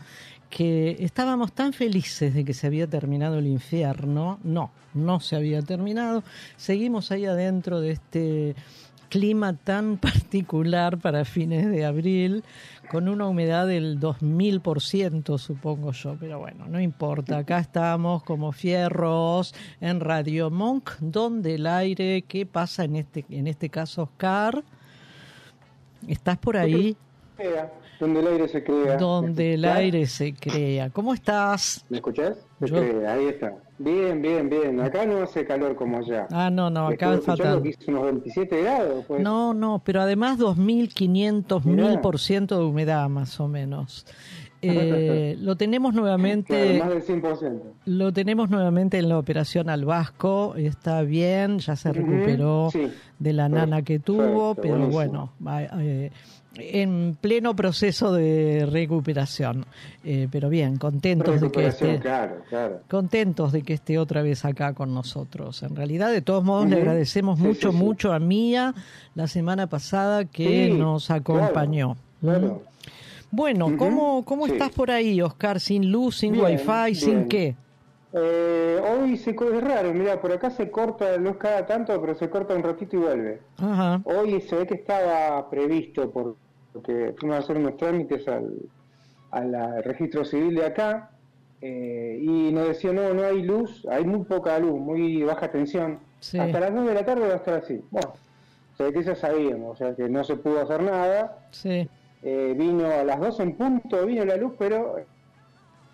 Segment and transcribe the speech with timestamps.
[0.49, 4.39] que estábamos tan felices de que se había terminado el infierno.
[4.43, 6.23] No, no se había terminado.
[6.55, 8.55] Seguimos ahí adentro de este
[9.15, 12.43] clima tan particular para fines de abril,
[12.91, 19.55] con una humedad del 2000%, supongo yo, pero bueno, no importa, acá estamos como fierros
[19.79, 24.61] en Radio Monk, donde el aire, ¿qué pasa en este, en este caso, Oscar?
[26.09, 26.97] ¿Estás por ahí?
[27.97, 28.97] Donde el aire se crea.
[28.97, 30.89] Donde el aire se crea.
[30.89, 31.85] ¿Cómo estás?
[31.87, 32.45] ¿Me escuchás?
[32.59, 33.53] Se crea, ahí está.
[33.77, 34.79] Bien, bien, bien.
[34.79, 36.27] Acá no hace calor como allá.
[36.31, 37.61] Ah, no, no, acá es fatal.
[37.61, 39.05] Que hizo unos 27 grados.
[39.05, 39.21] Pues.
[39.21, 44.05] No, no, pero además 2.500, 1.000% de humedad más o menos.
[44.67, 46.79] Eh, lo tenemos nuevamente.
[46.79, 47.61] más del 100%.
[47.85, 50.55] Lo tenemos nuevamente en la operación al Vasco.
[50.55, 52.69] Está bien, ya se recuperó
[53.19, 55.33] de la nana que tuvo, pero bueno,
[55.77, 56.09] eh,
[56.57, 59.65] en pleno proceso de recuperación.
[60.03, 62.01] Eh, pero bien, contentos de que esté.
[62.89, 65.63] Contentos de que esté otra vez acá con nosotros.
[65.63, 68.73] En realidad, de todos modos, le agradecemos mucho, mucho a Mía
[69.15, 71.95] la semana pasada que nos acompañó.
[73.31, 75.59] Bueno, ¿cómo, cómo estás por ahí, Oscar?
[75.59, 77.55] ¿Sin luz, sin wifi, sin qué?
[78.17, 82.15] Eh, hoy se, es raro, mira, por acá se corta la luz cada tanto, pero
[82.15, 83.41] se corta un ratito y vuelve.
[84.05, 86.37] Hoy se ve que estaba previsto por
[86.75, 91.09] porque fuimos a hacer unos trámites al, registro civil de acá
[91.61, 95.99] eh, y nos decía, no, no hay luz, hay muy poca luz, muy baja tensión.
[96.19, 97.81] Hasta las 9 de la tarde va a estar así.
[97.91, 98.13] Bueno,
[98.73, 101.47] o sea que ya sabíamos, o sea que no se pudo hacer nada.
[101.51, 101.87] Sí.
[102.23, 104.97] Eh, vino a las 2 en punto, vino la luz, pero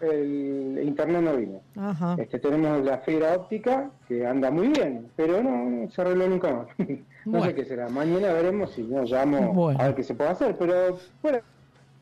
[0.01, 1.62] el internet no vino.
[2.17, 6.67] Este, tenemos la fibra óptica que anda muy bien, pero no, se arregló nunca más.
[7.25, 7.89] no sé qué será.
[7.89, 11.39] Mañana veremos si nos llamo a ver qué se puede hacer, pero bueno,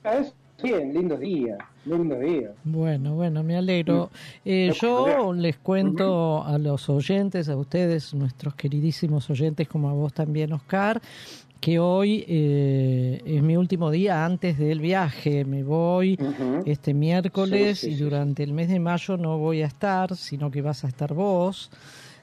[0.03, 1.57] es bien, lindos días.
[1.85, 2.51] Lindos días.
[2.63, 4.09] Bueno, bueno, me alegro.
[4.43, 10.13] Eh, yo les cuento a los oyentes, a ustedes, nuestros queridísimos oyentes, como a vos
[10.13, 11.01] también, Oscar,
[11.59, 15.45] que hoy eh, es mi último día antes del viaje.
[15.45, 16.17] Me voy
[16.65, 20.83] este miércoles y durante el mes de mayo no voy a estar, sino que vas
[20.83, 21.69] a estar vos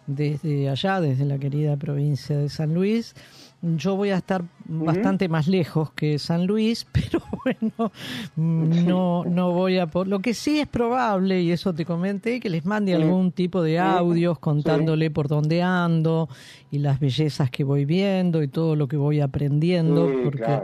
[0.06, 3.14] desde allá, desde la querida provincia de San Luis
[3.62, 7.92] yo voy a estar bastante más lejos que San Luis, pero bueno,
[8.36, 9.86] no, no voy a...
[9.86, 10.08] Por...
[10.08, 13.78] Lo que sí es probable, y eso te comenté, que les mande algún tipo de
[13.78, 16.28] audios contándole por dónde ando
[16.70, 20.60] y las bellezas que voy viendo y todo lo que voy aprendiendo, porque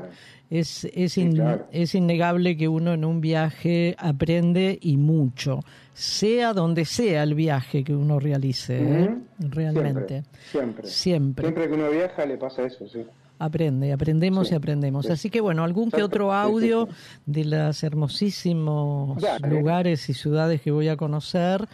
[0.53, 5.61] es, es, es innegable que uno en un viaje aprende y mucho
[5.95, 9.17] sea donde sea el viaje que uno realice, ¿eh?
[9.39, 10.25] realmente.
[10.51, 11.69] Siempre, siempre, siempre.
[11.69, 13.05] que uno viaja le pasa eso, sí.
[13.39, 15.11] Aprende, aprendemos y aprendemos.
[15.11, 16.89] Así que bueno, algún que otro audio
[17.27, 21.67] de los hermosísimos lugares y ciudades que voy a conocer,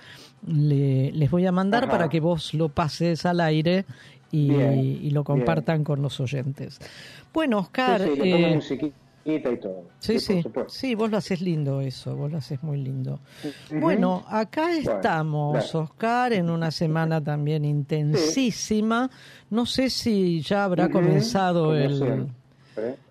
[0.47, 3.85] le, les voy a mandar para que vos lo pases al aire
[4.31, 6.79] y, lo compartan con los oyentes.
[7.33, 8.03] Bueno, Oscar...
[8.03, 8.61] eh,
[9.25, 9.85] y todo.
[9.99, 13.21] Sí, sí, sí, vos lo haces lindo eso, vos lo haces muy lindo.
[13.71, 19.11] Bueno, acá estamos, Oscar, en una semana también intensísima.
[19.51, 22.29] No sé si ya habrá comenzado el...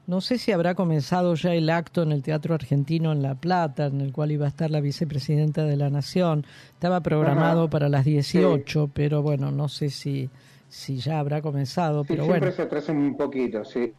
[0.08, 3.88] No sé si habrá comenzado ya el acto en el Teatro Argentino en La Plata,
[3.88, 6.46] en el cual iba a estar la vicepresidenta de la Nación.
[6.72, 10.30] Estaba programado para las 18, pero bueno, no sé si,
[10.70, 12.04] si ya habrá comenzado.
[12.04, 12.56] pero siempre bueno.
[12.56, 13.94] se atrasa un poquito, sí.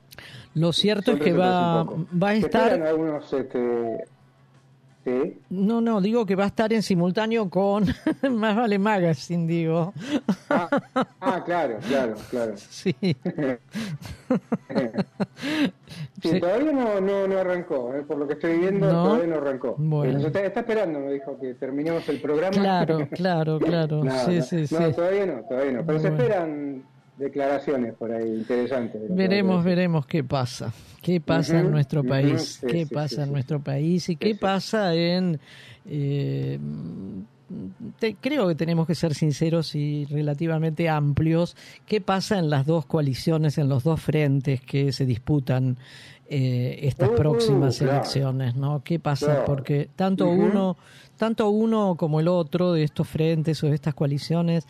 [0.54, 2.82] Lo cierto es que va, va a estar...
[2.82, 4.04] algunos este,
[5.50, 7.84] no, no, digo que va a estar en simultáneo con
[8.30, 9.92] Más Vale Magazine, digo.
[10.48, 10.68] Ah,
[11.20, 12.54] ah claro, claro, claro.
[16.22, 16.40] Sí.
[16.40, 19.76] Todavía no, no, no arrancó, eh, por lo que estoy viendo, todavía no arrancó.
[19.78, 20.18] Bueno.
[20.18, 22.56] Está, está, esperando, me dijo, que terminemos el programa.
[22.56, 24.02] Claro, claro, claro.
[24.26, 24.74] sí, sí, sí.
[24.74, 25.86] No, todavía no, todavía no.
[25.86, 26.82] Pero se esperan
[27.18, 29.02] declaraciones por ahí interesantes.
[29.08, 30.72] Veremos, veremos qué pasa.
[31.02, 32.60] ¿Qué pasa en nuestro país?
[32.66, 34.08] ¿Qué pasa en nuestro país?
[34.08, 35.38] ¿Y qué pasa en...
[35.86, 36.58] Eh,
[38.20, 41.56] creo que tenemos que ser sinceros y relativamente amplios.
[41.86, 45.78] ¿Qué pasa en las dos coaliciones, en los dos frentes que se disputan
[46.28, 48.54] eh, estas uh, próximas elecciones?
[48.54, 48.82] ¿no?
[48.84, 49.44] ¿Qué pasa?
[49.44, 50.76] Porque tanto uno,
[51.16, 54.66] tanto uno como el otro de estos frentes o de estas coaliciones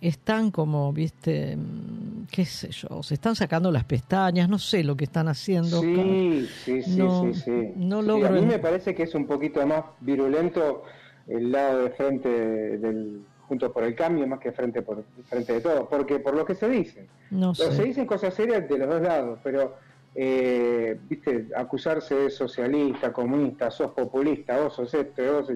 [0.00, 4.96] están como, viste, mm, qué sé yo, se están sacando las pestañas, no sé lo
[4.96, 5.80] que están haciendo.
[5.80, 7.72] Sí, sí, sí, sí, sí.
[7.76, 8.28] No logro...
[8.28, 10.84] A mí me parece que es un poquito más virulento
[11.26, 15.60] el lado de frente del Juntos por el Cambio más que frente por frente de
[15.60, 17.06] todos, porque por lo que se dice.
[17.30, 17.72] No sé.
[17.72, 19.76] Se dicen cosas serias de los dos lados, pero
[20.14, 25.48] eh, viste, acusarse de socialista, comunista, sos populista, vos sos este, vos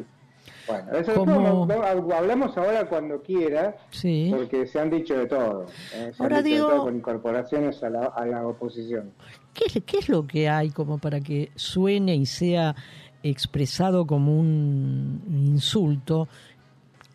[0.70, 1.68] bueno, eso como...
[2.14, 4.32] hablamos ahora cuando quiera, sí.
[4.34, 5.66] porque se han dicho de todo.
[5.94, 6.68] Eh, se ahora han dicho digo...
[6.68, 9.12] de todo con incorporaciones a la, a la oposición.
[9.54, 12.74] ¿Qué es, ¿Qué es lo que hay como para que suene y sea
[13.22, 16.28] expresado como un insulto?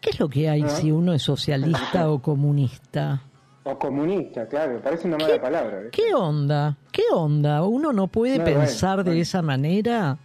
[0.01, 3.23] ¿Qué es lo que hay si uno es socialista o comunista?
[3.63, 5.81] O comunista, claro, parece una mala palabra.
[5.91, 6.77] ¿Qué onda?
[6.91, 7.63] ¿Qué onda?
[7.63, 10.19] ¿Uno no puede pensar de esa manera?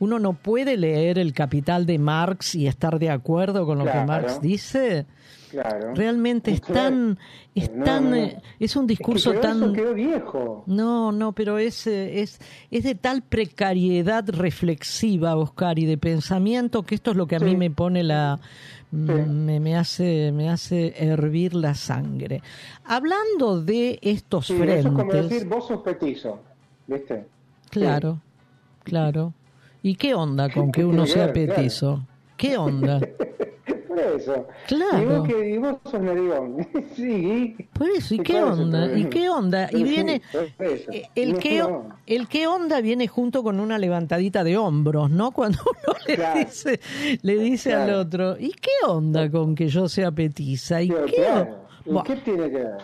[0.00, 4.04] Uno no puede leer el Capital de Marx y estar de acuerdo con lo que
[4.04, 5.06] Marx dice.
[5.50, 5.94] Claro.
[5.94, 7.18] Realmente es tan,
[7.54, 8.14] es tan,
[8.60, 9.72] es un discurso tan.
[9.94, 10.62] viejo.
[10.66, 12.38] No, no, pero es, eh, es,
[12.70, 17.40] es de tal precariedad reflexiva, Oscar, y de pensamiento que esto es lo que a
[17.40, 18.38] mí me pone la,
[18.90, 22.42] me, me, hace, me hace hervir la sangre.
[22.84, 24.80] Hablando de estos frentes.
[24.80, 26.40] Eso es como decir vos sos petizo,
[26.86, 27.26] ¿viste?
[27.70, 28.20] Claro,
[28.84, 29.32] claro.
[29.82, 32.04] ¿Y qué onda con que uno sea petizo?
[32.36, 33.00] ¿Qué onda?
[33.88, 34.46] Por eso.
[34.66, 35.26] Claro.
[35.26, 36.68] Y vos, sos narigón.
[36.96, 37.56] sí.
[37.72, 38.96] Por eso, ¿y qué onda?
[38.96, 39.68] ¿Y qué onda?
[39.72, 40.22] Y viene.
[41.14, 41.64] El que,
[42.06, 45.32] el qué onda viene junto con una levantadita de hombros, ¿no?
[45.32, 46.80] Cuando uno le dice,
[47.22, 50.80] le dice al otro, ¿y qué onda con que yo sea petiza?
[50.82, 51.48] ¿Y qué,
[52.04, 52.78] ¿Qué tiene que ver?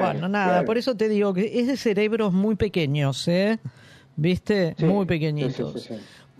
[0.00, 3.58] bueno, nada, por eso te digo que es de cerebros muy pequeños, ¿eh?
[4.16, 4.74] ¿Viste?
[4.80, 5.88] muy pequeñitos.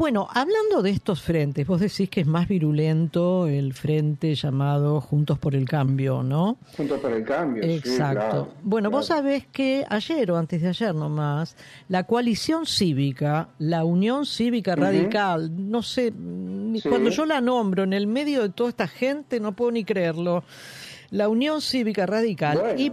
[0.01, 5.39] Bueno, hablando de estos frentes, vos decís que es más virulento el frente llamado Juntos
[5.39, 6.57] por el Cambio, ¿no?
[6.75, 7.63] Juntos por el Cambio.
[7.63, 8.55] Exacto.
[8.63, 11.55] bueno, vos sabés que ayer o antes de ayer nomás,
[11.91, 16.15] la coalición cívica, la Unión Cívica Radical, no sé,
[16.89, 20.45] cuando yo la nombro en el medio de toda esta gente, no puedo ni creerlo.
[21.11, 22.91] La Unión Cívica Radical y,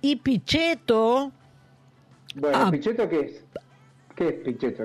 [0.00, 1.32] y Pichetto.
[2.36, 3.44] Bueno, ah, ¿Pichetto qué es?
[4.16, 4.84] ¿Qué es Pichetto?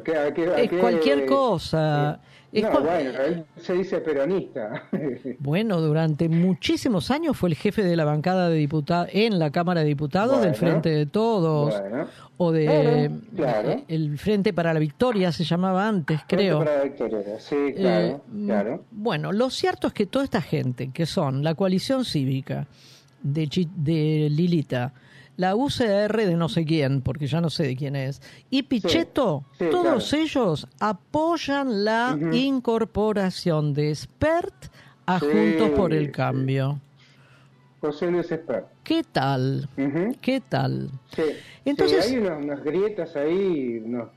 [0.58, 2.20] es cualquier cosa.
[2.52, 4.90] no, bueno, él se dice peronista.
[5.40, 9.82] bueno, durante muchísimos años fue el jefe de la bancada de diputados en la Cámara
[9.82, 11.82] de Diputados del Frente de Todos.
[12.36, 12.66] O de
[13.06, 13.10] eh,
[13.88, 16.62] el Frente para la Victoria se llamaba antes, creo.
[16.62, 18.86] Frente para la Victoria, sí, claro, eh, claro.
[18.92, 22.68] Bueno, lo cierto es que toda esta gente, que son la coalición cívica
[23.24, 24.94] de, de Lilita,
[25.42, 28.22] la UCR de no sé quién, porque ya no sé de quién es,
[28.52, 34.54] y Pichetto, todos ellos apoyan la incorporación de Spert
[35.08, 36.80] a Juntos por el Cambio.
[37.80, 38.68] José Luis Spert.
[38.84, 39.68] ¿Qué tal?
[40.22, 40.92] ¿Qué tal?
[41.66, 44.10] Entonces, hay unas, grietas ahí, unos,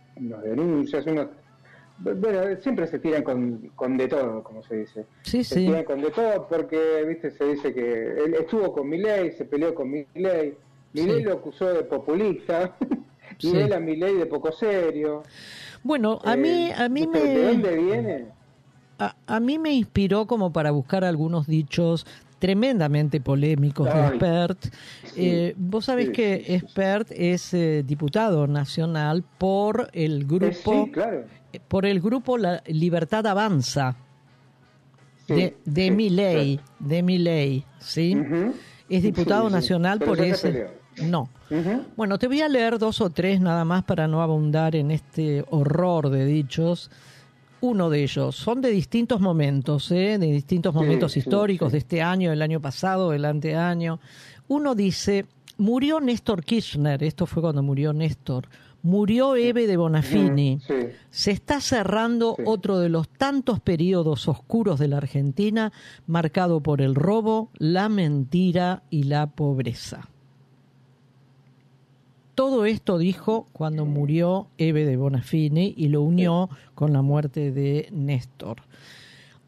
[0.42, 1.28] denuncias, unos
[1.96, 5.06] bueno, siempre se tiran con, con de todo, como se dice.
[5.22, 5.66] Sí, se sí.
[5.66, 7.80] tiran con de todo porque, viste, se dice que
[8.24, 10.54] él estuvo con Milei, se peleó con Milei,
[10.94, 12.76] Milei lo acusó de populista,
[13.40, 15.22] y él a Milei de poco serio.
[15.82, 17.20] Bueno, a mí, eh, a mí me...
[17.20, 18.26] ¿De dónde viene?
[19.26, 22.06] A, mí me inspiró como para buscar algunos dichos
[22.38, 24.66] tremendamente polémicos de Spert.
[25.16, 30.88] Eh, vos sabés que Spert es eh, diputado nacional por el grupo
[31.68, 33.96] por el grupo La Libertad Avanza
[35.26, 38.16] de, de mi ley, de mi ley, ¿sí?
[38.88, 40.68] Es diputado nacional por ese
[41.02, 41.28] no.
[41.96, 45.44] Bueno, te voy a leer dos o tres nada más para no abundar en este
[45.50, 46.90] horror de dichos.
[47.60, 50.18] Uno de ellos son de distintos momentos, ¿eh?
[50.18, 54.00] de distintos momentos históricos, de este año, del año pasado, del anteaño.
[54.48, 58.48] Uno dice, murió Néstor Kirchner, esto fue cuando murió Néstor,
[58.84, 60.60] Murió Eve de Bonafini.
[61.08, 65.72] Se está cerrando otro de los tantos periodos oscuros de la Argentina,
[66.06, 70.10] marcado por el robo, la mentira y la pobreza.
[72.34, 77.88] Todo esto dijo cuando murió Eve de Bonafini y lo unió con la muerte de
[77.92, 78.62] Néstor.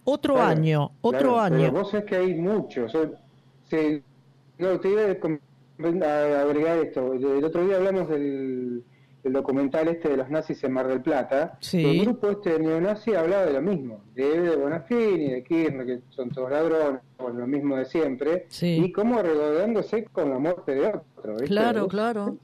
[0.05, 1.57] Otro año, otro año.
[1.57, 2.93] Pero vos sabés que hay muchos.
[2.95, 7.15] no, te iba a agregar esto.
[7.15, 8.85] El otro día hablamos del
[9.27, 13.15] el documental este de los nazis en Mar del Plata, el grupo este de neonazi
[13.15, 17.47] hablaba de lo mismo, de de Bonafini, de Kirchner, que son todos ladrones, o lo
[17.47, 21.37] mismo de siempre, y cómo regodeándose con la muerte de otro.
[21.47, 22.37] Claro, claro.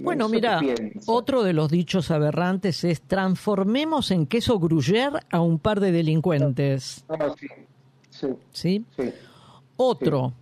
[0.00, 0.60] bueno, mira,
[1.06, 7.04] otro de los dichos aberrantes es transformemos en queso gruyer a un par de delincuentes.
[7.08, 7.48] Ah, sí.
[8.52, 8.84] Sí.
[8.96, 9.12] ¿Sí?
[9.76, 10.32] Otro.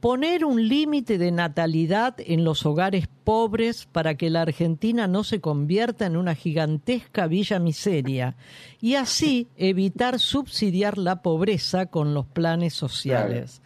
[0.00, 5.40] Poner un límite de natalidad en los hogares pobres para que la Argentina no se
[5.40, 8.36] convierta en una gigantesca villa miseria
[8.80, 13.62] y así evitar subsidiar la pobreza con los planes sociales.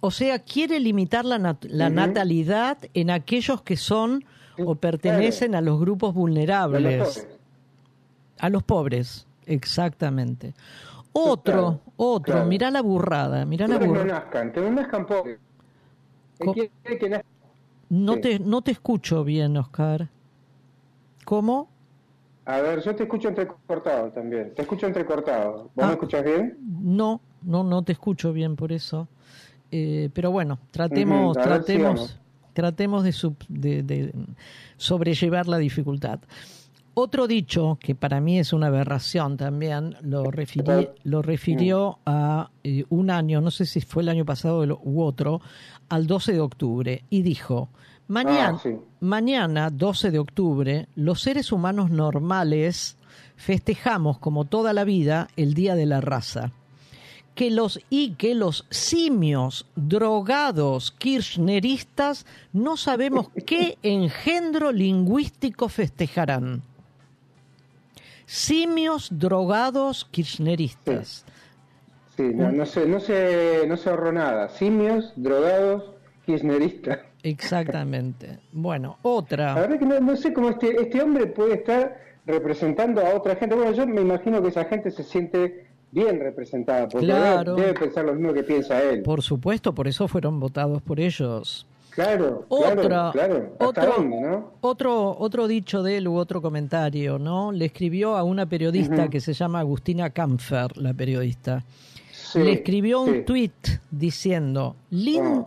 [0.00, 4.24] O sea, quiere limitar la, natalidad en aquellos que son
[4.58, 7.26] o pertenecen a los grupos vulnerables.
[8.38, 10.54] A los pobres, exactamente.
[11.18, 14.04] Otro, otro, mirá la burrada, mirá la burrada.
[14.04, 15.38] no nazcan, que no nazcan pobres.
[17.88, 20.08] No, te, no te escucho bien, Oscar.
[21.24, 21.68] ¿Cómo?
[22.44, 24.54] A ver, yo te escucho entrecortado también.
[24.54, 25.70] Te escucho entrecortado.
[25.74, 26.56] ¿Vos me ah, escuchas bien?
[26.60, 29.08] No, no, no te escucho bien por eso.
[29.70, 32.20] Eh, pero bueno, tratemos, tratemos,
[32.52, 33.12] tratemos de,
[33.48, 34.12] de, de
[34.76, 36.20] sobrellevar la dificultad.
[36.98, 40.24] Otro dicho, que para mí es una aberración también, lo,
[41.04, 45.42] lo refirió a eh, un año, no sé si fue el año pasado u otro,
[45.90, 47.68] al 12 de octubre, y dijo,
[48.08, 52.96] mañana, ah, mañana 12 de octubre, los seres humanos normales
[53.36, 56.52] festejamos como toda la vida el Día de la Raza.
[57.34, 62.24] Que los, y que los simios drogados kirchneristas
[62.54, 66.62] no sabemos qué engendro lingüístico festejarán
[68.26, 71.24] simios drogados kirchneristas.
[72.16, 74.48] Sí, no, no, se, no, se, no se ahorró nada.
[74.48, 75.84] Simios drogados
[76.24, 77.00] kirchneristas.
[77.22, 78.38] Exactamente.
[78.52, 79.54] Bueno, otra.
[79.54, 83.54] La verdad que no, sé cómo este, este hombre puede estar representando a otra gente.
[83.54, 88.14] Bueno, yo me imagino que esa gente se siente bien representada, porque debe pensar lo
[88.14, 89.02] mismo que piensa él.
[89.02, 91.66] Por supuesto, por eso fueron votados por ellos.
[91.96, 97.52] Claro, Otra, claro, otro, otro, otro dicho de él u otro comentario, ¿no?
[97.52, 101.64] Le escribió a una periodista que se llama Agustina Kampfer, la periodista.
[102.34, 105.46] Le escribió un tweet diciendo, ah,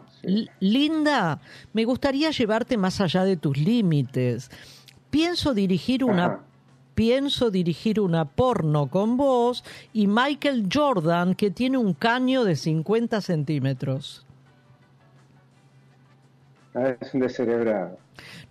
[0.60, 1.39] Linda,
[1.74, 4.50] me gustaría llevarte más allá de tus límites.
[5.12, 6.39] Pienso dirigir una
[6.96, 9.63] pienso dirigir una porno con vos
[9.94, 14.25] y Michael Jordan que tiene un caño de 50 centímetros.
[16.76, 17.98] Ah, es un descerebrado.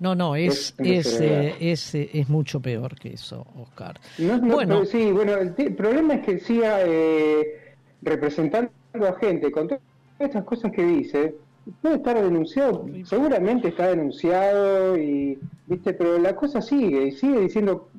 [0.00, 4.00] No, no, es, es, eh, eh, es, mucho peor que eso, Oscar.
[4.18, 9.82] bueno, sí, bueno, el, problema es que siga eh, representando a gente con todas
[10.18, 11.34] estas cosas que dice.
[11.82, 17.90] Puede estar denunciado, seguramente está denunciado, y viste pero la cosa sigue, y sigue diciendo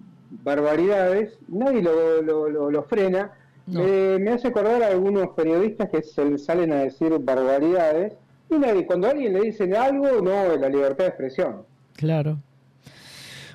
[0.43, 3.31] barbaridades, nadie lo, lo, lo, frena.
[3.67, 8.13] me hace acordar a algunos periodistas que se salen a decir barbaridades
[8.49, 11.63] y cuando a alguien le dicen algo, no, la libertad de expresión.
[11.95, 12.39] Claro.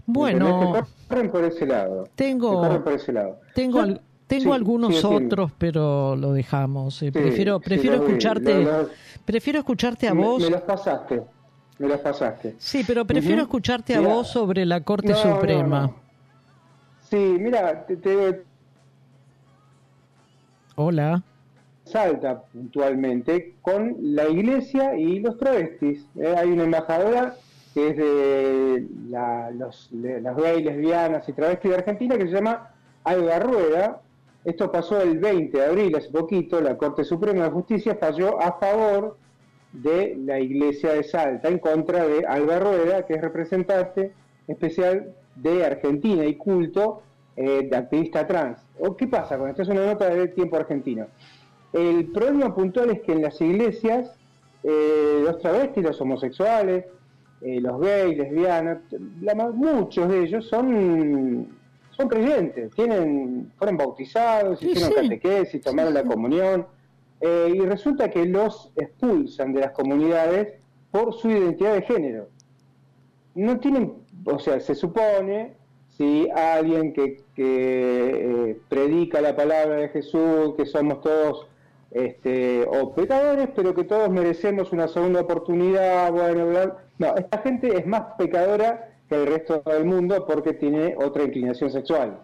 [0.07, 2.09] Bueno, corren por ese lado.
[2.15, 3.41] Tengo, por ese lado.
[3.55, 3.83] tengo,
[4.27, 7.03] tengo algunos otros, pero lo dejamos.
[7.03, 8.67] Eh, prefiero, prefiero escucharte,
[9.25, 10.43] prefiero escucharte a vos.
[10.43, 11.23] Me los pasaste,
[11.79, 12.55] me los pasaste.
[12.59, 15.91] Sí, pero prefiero escucharte a vos sobre la Corte Suprema.
[17.09, 18.45] sí, mira, te...
[20.77, 21.23] Hola
[21.85, 26.07] salta puntualmente con la iglesia y los travestis.
[26.19, 26.35] ¿eh?
[26.37, 27.35] Hay una embajadora
[27.75, 28.87] que es de,
[29.59, 32.71] los, las gays, lesbianas y travestis de Argentina que se llama
[33.05, 34.01] Alba Rueda.
[34.45, 38.59] Esto pasó el 20 de abril, hace poquito, la Corte Suprema de Justicia falló a
[38.59, 39.17] favor
[39.73, 44.13] de la iglesia de Salta, en contra de Alba Rueda, que es representante
[44.47, 47.03] especial de Argentina y culto
[47.37, 48.59] eh, de activista trans.
[48.79, 49.63] ¿O ¿Qué pasa con esto?
[49.63, 51.07] Es una nota de tiempo argentino.
[51.75, 54.13] El problema puntual es que en las iglesias
[54.63, 56.85] eh, los travestis, los homosexuales,
[57.41, 58.79] eh, los gays, lesbianas,
[59.55, 61.49] muchos de ellos son,
[61.91, 66.65] son creyentes, tienen, fueron bautizados, hicieron catequesis, tomaron la comunión,
[67.21, 70.55] eh, y resulta que los expulsan de las comunidades
[70.93, 72.29] por su identidad de género.
[73.35, 73.95] no tienen,
[74.27, 75.55] o sea, se supone,
[75.89, 81.49] si alguien que, que predica la palabra de Jesús, que somos todos
[81.95, 87.87] este, o pecadores, pero que todos merecemos una segunda oportunidad, bueno, no, esta gente es
[87.87, 92.19] más pecadora que el resto del mundo porque tiene otra inclinación sexual.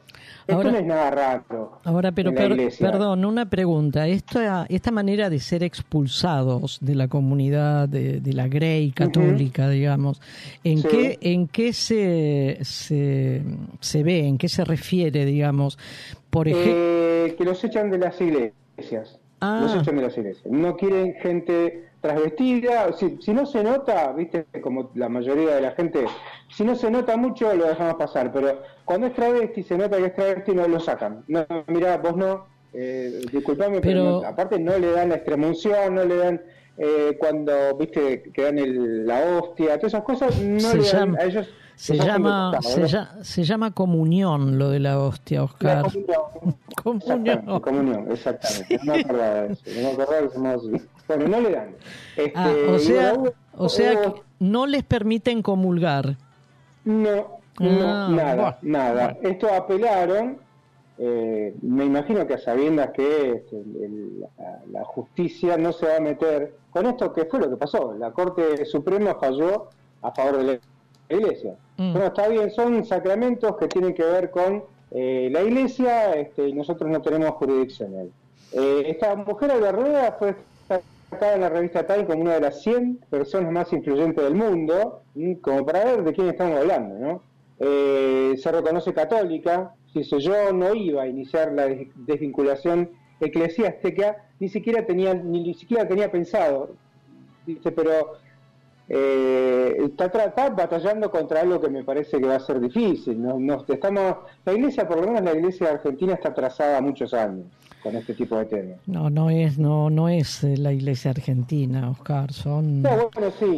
[0.48, 1.78] Esto no es nada raro.
[1.84, 4.08] Ahora, pero perdón, una pregunta.
[4.08, 10.20] Esta, esta manera de ser expulsados de la comunidad de, la Grey católica, digamos,
[10.64, 13.42] ¿en qué, en qué se, se,
[13.78, 15.78] se, ve, en qué se refiere, digamos?
[16.30, 16.72] Por ejemplo...
[16.74, 19.19] Eh, que los echan de las iglesias.
[19.40, 19.60] Ah.
[19.62, 20.44] Los iglesias.
[20.44, 25.72] No quieren gente trasvestida, si, si no se nota, viste, como la mayoría de la
[25.72, 26.06] gente,
[26.48, 30.06] si no se nota mucho lo dejamos pasar, pero cuando es travesti, se nota que
[30.06, 31.24] es travesti, no lo sacan.
[31.28, 36.16] No, mira, vos no, eh, disculpame, pero, aparte no le dan la extremunción, no le
[36.16, 36.42] dan
[36.78, 41.24] eh, cuando, viste, que dan el, la hostia, todas esas cosas, no le dan a
[41.24, 41.48] ellos
[41.80, 42.58] se llama,
[43.22, 45.86] se, llama comunión lo de la hostia, Oscar.
[46.82, 47.60] comunión.
[47.62, 48.12] comunión.
[48.12, 48.78] exactamente.
[48.84, 49.62] No me acordaba de eso.
[49.66, 50.86] No me acordaba de eso.
[51.08, 51.74] Bueno, no le dan.
[52.18, 53.14] Este, ah, o sea,
[53.56, 56.18] o sea que no les permiten comulgar.
[56.84, 59.16] No, no ah, nada, nada.
[59.22, 60.36] Esto apelaron,
[60.98, 63.64] eh, me imagino que a sabiendas que este,
[64.70, 67.94] la, justicia no se va a meter con esto, que fue lo que pasó.
[67.94, 69.70] La Corte Suprema falló
[70.02, 70.60] a favor de la
[71.16, 71.54] iglesia.
[71.76, 71.92] Mm.
[71.92, 76.52] Bueno, está bien, son sacramentos que tienen que ver con eh, la iglesia este, y
[76.52, 78.12] nosotros no tenemos jurisdicción en él.
[78.52, 80.34] Eh, esta mujer Rueda fue
[80.68, 85.02] destacada en la revista Time como una de las 100 personas más influyentes del mundo,
[85.40, 86.98] como para ver de quién estamos hablando.
[86.98, 87.22] ¿no?
[87.60, 92.90] Eh, se reconoce católica, dice yo no iba a iniciar la desvinculación
[93.20, 96.70] eclesiástica, ni siquiera tenía, ni siquiera tenía pensado,
[97.46, 98.14] dice, pero
[98.92, 103.22] eh, está, está, batallando contra algo que me parece que va a ser difícil.
[103.22, 103.64] ¿no?
[103.68, 107.46] estamos, la iglesia, por lo menos la iglesia argentina, está atrasada muchos años
[107.84, 108.78] con este tipo de temas.
[108.86, 112.32] No, no es, no, no es eh, la iglesia argentina, Oscar.
[112.32, 112.82] Son,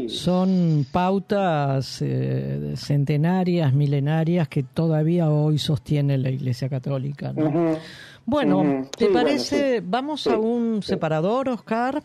[0.09, 7.33] son pautas eh, centenarias, milenarias que todavía hoy sostiene la iglesia católica.
[8.27, 9.83] Bueno, ¿te parece?
[9.83, 12.03] Vamos a un separador, Oscar.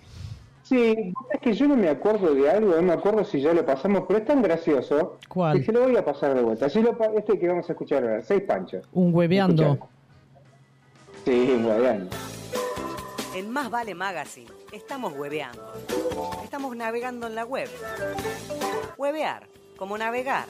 [0.68, 3.66] Sí, es que yo no me acuerdo de algo, no me acuerdo si ya lo
[3.66, 5.60] pasamos, pero es tan gracioso ¿Cuál?
[5.60, 6.66] que se lo voy a pasar de vuelta.
[6.66, 8.86] este que vamos a escuchar ahora, seis panchos.
[8.92, 9.78] Un hueveando.
[11.24, 12.14] Sí, un hueveando.
[13.34, 15.74] En Más Vale Magazine estamos hueveando.
[16.44, 17.70] Estamos navegando en la web.
[18.98, 20.48] Huevear, como navegar.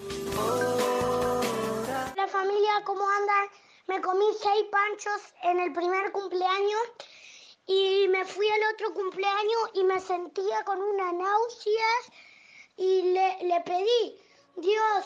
[2.15, 3.51] La familia, ¿cómo anda?
[3.87, 6.81] Me comí seis panchos en el primer cumpleaños
[7.67, 12.11] y me fui al otro cumpleaños y me sentía con una náuseas
[12.77, 14.17] y le, le pedí,
[14.55, 15.05] Dios,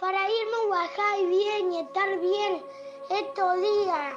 [0.00, 2.62] para irme a bajar bien y estar bien
[3.08, 4.14] estos días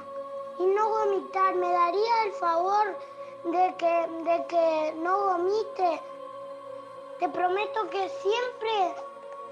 [0.60, 2.97] y no vomitar, ¿me daría el favor
[3.45, 6.02] de que, de que no vomite?
[7.19, 8.95] Te prometo que siempre,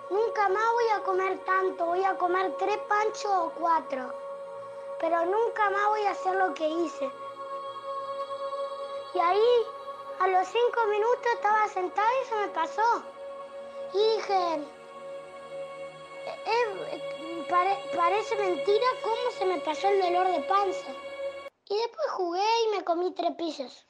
[0.10, 4.14] nunca más voy a comer tanto, voy a comer tres panchos o cuatro,
[5.00, 7.10] pero nunca más voy a hacer lo que hice.
[9.16, 9.66] Y ahí,
[10.20, 13.04] a los cinco minutos, estaba sentada y se me pasó.
[13.94, 14.56] Y dije,
[16.26, 20.92] eh, eh, parece mentira cómo se me pasó el dolor de panza.
[21.70, 23.88] Y después jugué y me comí tres pisos.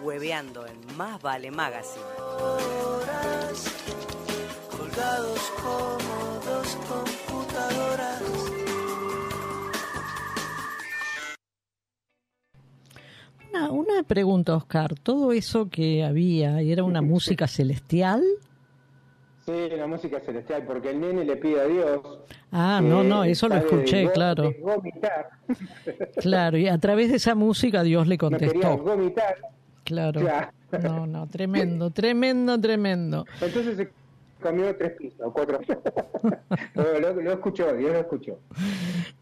[0.00, 2.02] Hueveando en Más Vale Magazine.
[4.70, 7.21] colgados como dos
[14.02, 14.96] Una, pregunta, Oscar.
[15.00, 18.20] ¿Todo eso que había era una música celestial?
[19.46, 22.00] Sí, una música celestial, porque el nene le pide a Dios.
[22.50, 24.52] Ah, no, no, eso lo escuché, claro.
[26.20, 28.76] Claro, y a través de esa música Dios le contestó.
[28.78, 29.36] vomitar.
[29.84, 30.20] Claro.
[30.82, 33.24] No, no, tremendo, tremendo, tremendo.
[33.40, 33.90] Entonces se
[34.42, 35.60] comió tres pisos, cuatro.
[36.74, 38.38] lo, lo, escuchó, Dios lo escuchó.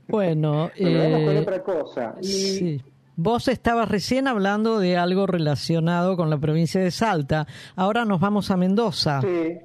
[0.09, 2.15] Bueno, eh, con otra cosa.
[2.23, 2.81] sí.
[3.17, 7.47] Vos estabas recién hablando de algo relacionado con la provincia de Salta.
[7.77, 9.21] Ahora nos vamos a Mendoza.
[9.21, 9.59] Sí,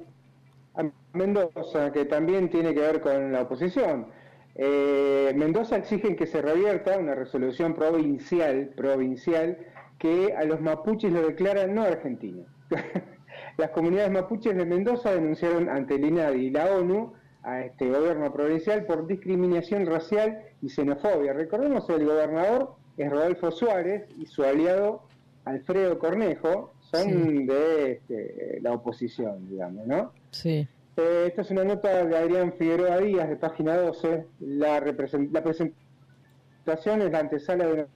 [0.74, 0.82] a
[1.12, 4.06] Mendoza, que también tiene que ver con la oposición.
[4.54, 9.58] Eh, Mendoza exigen que se revierta una resolución provincial, provincial
[9.98, 12.46] que a los mapuches lo declaran no argentinos.
[13.58, 18.32] Las comunidades mapuches de Mendoza denunciaron ante el INADI y la ONU a este gobierno
[18.32, 21.32] provincial por discriminación racial y xenofobia.
[21.32, 25.02] Recordemos el gobernador es Rodolfo Suárez y su aliado
[25.44, 30.12] Alfredo Cornejo son de este, la oposición, digamos, ¿no?
[30.30, 30.66] Sí.
[30.96, 34.26] Eh, esta es una nota de Adrián Figueroa Díaz de página 12.
[34.40, 37.86] La, la presentación es la antesala de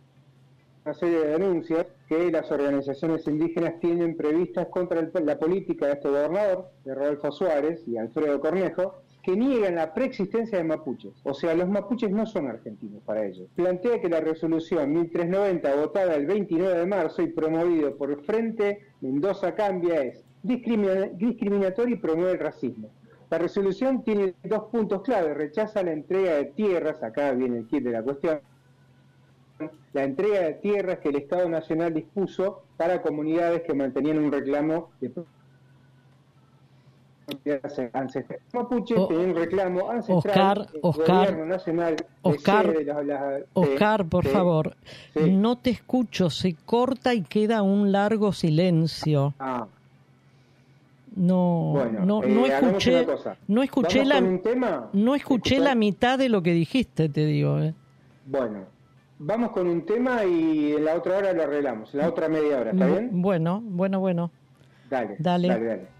[0.84, 6.08] una serie de denuncias que las organizaciones indígenas tienen previstas contra la política de este
[6.08, 11.12] gobernador, de Rodolfo Suárez y Alfredo Cornejo, que niegan la preexistencia de mapuches.
[11.24, 13.48] O sea, los mapuches no son argentinos para ellos.
[13.54, 19.54] Plantea que la resolución 1390, votada el 29 de marzo y promovido por Frente Mendoza
[19.54, 22.90] Cambia, es discriminatoria y promueve el racismo.
[23.30, 25.35] La resolución tiene dos puntos clave.
[25.35, 28.40] Rechaza la entrega de tierras, acá viene el kit de la cuestión,
[29.92, 34.90] la entrega de tierras que el Estado Nacional dispuso para comunidades que mantenían un reclamo
[35.00, 35.12] de
[37.92, 38.40] ancestral.
[38.52, 42.74] Mapuche un reclamo ancestral Oscar, Oscar, nacional Oscar,
[43.52, 44.76] Oscar, por favor,
[45.14, 49.34] no te escucho, se corta y queda un largo silencio.
[49.38, 49.66] Ah.
[51.16, 53.06] No, no, no eh, escuché,
[53.48, 54.20] no escuché la,
[54.92, 57.58] no escuché la mitad de lo que dijiste, te digo.
[57.58, 57.74] Eh.
[58.26, 58.60] Bueno,
[59.18, 62.60] vamos con un tema y en la otra hora lo arreglamos, en la otra media
[62.60, 63.10] hora, ¿está bien?
[63.12, 64.30] Bueno, bueno, bueno.
[64.88, 65.64] Dale, dale, dale.
[65.64, 65.99] dale.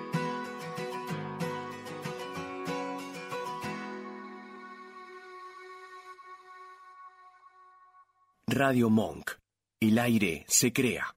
[8.53, 9.31] Radio Monk.
[9.79, 11.15] El aire se crea.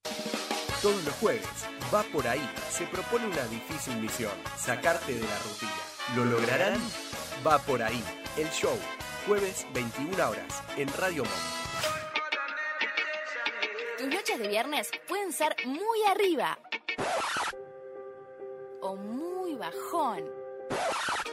[0.81, 1.45] Todos los jueves,
[1.93, 2.49] va por ahí.
[2.71, 5.73] Se propone una difícil misión, sacarte de la rutina.
[6.15, 6.81] ¿Lo lograrán?
[7.45, 8.01] Va por ahí.
[8.37, 8.79] El show,
[9.27, 11.35] jueves 21 horas, en Radio Monk.
[13.99, 16.57] Tus noches de viernes pueden ser muy arriba
[18.81, 20.23] o muy bajón.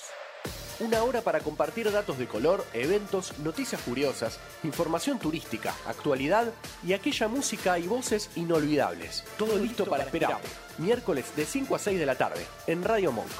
[0.81, 6.53] Una hora para compartir datos de color, eventos, noticias curiosas, información turística, actualidad
[6.85, 9.23] y aquella música y voces inolvidables.
[9.37, 10.41] Todo listo para esperar.
[10.79, 13.31] Miércoles de 5 a 6 de la tarde, en Radio Monk.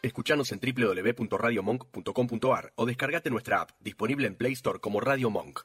[0.00, 5.62] Escuchanos en www.radiomonk.com.ar o descargate nuestra app, disponible en Play Store como Radio Monk.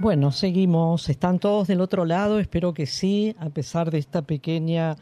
[0.00, 1.08] Bueno, seguimos.
[1.08, 2.40] ¿Están todos del otro lado?
[2.40, 4.96] Espero que sí, a pesar de esta pequeña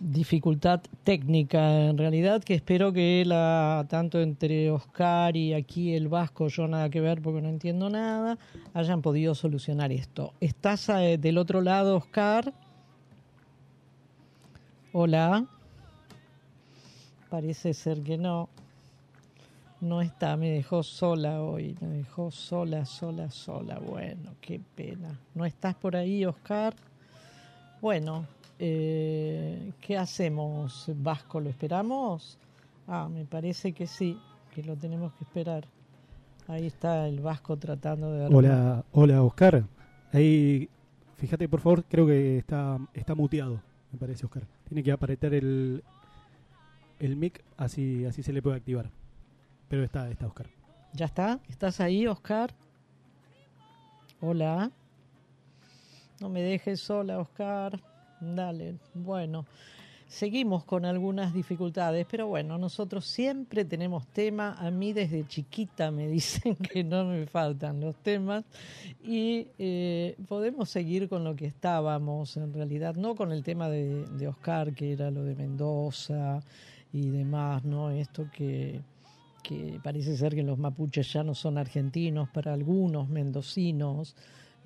[0.00, 1.86] dificultad técnica.
[1.86, 6.90] En realidad que espero que la tanto entre Oscar y aquí el Vasco yo nada
[6.90, 8.38] que ver porque no entiendo nada
[8.74, 10.34] hayan podido solucionar esto.
[10.40, 12.52] Estás eh, del otro lado Oscar
[14.92, 15.46] hola.
[17.30, 18.48] Parece ser que no
[19.80, 23.78] no está, me dejó sola hoy, me dejó sola, sola, sola.
[23.78, 25.18] Bueno, qué pena.
[25.34, 26.74] ¿No estás por ahí, Oscar?
[27.80, 28.26] Bueno,
[28.58, 31.40] eh, ¿qué hacemos, Vasco?
[31.40, 32.38] ¿Lo esperamos?
[32.88, 34.18] Ah, me parece que sí,
[34.54, 35.64] que lo tenemos que esperar.
[36.48, 38.34] Ahí está el Vasco tratando de...
[38.34, 39.64] Hola, hola, Oscar.
[40.12, 40.68] Ahí,
[41.16, 43.60] fíjate, por favor, creo que está, está muteado,
[43.92, 44.42] me parece, Oscar.
[44.66, 45.84] Tiene que aparecer el,
[46.98, 48.90] el mic, así, así se le puede activar.
[49.68, 50.46] Pero está, está Oscar.
[50.94, 51.40] ¿Ya está?
[51.48, 52.54] ¿Estás ahí, Oscar?
[54.20, 54.70] Hola.
[56.20, 57.78] No me dejes sola, Oscar.
[58.20, 58.76] Dale.
[58.94, 59.44] Bueno,
[60.08, 64.54] seguimos con algunas dificultades, pero bueno, nosotros siempre tenemos tema.
[64.58, 68.44] A mí desde chiquita me dicen que no me faltan los temas
[69.04, 74.06] y eh, podemos seguir con lo que estábamos, en realidad, no con el tema de,
[74.06, 76.40] de Oscar, que era lo de Mendoza
[76.90, 77.90] y demás, ¿no?
[77.90, 78.80] Esto que
[79.48, 84.14] que parece ser que los mapuches ya no son argentinos para algunos, mendocinos.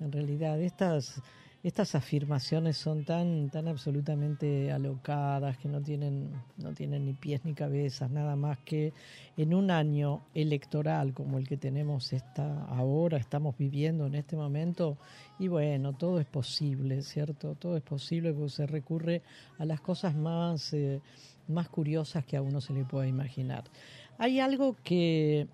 [0.01, 1.21] En realidad, estas,
[1.63, 7.53] estas afirmaciones son tan, tan absolutamente alocadas que no tienen, no tienen ni pies ni
[7.53, 8.91] cabezas, nada más que
[9.37, 14.97] en un año electoral como el que tenemos esta, ahora, estamos viviendo en este momento,
[15.39, 17.55] y bueno, todo es posible, ¿cierto?
[17.55, 19.21] Todo es posible porque se recurre
[19.57, 20.99] a las cosas más, eh,
[21.47, 23.63] más curiosas que a uno se le pueda imaginar.
[24.17, 25.47] Hay algo que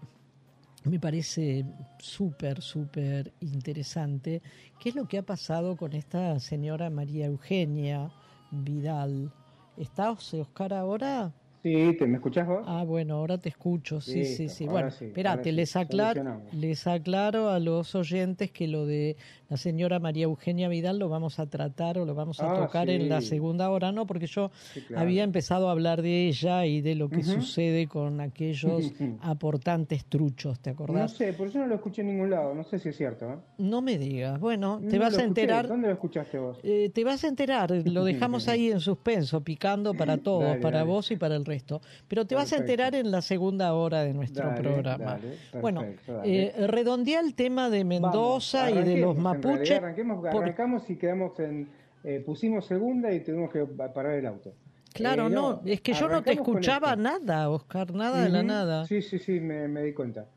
[0.83, 1.65] me parece
[1.99, 4.41] súper, súper interesante,
[4.79, 8.11] que es lo que ha pasado con esta señora María Eugenia
[8.51, 9.31] Vidal.
[9.77, 11.33] ¿Está Oscar ahora?
[11.61, 12.63] Sí, ¿te me escuchás vos?
[12.65, 14.65] Ah, bueno, ahora te escucho, sí, sí, sí.
[14.65, 19.17] Bueno, espérate, les, aclaro, les aclaro a los oyentes que lo de
[19.49, 22.89] la señora María Eugenia Vidal lo vamos a tratar o lo vamos a ah, tocar
[22.89, 24.05] en la segunda hora, ¿no?
[24.05, 24.51] Porque yo
[24.95, 30.61] había empezado a hablar de ella y de lo que sucede con aquellos aportantes truchos,
[30.61, 31.11] ¿te acordás?
[31.11, 33.33] No sé, por eso no lo escuché en ningún lado, no sé si es cierto.
[33.33, 33.37] ¿eh?
[33.57, 35.67] No me digas, bueno, te vas a enterar.
[35.67, 36.59] ¿Dónde lo escuchaste vos?
[36.63, 41.11] Eh, te vas a enterar, lo dejamos ahí en suspenso, picando para todos, para vos
[41.11, 41.81] y para el resto.
[42.07, 45.19] Pero te vas a enterar en la segunda hora de nuestro programa.
[45.59, 45.83] bueno,
[46.23, 49.71] eh, redondea el tema de Mendoza y de los mapuches.
[49.71, 51.67] Arranquemos, arrancamos y quedamos en.
[52.03, 54.53] Eh, pusimos segunda y tuvimos que parar el auto.
[54.93, 58.85] Claro, eh, no, es que yo no te escuchaba nada, Oscar, nada de la nada.
[58.85, 60.27] Sí, sí, sí, me, di cuenta.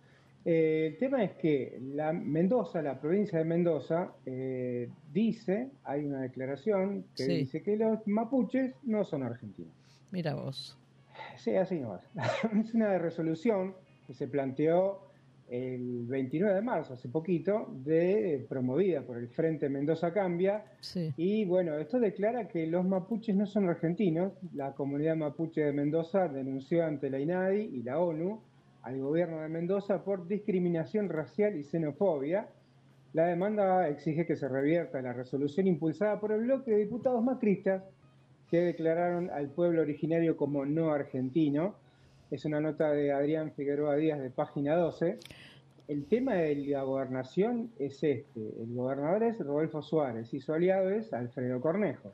[0.45, 4.11] Eh, el tema es que la Mendoza, la provincia de Mendoza,
[5.13, 9.73] dice, hay una declaración que dice que los mapuches no son argentinos.
[10.11, 10.77] Mira vos.
[11.43, 11.99] Sí, así no
[12.61, 13.75] es una resolución
[14.07, 15.09] que se planteó
[15.49, 20.65] el 29 de marzo, hace poquito, de, promovida por el Frente Mendoza Cambia.
[21.17, 24.35] Y bueno, esto declara que los mapuches no son argentinos.
[24.55, 28.41] La comunidad mapuche de Mendoza denunció ante la INADI y la ONU
[28.83, 32.47] al gobierno de Mendoza por discriminación racial y xenofobia.
[33.15, 37.83] La demanda exige que se revierta la resolución impulsada por el bloque de diputados macristas
[38.53, 41.75] que declararon al pueblo originario como no argentino.
[42.31, 45.19] Es una nota de Adrián Figueroa Díaz de página 12.
[45.89, 48.41] El tema de la gobernación es este.
[48.61, 52.13] El gobernador es Rodolfo Suárez y su aliado es Alfredo Cornejo.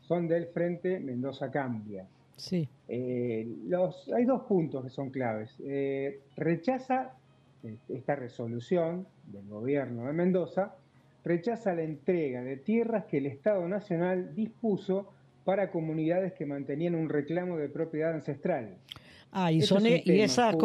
[0.00, 2.04] Son del Frente Mendoza Cambia.
[2.34, 2.68] Sí.
[2.88, 5.54] Eh, los, hay dos puntos que son claves.
[5.64, 7.12] Eh, rechaza
[7.62, 10.74] eh, esta resolución del gobierno de Mendoza,
[11.22, 15.12] rechaza la entrega de tierras que el Estado Nacional dispuso
[15.46, 18.78] para comunidades que mantenían un reclamo de propiedad ancestral.
[19.30, 20.56] Ah, y, son, e- y, esas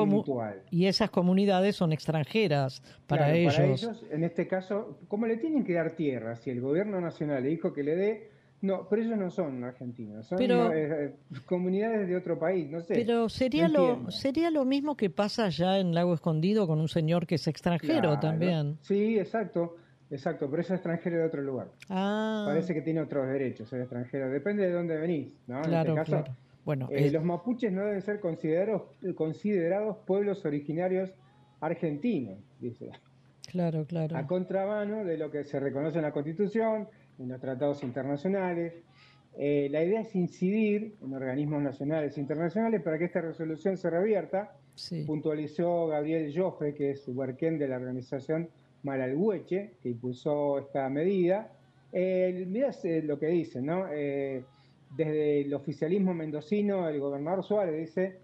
[0.71, 3.53] y esas comunidades son extranjeras para ellos.
[3.53, 6.35] Para ellos, en este caso, ¿cómo le tienen que dar tierra?
[6.35, 8.29] Si el gobierno nacional le dijo que le dé,
[8.61, 11.13] no, pero ellos no son argentinos, son eh,
[11.45, 12.95] comunidades de otro país, no sé.
[12.95, 17.27] Pero sería lo sería lo mismo que pasa allá en Lago Escondido con un señor
[17.27, 18.77] que es extranjero también.
[18.81, 19.75] Sí, exacto.
[20.11, 21.69] Exacto, pero es extranjero de otro lugar.
[21.89, 22.43] Ah.
[22.45, 24.29] Parece que tiene otros derechos, el extranjero.
[24.29, 25.61] Depende de dónde venís, ¿no?
[25.61, 28.83] Claro, en este caso, Bueno, eh, los mapuches no deben ser considerados,
[29.15, 31.11] considerados pueblos originarios
[31.61, 32.89] argentinos, dice.
[33.47, 34.17] Claro, claro.
[34.17, 38.73] A contramano de lo que se reconoce en la Constitución, en los tratados internacionales.
[39.37, 43.89] Eh, la idea es incidir en organismos nacionales e internacionales para que esta resolución se
[43.89, 44.57] revierta.
[45.05, 48.49] Puntualizó Gabriel Joffre, que es subarquén de la organización
[48.83, 51.51] Malalhueche, que impulsó esta medida.
[51.93, 52.71] Eh, mirá
[53.03, 53.85] lo que dice, ¿no?
[53.91, 54.43] Eh,
[54.95, 58.17] desde el oficialismo mendocino, el gobernador Suárez dice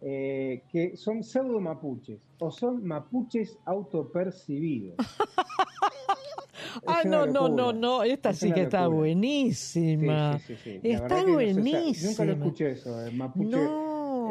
[0.00, 4.96] eh, que son pseudo mapuches o son mapuches autopercibidos.
[6.86, 10.38] ah, no, no, no, no, esta sí que está buenísima.
[10.82, 12.10] está buenísima.
[12.10, 13.56] nunca lo escuché eso, mapuche.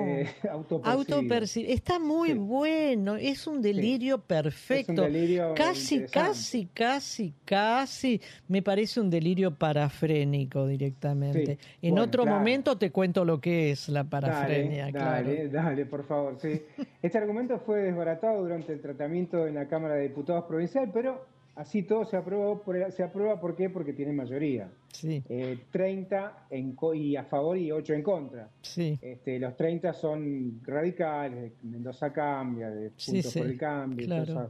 [0.03, 0.27] Eh,
[1.73, 5.07] Está muy bueno, es un delirio perfecto.
[5.55, 11.57] casi, casi, casi, casi me parece un delirio parafrénico directamente.
[11.81, 14.91] en otro momento te cuento lo que es la parafrenia.
[14.91, 16.37] Dale, dale, por favor.
[16.39, 16.61] Sí.
[17.01, 21.83] Este argumento fue desbaratado durante el tratamiento en la Cámara de Diputados Provincial, pero Así
[21.83, 23.69] todo se aprueba, por, se aprueba ¿por qué?
[23.69, 24.71] Porque tiene mayoría.
[24.91, 25.23] Sí.
[25.71, 28.49] 30 eh, en, y a favor y 8 en contra.
[28.61, 28.97] Sí.
[28.99, 34.49] Este, los 30 son radicales, Mendoza cambia, de Puntos por el Cambio,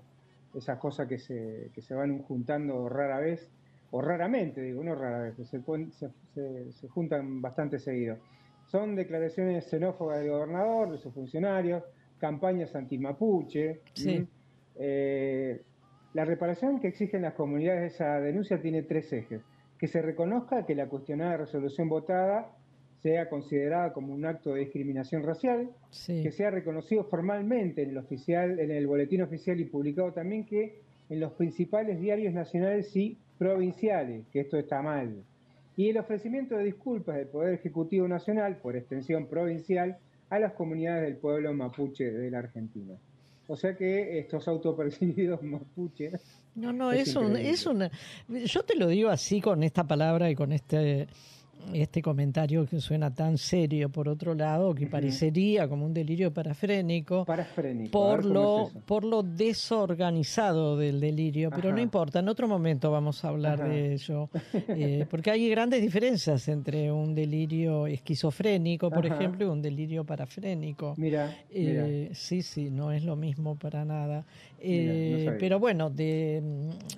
[0.55, 3.49] esas, cosas que se, que se van juntando rara vez,
[3.91, 5.61] o raramente, digo, no rara vez, se,
[6.71, 8.17] se, juntan bastante seguido.
[8.67, 11.83] Son declaraciones xenófobas del gobernador, de sus funcionarios,
[12.17, 13.81] campañas anti-mapuche.
[13.93, 14.25] Sí.
[14.75, 15.61] Eh,
[16.13, 19.41] la reparación que exigen las comunidades de esa denuncia tiene tres ejes.
[19.79, 22.51] Que se reconozca que la cuestionada resolución votada
[23.01, 25.69] sea considerada como un acto de discriminación racial,
[26.05, 30.79] que sea reconocido formalmente en el, oficial, en el boletín oficial y publicado también que
[31.09, 35.23] en los principales diarios nacionales y provinciales, que esto está mal,
[35.75, 39.97] y el ofrecimiento de disculpas del Poder Ejecutivo Nacional, por extensión provincial,
[40.29, 42.95] a las comunidades del pueblo mapuche de la Argentina.
[43.53, 46.19] O sea que estos autopercibidos mapuches.
[46.55, 47.91] No, no, es, un, es una.
[48.27, 51.07] Yo te lo digo así con esta palabra y con este
[51.73, 57.25] este comentario que suena tan serio por otro lado, que parecería como un delirio parafrénico,
[57.91, 63.29] por lo por lo desorganizado del delirio, pero no importa, en otro momento vamos a
[63.29, 64.29] hablar de ello,
[64.69, 70.93] eh, porque hay grandes diferencias entre un delirio esquizofrénico, por ejemplo, y un delirio parafrénico.
[70.97, 74.25] Mira, eh, sí, sí, no es lo mismo para nada.
[74.65, 76.41] Eh, pero bueno, de,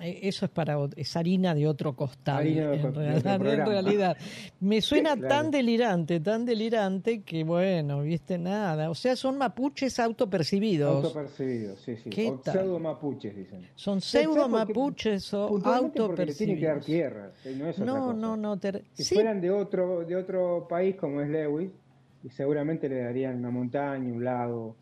[0.00, 4.16] eso es para es harina de otro costal, en, realidad,
[4.60, 8.90] Me suena tan delirante, tan delirante que bueno, viste nada.
[8.90, 11.04] O sea, son mapuches autopercibidos.
[11.04, 12.28] Autopercibidos, sí, sí.
[12.28, 13.68] O pseudo mapuches, dicen.
[13.74, 16.36] Son pseudo mapuches o autopercibidos.
[16.38, 18.60] tiene que dar tierra, no es otra no, no, no,
[18.94, 21.70] Si fueran de otro, de otro país como es Lewis,
[22.24, 24.76] y seguramente le darían una montaña, un lago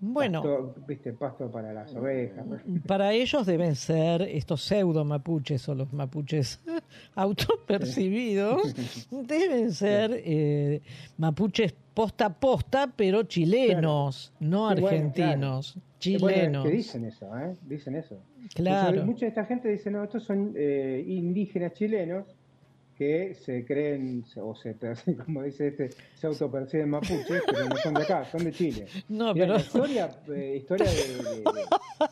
[0.00, 2.46] bueno, pasto, viste, pasto para las ovejas.
[2.86, 6.60] Para ellos deben ser estos pseudo mapuches o los mapuches
[7.14, 8.74] autopercibidos,
[9.10, 10.80] deben ser eh,
[11.18, 16.64] mapuches posta a posta, pero chilenos, no argentinos, chilenos.
[16.64, 17.54] que dicen eso, ¿eh?
[17.62, 18.22] Dicen eso.
[18.54, 19.04] Claro.
[19.04, 22.24] mucha de esta gente dice, no, estos son eh, indígenas chilenos
[23.00, 24.76] que se creen, o se,
[25.24, 28.86] como dice este, se autoperciben mapuches, pero no son de acá, son de Chile.
[29.08, 29.54] No, pero...
[29.54, 30.86] La historia, eh, historia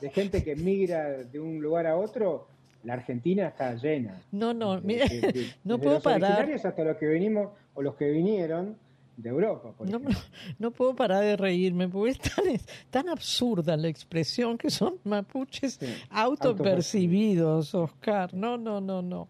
[0.00, 2.48] de, gente que migra de un lugar a otro,
[2.84, 4.18] la Argentina está llena.
[4.32, 5.04] No, no, mira,
[5.64, 6.50] no puedo parar.
[6.50, 8.74] hasta los que venimos, o los que vinieron,
[9.18, 9.74] de Europa.
[9.80, 10.00] no,
[10.58, 12.44] no, puedo parar de reírme porque es tan,
[12.88, 18.32] tan absurda la expresión que son mapuches autopercibidos, Oscar.
[18.32, 19.26] No, no, no, no.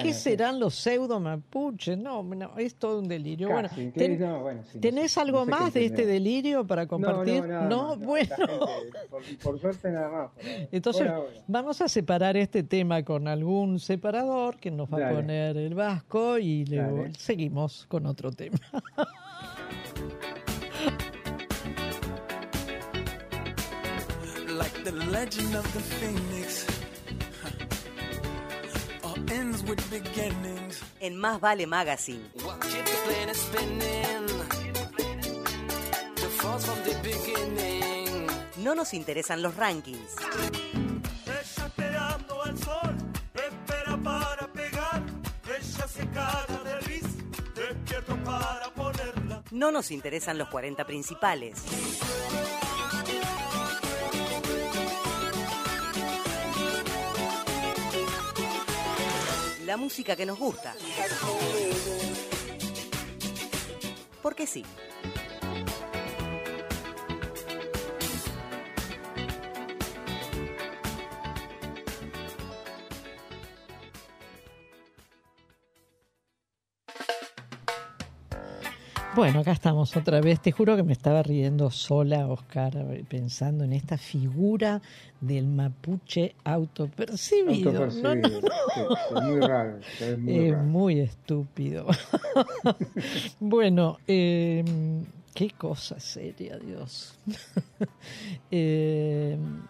[0.00, 1.98] ¿Qué serán los pseudo mapuches?
[1.98, 2.24] No,
[2.56, 3.50] es todo un delirio.
[3.50, 3.68] bueno,
[4.80, 7.44] ¿tenés algo más de este delirio para compartir?
[7.44, 8.36] No, bueno.
[9.42, 10.30] por, suerte nada más.
[10.70, 11.10] Entonces,
[11.48, 16.38] vamos a separar este tema con algún separador que nos va a poner el vasco
[16.38, 18.60] y luego seguimos con otro tema.
[24.84, 26.66] the legend of the phoenix.
[29.04, 30.82] All ends with beginnings.
[31.00, 32.22] En Más Vale Magazine.
[38.58, 40.16] No nos interesan los rankings.
[41.26, 42.96] Ella esperando al sol,
[43.34, 45.02] espera para pegar.
[45.46, 47.08] Ella se caga de risa,
[47.54, 49.42] despierto para ponerla.
[49.50, 51.62] No nos interesan los 40 principales.
[59.72, 60.74] La música que nos gusta.
[64.20, 64.66] Porque sí.
[79.22, 80.40] Bueno, acá estamos otra vez.
[80.40, 82.72] Te juro que me estaba riendo sola, Oscar,
[83.08, 84.82] pensando en esta figura
[85.20, 87.84] del mapuche autopercibido.
[87.84, 89.78] es muy raro.
[90.00, 91.86] Es muy, estúpido.
[93.38, 97.16] bueno, em, qué cosa seria, Dios.
[98.50, 99.62] Em,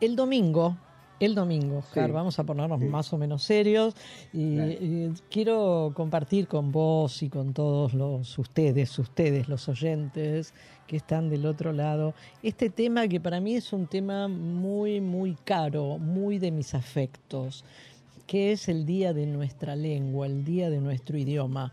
[0.00, 0.76] el domingo
[1.20, 2.12] el domingo, Oscar.
[2.12, 3.94] Vamos a ponernos más o menos serios
[4.32, 10.52] y, quiero compartir con vos y con todos los ustedes, ustedes, los oyentes
[10.86, 15.36] que están del otro lado, este tema que para mí es un tema muy, muy
[15.44, 17.64] caro, muy de mis afectos,
[18.26, 21.72] que es el Día de nuestra lengua, el Día de nuestro idioma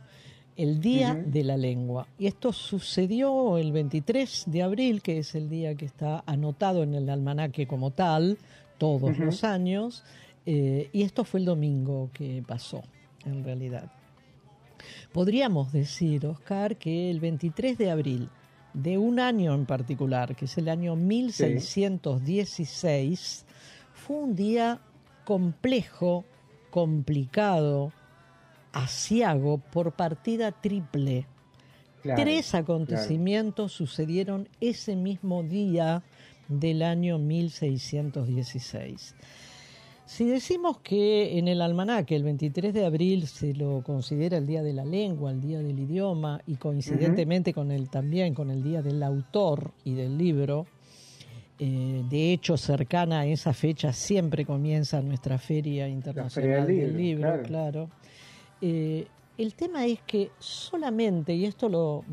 [0.56, 2.08] el Día de la Lengua.
[2.20, 6.94] Y esto sucedió el 23 de abril, que es el día que está anotado en
[6.94, 8.38] el almanaque como tal,
[8.78, 10.04] todos los años,
[10.46, 12.84] eh, y esto fue el domingo que pasó,
[13.26, 13.92] en realidad.
[15.12, 18.30] Podríamos decir, Oscar, que el 23 de abril
[18.74, 23.46] de un año en particular, que es el año 1616,
[23.94, 24.82] fue un día
[25.24, 26.26] complejo,
[26.70, 27.94] complicado,
[28.74, 31.28] asiago por partida triple.
[32.02, 36.04] Tres acontecimientos sucedieron ese mismo día
[36.48, 39.16] del año 1616.
[40.06, 44.62] Si decimos que en el almanaque el 23 de abril se lo considera el Día
[44.62, 48.82] de la Lengua, el Día del Idioma y coincidentemente con el también con el Día
[48.82, 50.68] del Autor y del Libro,
[51.58, 57.90] eh, de hecho cercana a esa fecha siempre comienza nuestra Feria Internacional del, Libro, claro.
[58.60, 62.04] Eh, el tema es que solamente, y esto lo,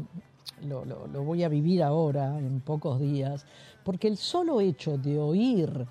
[0.62, 3.44] lo, lo, voy a vivir ahora en pocos días,
[3.84, 5.86] porque el solo hecho de oír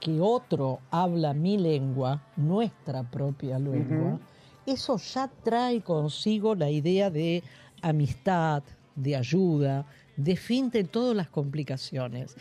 [0.00, 4.18] que otro habla mi lengua, nuestra propia lengua,
[4.66, 7.42] eso ya trae consigo la idea de
[7.82, 8.62] amistad,
[8.94, 9.86] de ayuda,
[10.24, 12.36] de fin de todas las complicaciones.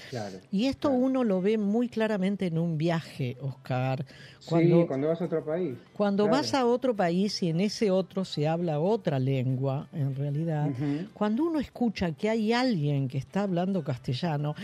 [0.52, 4.06] y esto uno lo ve muy claramente en un viaje, Oscar.
[4.46, 5.78] Cuando, sí, cuando vas a otro país.
[5.94, 10.70] Cuando vas a otro país y en ese otro se habla otra lengua, en realidad,
[11.14, 14.56] cuando uno escucha que hay alguien que está hablando castellano,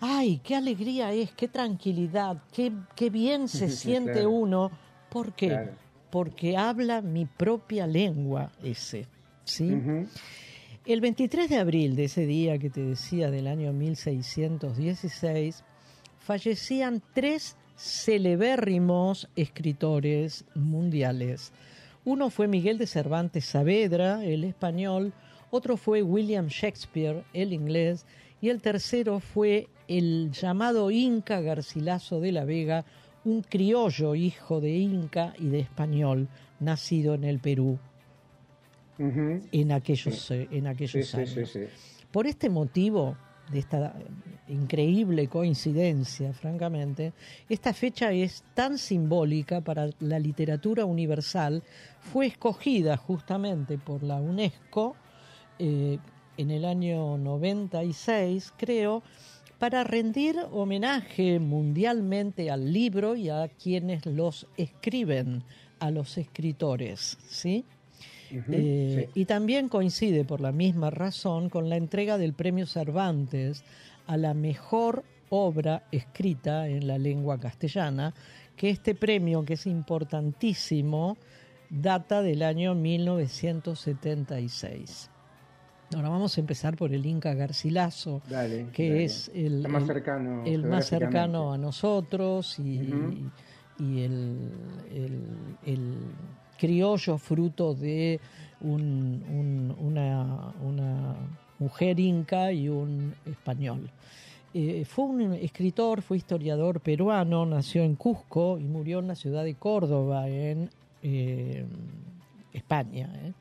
[0.00, 4.70] ¡ay, qué alegría es, qué tranquilidad, qué, qué bien se siente uno!
[5.10, 5.70] ¿Por qué?
[6.10, 9.06] Porque habla mi propia lengua ese,
[9.44, 9.78] ¿sí?
[10.84, 15.62] El 23 de abril de ese día que te decía del año 1616,
[16.18, 21.52] fallecían tres celebérrimos escritores mundiales.
[22.04, 25.12] Uno fue Miguel de Cervantes Saavedra, el español,
[25.52, 28.04] otro fue William Shakespeare, el inglés,
[28.40, 32.84] y el tercero fue el llamado Inca Garcilaso de la Vega,
[33.24, 36.26] un criollo hijo de Inca y de español,
[36.58, 37.78] nacido en el Perú
[39.52, 41.58] en aquellos, eh, en aquellos años.
[42.10, 43.16] Por este motivo,
[43.50, 43.94] de esta
[44.48, 47.12] increíble coincidencia, francamente,
[47.48, 51.62] esta fecha es tan simbólica para la literatura universal,
[52.00, 54.96] fue escogida justamente por la UNESCO
[55.58, 55.98] eh,
[56.36, 59.02] en el año 96, creo,
[59.58, 65.44] para rendir homenaje mundialmente al libro y a quienes los escriben,
[65.78, 67.64] a los escritores, ¿sí?
[68.50, 73.62] Eh, y también coincide por la misma razón con la entrega del premio Cervantes
[74.06, 78.14] a la mejor obra escrita en la lengua castellana,
[78.56, 81.16] que este premio, que es importantísimo,
[81.70, 85.10] data del año 1976.
[85.94, 88.22] Ahora vamos a empezar por el Inca Garcilaso,
[88.72, 92.90] que es el, más cercano, el más cercano a nosotros y,
[93.78, 94.50] el,
[95.66, 95.96] el
[96.62, 98.20] criollo fruto de
[98.60, 99.74] una,
[101.58, 103.90] mujer inca y un español.
[104.54, 109.42] Eh, fue un escritor, fue historiador peruano, nació en Cusco y murió en la ciudad
[109.42, 110.70] de Córdoba, en
[111.02, 111.64] eh,
[112.52, 113.10] España.
[113.24, 113.32] ¿eh?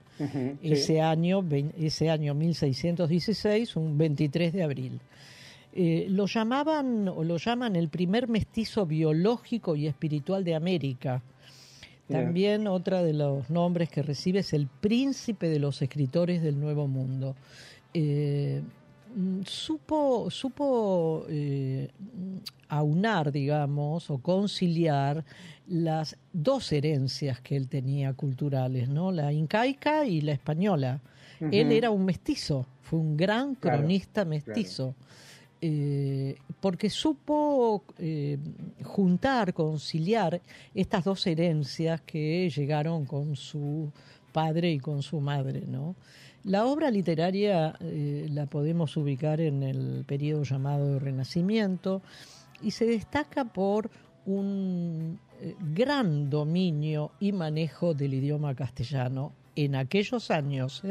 [0.64, 1.46] ese, año,
[1.78, 5.00] ese año 1616, un 23 de abril.
[6.10, 11.22] lo llamaban o lo llaman el primer mestizo biológico y espiritual de América
[12.12, 16.88] también otra de los nombres que recibe es el príncipe de los escritores del Nuevo
[16.88, 17.36] Mundo.
[17.94, 18.62] Eh,
[19.46, 21.90] supo, supo eh,
[22.70, 25.24] aunar, digamos, o conciliar
[25.68, 29.12] las dos herencias que él tenía culturales, ¿no?
[29.12, 31.02] La incaica y la española.
[31.40, 34.94] Él era un mestizo, fue un gran cronista mestizo.
[35.64, 38.40] Eh, porque supo eh,
[38.84, 40.42] juntar, conciliar
[40.74, 43.92] estas dos herencias que llegaron con su
[44.32, 45.64] padre y con su madre.
[45.68, 45.96] ¿no?
[46.46, 52.02] La obra literaria eh, la podemos ubicar en el periodo llamado Renacimiento
[52.64, 53.92] y se destaca por
[54.26, 55.20] un
[55.74, 60.82] gran dominio y manejo del idioma castellano en aquellos años.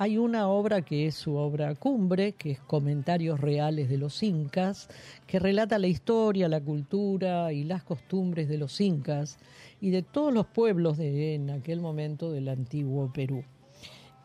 [0.00, 4.88] Hay una obra que es su obra cumbre, que es Comentarios Reales de los Incas,
[5.26, 9.38] que relata la historia, la cultura y las costumbres de los incas
[9.80, 13.42] y de todos los pueblos de en aquel momento del antiguo Perú.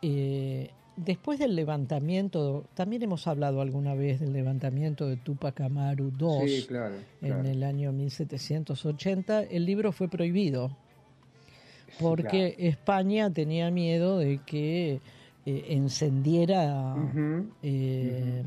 [0.00, 6.66] Eh, después del levantamiento, también hemos hablado alguna vez del levantamiento de Tupac Amaru II
[7.20, 10.70] en el año 1780, el libro fue prohibido
[11.98, 15.00] porque España tenía miedo de que
[15.46, 16.96] eh, encendiera
[17.62, 18.42] eh,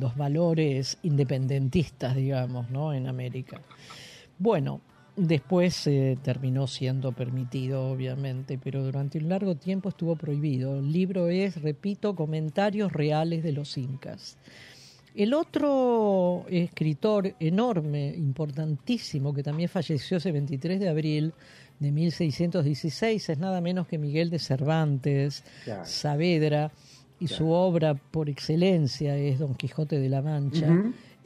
[0.00, 2.92] los valores independentistas, digamos, ¿no?
[2.92, 3.60] en América.
[4.38, 4.80] Bueno,
[5.14, 10.78] después eh, terminó siendo permitido, obviamente, pero durante un largo tiempo estuvo prohibido.
[10.78, 14.36] El libro es, repito, Comentarios Reales de los Incas.
[15.14, 21.34] El otro escritor enorme, importantísimo, que también falleció ese 23 de abril,
[21.80, 25.42] de 1616 es nada menos que Miguel de Cervantes,
[25.84, 26.70] Saavedra,
[27.18, 30.68] y su obra por excelencia es Don Quijote de la Mancha.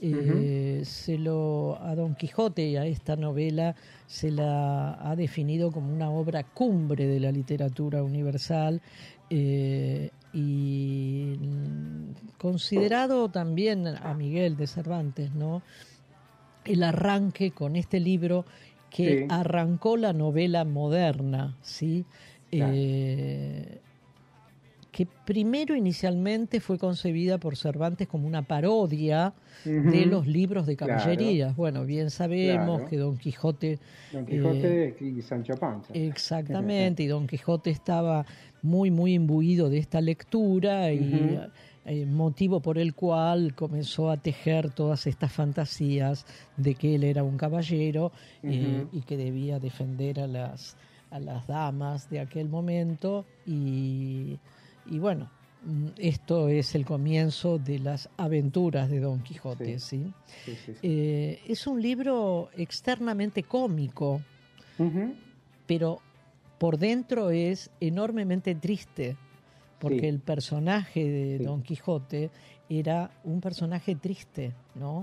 [0.00, 3.74] Eh, se lo a Don Quijote y a esta novela
[4.06, 8.82] se la ha definido como una obra cumbre de la literatura universal
[9.30, 11.38] eh, y
[12.38, 15.62] considerado también a Miguel de Cervantes, ¿no?
[16.64, 18.44] El arranque con este libro
[18.94, 22.04] que arrancó la novela moderna, ¿sí?
[22.52, 23.80] Eh,
[24.92, 29.34] que primero inicialmente fue concebida por Cervantes como una parodia
[29.64, 31.56] de los libros de caballerías.
[31.56, 33.80] Bueno, bien sabemos que Don Quijote...
[34.12, 35.92] Don Quijote eh, y Sancho Panza.
[35.92, 38.24] Exactamente, y Don Quijote estaba
[38.62, 41.40] muy, muy imbuido de esta lectura y...
[41.86, 46.24] Eh, motivo por el cual comenzó a tejer todas estas fantasías
[46.56, 48.10] de que él era un caballero
[48.42, 50.78] eh, y que debía defender a las,
[51.10, 53.26] a las damas de aquel momento.
[53.44, 54.38] Y,
[54.86, 55.30] bueno,
[55.66, 60.10] mm, esto es el comienzo de las aventuras de Don Quijote, ¿sí?
[60.82, 64.22] Eh, es un libro externamente cómico,
[65.66, 66.00] pero
[66.58, 69.18] por dentro es enormemente triste
[69.78, 72.30] porque el personaje de Don Quijote
[72.68, 75.02] era un personaje triste, ¿no?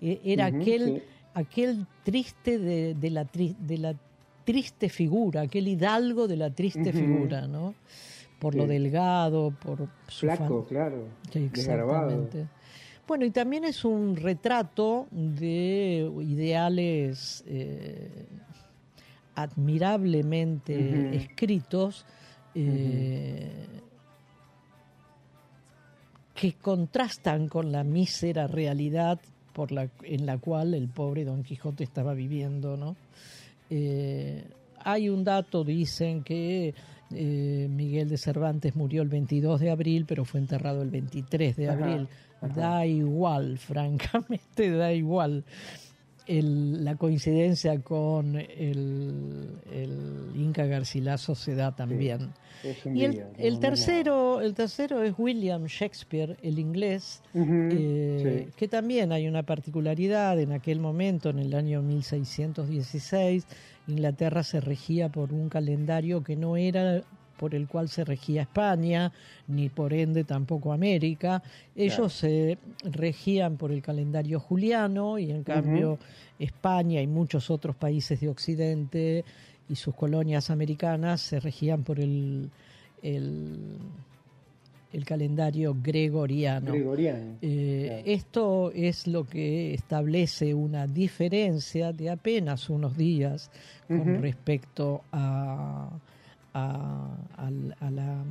[0.00, 1.02] E, era aquel,
[1.34, 3.94] aquel triste de, la de la
[4.44, 7.74] triste figura, aquel hidalgo de la triste figura, ¿no?
[8.38, 12.48] Por lo delgado, por su flaco, claro, exactamente.
[13.06, 18.26] Bueno, y también es un retrato de ideales eh,
[19.34, 22.06] admirablemente escritos.
[22.54, 23.50] Eh,
[26.34, 29.20] que contrastan con la mísera realidad
[29.52, 32.96] por la, en la cual el pobre Don Quijote estaba viviendo, ¿no?
[33.70, 34.44] Eh,
[34.84, 36.74] hay un dato, dicen que
[37.14, 41.68] eh, Miguel de Cervantes murió el 22 de abril, pero fue enterrado el 23 de
[41.68, 42.08] abril.
[42.54, 45.44] Da igual, francamente da igual.
[46.26, 49.60] La coincidencia con el,
[50.34, 52.32] Inca Garcilaso se da también.
[52.84, 59.42] Y el, tercero, el tercero es William Shakespeare, el inglés, eh, que también hay una
[59.42, 60.38] particularidad.
[60.38, 63.46] En aquel momento, en el año 1616,
[63.88, 67.02] Inglaterra se regía por un calendario que no era
[67.42, 69.10] por el cual se regía España,
[69.48, 71.42] ni por ende tampoco América.
[71.74, 75.98] Ellos se regían por el calendario juliano y en cambio
[76.38, 79.24] España y muchos otros países de Occidente
[79.68, 82.48] y sus colonias americanas se regían por el,
[83.02, 83.80] el,
[85.04, 86.70] calendario gregoriano.
[87.42, 93.50] Eh, esto es lo que establece una diferencia de apenas unos días
[93.88, 95.90] con respecto a,
[96.54, 98.24] a, la,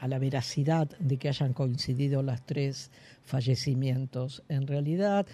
[0.00, 2.90] a, la, veracidad de que hayan coincidido los tres
[3.24, 4.42] fallecimientos.
[4.48, 5.26] En realidad,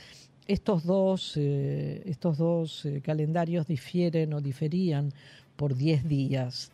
[0.47, 5.13] estos dos, eh, estos dos eh, calendarios difieren o diferían
[5.57, 6.71] por 10 días.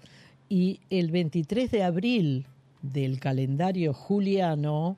[0.49, 2.47] Y el 23 de abril
[2.83, 4.97] del calendario juliano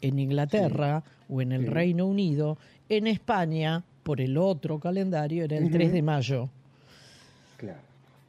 [0.00, 2.58] en Inglaterra o en el Reino Unido,
[2.88, 6.50] en España, por el otro calendario, era el 3 de mayo.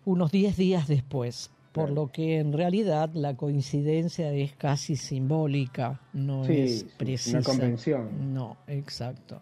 [0.06, 1.51] Unos 10 días después.
[1.72, 7.39] Por lo que en realidad la coincidencia es casi simbólica, no es precisa.
[7.39, 8.34] Una convención.
[8.34, 9.41] No, exacto.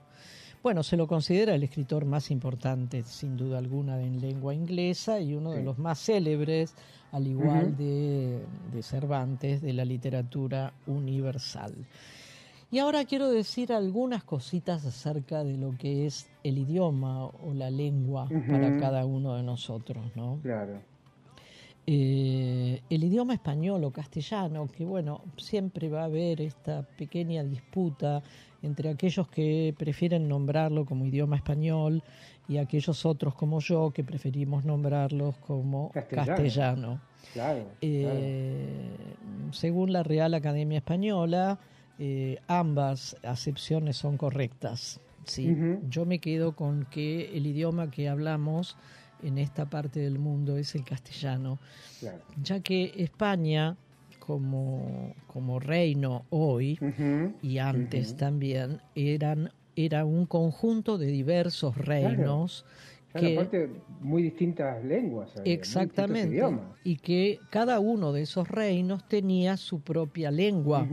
[0.63, 5.35] Bueno, se lo considera el escritor más importante, sin duda alguna, en lengua inglesa y
[5.35, 6.73] uno de los más célebres,
[7.11, 8.39] al igual de,
[8.81, 11.75] Cervantes, de la literatura universal.
[12.73, 17.69] Y ahora quiero decir algunas cositas acerca de lo que es el idioma o la
[17.69, 20.39] lengua para cada uno de nosotros, ¿no?
[20.41, 20.81] Claro.
[21.85, 28.23] Eh, el idioma español o castellano, que bueno, siempre va a haber esta pequeña disputa
[28.63, 32.01] entre aquellos que prefieren nombrarlo como idioma español
[32.47, 36.99] y aquellos otros como yo que preferimos nombrarlos como castellano.
[37.81, 38.97] Eh,
[39.51, 41.59] según la Real Academia Española,
[41.99, 44.99] eh, ambas acepciones son correctas.
[45.25, 45.55] ¿sí?
[45.89, 48.77] Yo me quedo con que el idioma que hablamos
[49.21, 51.59] en esta parte del mundo es el castellano,
[52.41, 53.77] ya que España
[54.19, 56.79] como, como reino hoy
[57.41, 62.65] y antes también eran era un conjunto de diversos reinos
[63.13, 63.69] que aparte
[64.01, 66.41] muy distintas lenguas exactamente.
[66.83, 70.87] y que cada uno de esos reinos tenía su propia lengua.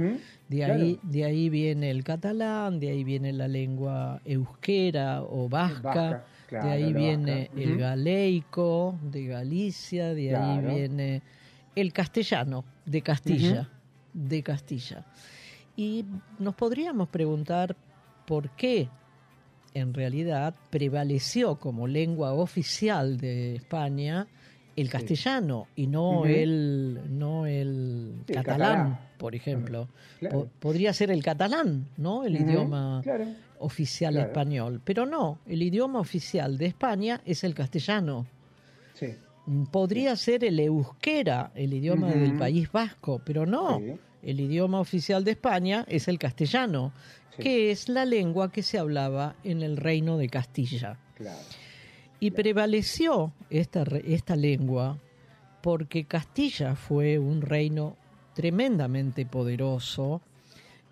[0.49, 6.25] De ahí de ahí viene el catalán de ahí viene la lengua euskera o vasca,
[6.51, 11.23] de ahí viene el galeico de Galicia de ahí viene
[11.75, 13.69] el castellano de Castilla,
[14.13, 15.07] de Castilla.
[15.77, 16.05] Y
[16.39, 17.77] nos podríamos preguntar
[18.27, 18.89] por qué
[19.75, 24.27] en realidad prevaleció como lengua oficial de España
[24.77, 29.89] el castellano y no el no el, catalán, por ejemplo.
[30.59, 32.25] podría ser el catalán, ¿no?
[32.25, 33.03] El idioma
[33.59, 38.27] oficial español, pero no, el idioma oficial de España es el castellano.
[39.71, 43.81] podría ser el euskera, el idioma del País Vasco, pero no.
[44.23, 46.93] El idioma oficial de España es el castellano,
[47.39, 50.99] que es la lengua que se hablaba en el reino de Castilla.
[52.19, 54.99] Y prevaleció esta, esta lengua
[55.63, 57.97] porque Castilla fue un reino
[58.35, 60.21] tremendamente poderoso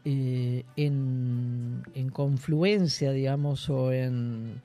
[0.04, 4.62] eh, en, en, confluencia, digamos, o en,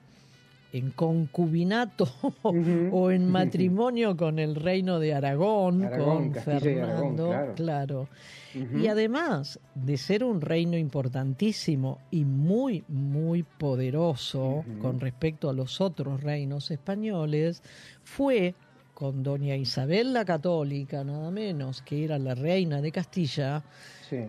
[0.74, 2.10] en concubinato
[2.92, 8.10] o en matrimonio con el reino de Aragón, con Fernando, claro.
[8.54, 15.80] Y además de ser un reino importantísimo y muy, muy poderoso con respecto a los
[15.80, 17.62] otros reinos españoles,
[18.04, 18.56] fue
[18.94, 23.64] con doña Isabel la Católica, nada menos, que era la reina de Castilla,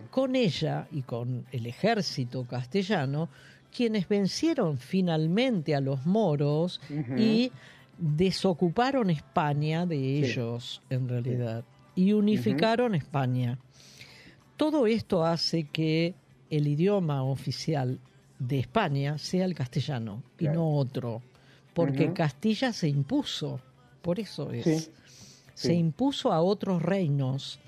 [0.09, 3.29] con ella y con el ejército castellano,
[3.75, 6.79] quienes vencieron finalmente a los moros
[7.17, 7.51] y
[7.97, 11.65] desocuparon España de ellos, en realidad,
[11.95, 13.57] y unificaron España.
[14.55, 16.15] Todo esto hace que
[16.49, 17.99] el idioma oficial
[18.39, 21.21] de España sea el castellano y no otro,
[21.73, 23.59] porque Castilla se impuso,
[24.01, 24.91] por eso es.
[25.53, 27.59] Se impuso a otros reinos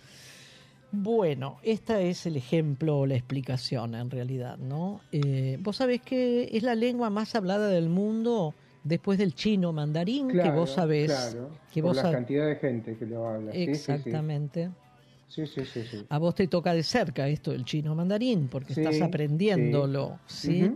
[1.04, 5.02] bueno, este es el ejemplo, la explicación en realidad, ¿no?
[5.12, 10.30] Eh, vos sabés que es la lengua más hablada del mundo después del chino mandarín,
[10.30, 11.06] que vos sabés.
[11.06, 13.52] Claro, que por la cantidad de gente que lo habla.
[13.52, 14.70] Exactamente.
[15.28, 18.74] Sí, sí, sí, sí, A vos te toca de cerca esto del chino mandarín, porque
[18.74, 20.72] estás aprendiéndolo, ¿sí?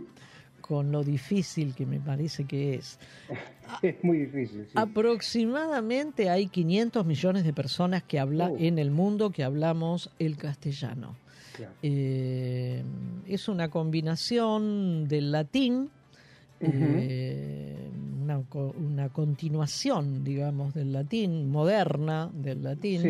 [0.62, 2.98] Con lo difícil que me parece que es.
[3.80, 4.66] Es muy difícil.
[4.74, 8.56] Aproximadamente hay 500 millones de personas que hablan oh.
[8.58, 11.16] en el mundo que hablamos el castellano.
[11.82, 12.82] Eh,
[13.26, 15.90] es una combinación del latín,
[16.60, 17.76] eh,
[18.22, 23.02] una, continuación, digamos, del latín, moderna del latín,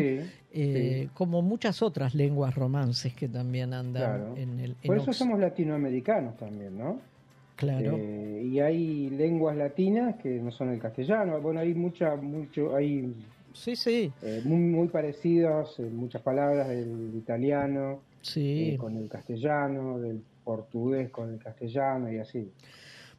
[0.51, 4.75] eh, como muchas otras lenguas romances que también andan en el...
[4.75, 7.12] Por eso somos latinoamericanos también, ¿no?
[7.55, 7.95] Claro.
[7.97, 11.39] Eh, y hay lenguas latinas que no son el castellano.
[11.39, 13.13] Bueno, hay mucha, mucho, hay
[13.53, 14.11] sí, sí.
[14.21, 18.75] Eh, muy, muy parecidas, eh, muchas palabras del italiano sí.
[18.79, 22.51] con el castellano, del portugués con el castellano y así.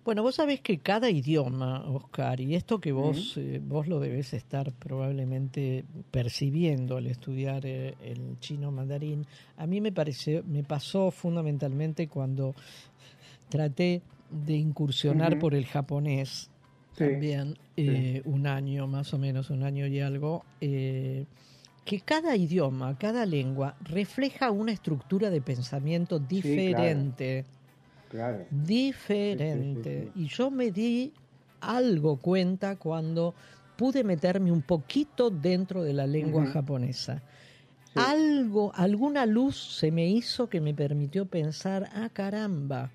[0.04, 4.70] Bueno, vos sabés que cada idioma, Oscar, y esto que vos, vos lo debes estar
[4.72, 9.24] probablemente percibiendo al estudiar el chino mandarín,
[9.56, 12.54] a mí me, pareció, me pasó fundamentalmente cuando
[13.48, 14.02] traté
[14.34, 16.50] de incursionar por el japonés
[16.96, 21.26] también eh, un año más o menos un año y algo eh,
[21.84, 27.44] que cada idioma cada lengua refleja una estructura de pensamiento diferente.
[28.08, 28.46] Claro.
[28.48, 30.12] diferente.
[30.14, 31.12] Y yo me di
[31.60, 33.34] algo cuenta cuando
[33.76, 37.22] pude meterme un poquito dentro de la lengua japonesa.
[37.96, 42.92] Algo alguna luz se me hizo que me permitió pensar ah caramba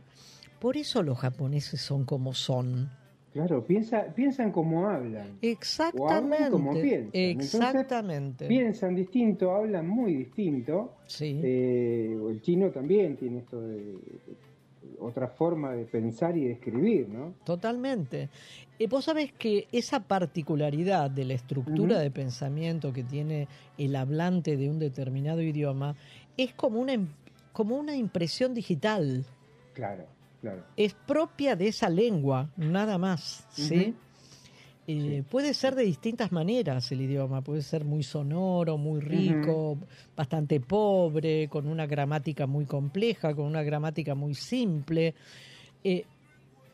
[0.60, 2.90] por eso los japoneses son como son.
[3.34, 5.38] Claro, piensa, piensan como hablan.
[5.42, 6.50] Exactamente.
[6.50, 7.12] como piensan.
[7.14, 8.48] Exactamente.
[8.48, 10.96] piensan distinto, hablan muy distinto.
[11.06, 11.40] Sí.
[11.44, 13.98] Eh, el chino también tiene esto de,
[15.00, 17.34] otra forma de pensar y de escribir, ¿no?
[17.44, 18.30] Totalmente.
[18.78, 23.48] Y vos sabés que esa particularidad de la estructura de pensamiento que tiene
[23.78, 25.96] el hablante de un determinado idioma
[26.38, 26.94] es como una,
[27.52, 29.26] como una impresión digital.
[29.74, 30.06] Claro.
[30.76, 33.96] Es propia de esa lengua, nada más, ¿sí?
[34.92, 39.78] Eh, puede ser de distintas maneras el idioma, puede ser muy sonoro, muy rico,
[40.16, 45.14] bastante pobre, con una gramática muy compleja, con una gramática muy simple,
[45.84, 46.06] eh,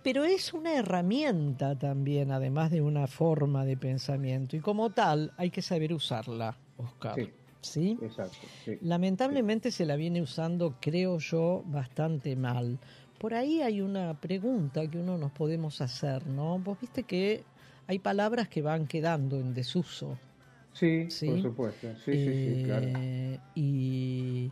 [0.01, 5.49] pero es una herramienta también, además de una forma de pensamiento, y como tal hay
[5.49, 7.15] que saber usarla, Oscar.
[7.59, 7.97] Sí.
[8.01, 8.37] Exacto.
[8.81, 12.79] Lamentablemente se la viene usando, creo yo, bastante mal
[13.17, 16.59] por ahí hay una pregunta que uno nos podemos hacer, ¿no?
[16.59, 17.43] Vos viste que
[17.87, 20.17] hay palabras que van quedando en desuso.
[20.73, 21.87] Sí, por supuesto.
[22.03, 22.87] Sí, sí, claro.
[22.97, 24.51] Eh, y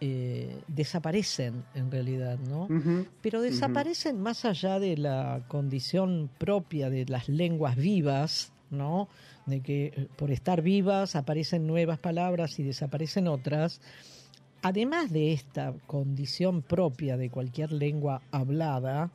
[0.00, 2.66] eh, desaparecen en realidad, ¿no?
[3.20, 9.08] Pero desaparecen más allá de la condición propia de las lenguas vivas, ¿no?
[9.46, 13.80] De que eh, por estar vivas aparecen nuevas palabras y desaparecen otras
[14.62, 19.10] además de esta condición propia de cualquier lengua hablada,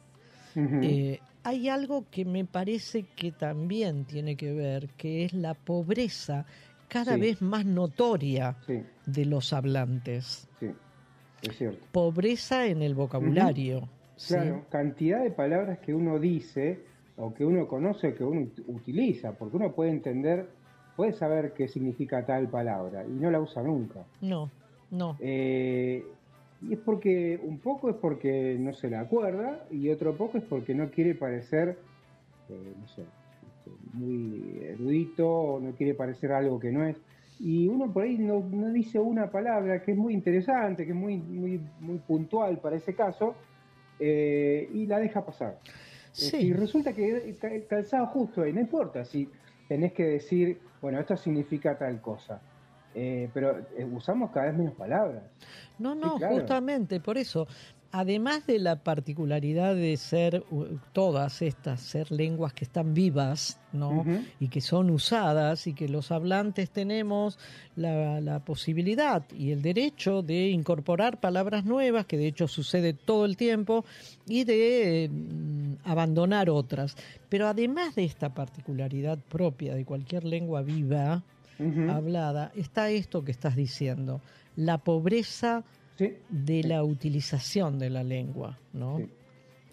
[0.55, 6.45] eh, hay algo que me parece que también tiene que ver, que es la pobreza
[6.87, 8.57] cada vez más notoria
[9.05, 10.47] de los hablantes.
[10.59, 10.67] Sí,
[11.41, 11.85] es cierto.
[11.91, 13.87] Pobreza en el vocabulario.
[14.27, 16.79] Claro, cantidad de palabras que uno dice
[17.17, 20.49] o que uno conoce o que uno utiliza, porque uno puede entender
[20.97, 24.03] puede saber qué significa tal palabra y no la usa nunca.
[24.19, 24.49] No,
[24.91, 25.17] no.
[25.19, 26.03] Eh,
[26.61, 30.43] y es porque, un poco es porque no se la acuerda y otro poco es
[30.43, 31.77] porque no quiere parecer,
[32.49, 36.97] eh, no sé, este, muy erudito o no quiere parecer algo que no es.
[37.39, 41.17] Y uno por ahí no, dice una palabra que es muy interesante, que es muy,
[41.17, 43.35] muy, muy puntual para ese caso,
[43.99, 45.59] eh, y la deja pasar.
[46.39, 47.35] Y resulta que
[47.69, 49.29] calzado justo ahí, no importa si
[49.67, 52.41] tenés que decir, bueno, esto significa tal cosa.
[52.95, 55.23] Eh, pero eh, usamos cada vez menos palabras.
[55.77, 57.47] No, no, justamente por eso.
[57.91, 60.43] Además de la particularidad de ser
[60.91, 64.05] todas estas, ser lenguas que están vivas, ¿no?
[64.41, 67.39] Y que son usadas y que los hablantes tenemos
[67.77, 73.23] la, la, posibilidad y el derecho de incorporar palabras nuevas, que de hecho sucede todo
[73.23, 73.85] el tiempo,
[74.27, 76.97] y de mm, abandonar otras.
[77.29, 81.23] Pero además de esta particularidad propia de cualquier lengua viva,
[81.89, 84.21] hablada, está esto que estás diciendo,
[84.55, 85.63] la pobreza
[86.29, 88.99] de la utilización de la lengua, ¿no?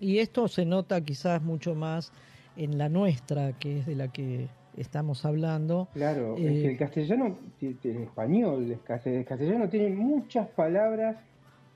[0.01, 2.13] Y esto se nota quizás mucho más
[2.57, 5.89] en la nuestra, que es de la que estamos hablando.
[5.93, 11.17] Claro, es que el eh, castellano, el español, el castellano tiene muchas palabras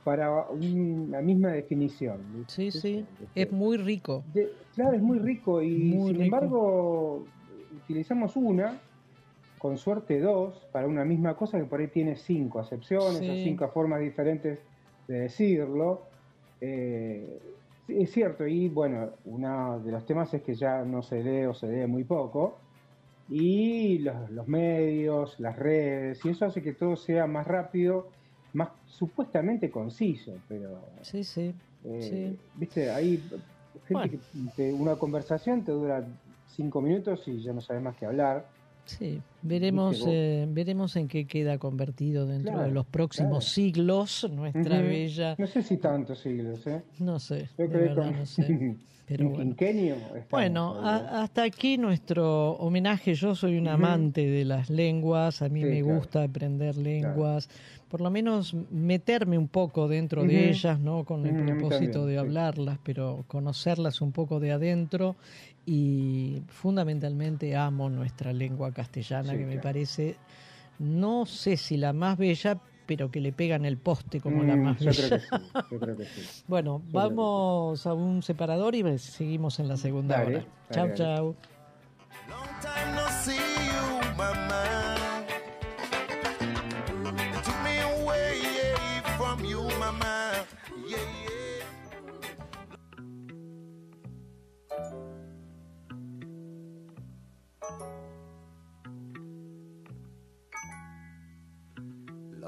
[0.04, 2.44] para una misma definición.
[2.46, 3.04] Sí, sí,
[3.34, 4.24] es muy rico.
[4.74, 7.26] claro, es muy rico y sin embargo
[7.84, 8.80] utilizamos una
[9.58, 13.68] con suerte dos para una misma cosa que por ahí tiene cinco acepciones o cinco
[13.68, 14.58] formas diferentes
[15.06, 16.02] de decirlo.
[16.60, 17.38] Eh,
[17.88, 21.54] es cierto, y bueno, uno de los temas es que ya no se lee o
[21.54, 22.58] se lee muy poco,
[23.30, 28.08] y los, medios, las redes, y eso hace que todo sea más rápido,
[28.52, 30.80] más supuestamente conciso, pero...
[31.02, 31.54] Sí, sí.
[31.84, 33.22] Eh, Viste, hay
[33.86, 34.18] gente
[34.56, 36.04] que una conversación te dura
[36.48, 38.46] cinco minutos y ya no sabes más que hablar.
[38.84, 45.34] Sí, veremos, eh, veremos en qué queda convertido dentro de los próximos siglos nuestra bella.
[45.38, 46.82] No sé si tantos siglos, ¿eh?
[46.98, 48.76] No sé, de verdad no sé.
[49.08, 49.56] Pero bueno,
[50.28, 53.14] bueno hasta aquí nuestro homenaje.
[53.14, 57.48] Yo soy un amante de las lenguas, a mí me gusta aprender lenguas,
[57.88, 62.78] por lo menos meterme un poco dentro de ellas, no con el propósito de hablarlas,
[62.84, 65.16] pero conocerlas un poco de adentro.
[65.64, 70.16] Y fundamentalmente amo nuestra lengua castellana que me parece,
[70.78, 74.62] no sé si la más bella, pero que le pegan el poste como la mm,
[74.62, 75.20] más bella.
[76.46, 80.44] bueno, vamos a un separador y seguimos en la segunda hora.
[80.70, 81.57] Chao, chao.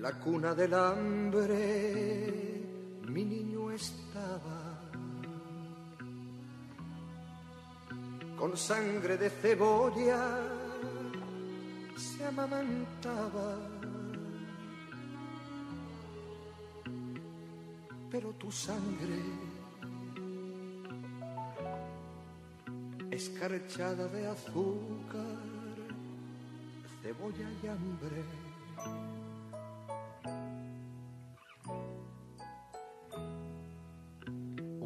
[0.00, 1.54] la cuna del hambre
[3.06, 4.80] mi niño estaba
[8.36, 10.60] con sangre de cebolla
[12.00, 13.58] se amamantaba.
[18.10, 19.20] Pero tu sangre
[23.10, 25.36] escarchada de azúcar
[27.02, 28.24] cebolla y hambre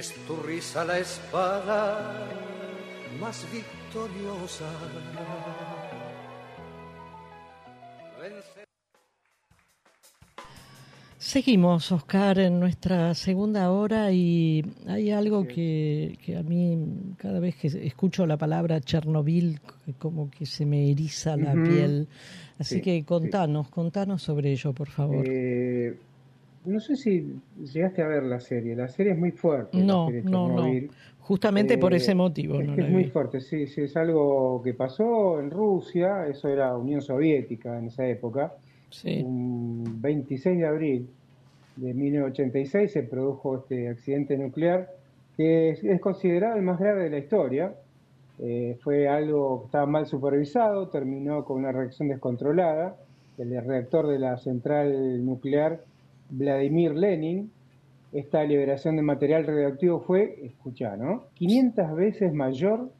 [0.00, 2.26] Es tu risa la espada
[3.20, 4.64] más victoriosa.
[11.18, 17.56] Seguimos, Oscar, en nuestra segunda hora y hay algo que, que, a mí cada vez
[17.56, 19.60] que escucho la palabra Chernobyl
[19.98, 22.08] como que se me eriza la piel.
[22.58, 25.26] Así que contanos, contanos sobre ello, por favor.
[25.28, 25.94] Eh,
[26.64, 27.34] no sé si
[27.72, 28.76] llegaste a ver la serie.
[28.76, 29.78] La serie es muy fuerte.
[29.78, 30.88] No, no, no.
[31.20, 32.60] Justamente por ese eh, motivo.
[32.60, 33.82] Es, es muy fuerte, sí, sí.
[33.82, 36.26] Es algo que pasó en Rusia.
[36.26, 38.54] Eso era Unión Soviética en esa época.
[38.90, 39.22] Sí.
[39.24, 41.08] Un 26 de abril
[41.76, 44.90] de 1986 se produjo este accidente nuclear
[45.36, 47.74] que es, considerado el más grave de la historia.
[48.38, 52.96] Eh, fue algo que estaba mal supervisado, terminó con una reacción descontrolada.
[53.38, 55.82] El reactor de la central nuclear
[56.30, 57.50] Vladimir Lenin,
[58.12, 61.24] esta liberación de material radioactivo fue, escucha, ¿no?
[61.34, 62.90] 500 veces mayor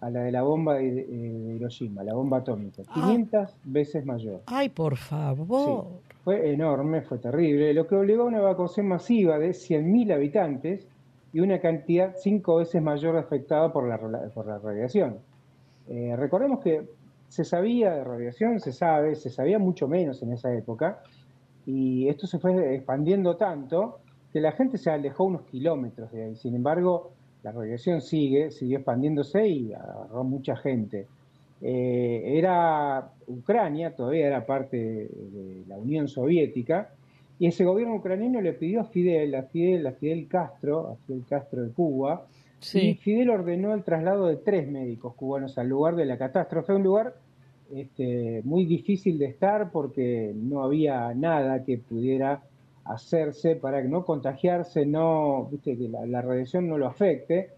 [0.00, 2.82] a la de la bomba de, Hiroshima, la bomba atómica.
[2.92, 3.54] 500 ah.
[3.64, 4.42] veces mayor.
[4.46, 5.86] Ay, por favor.
[6.24, 10.86] fue enorme, fue terrible, lo que obligó a una evacuación masiva de 100.000 habitantes
[11.32, 13.98] y una cantidad cinco veces mayor afectada por la,
[14.30, 15.18] por la radiación.
[15.88, 16.82] Eh, recordemos que
[17.28, 21.02] se sabía de radiación, se sabe, se sabía mucho menos en esa época,
[21.66, 23.98] y esto se fue expandiendo tanto
[24.32, 26.36] que la gente se alejó unos kilómetros de ahí.
[26.36, 27.12] Sin embargo,
[27.42, 31.06] la radiación sigue, siguió expandiéndose y agarró mucha gente.
[31.62, 36.90] Eh, era Ucrania, todavía era parte de la Unión Soviética,
[37.38, 41.24] y ese gobierno ucraniano le pidió a Fidel, a Fidel, a Fidel Castro, a Fidel
[41.28, 42.26] Castro de Cuba,
[42.72, 46.82] y Fidel ordenó el traslado de tres médicos cubanos al lugar de la catástrofe, un
[46.82, 47.14] lugar
[47.74, 52.42] este, muy difícil de estar porque no había nada que pudiera
[52.84, 57.50] hacerse para no contagiarse, no, viste, que la, radiación no lo afecte.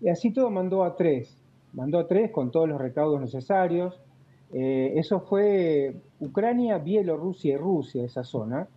[0.00, 1.36] Y así todo mandó a tres,
[1.72, 3.98] mandó a tres con todos los recaudos necesarios.
[4.52, 8.68] Eh, eso fue Ucrania, Bielorrusia y Rusia, esa zona,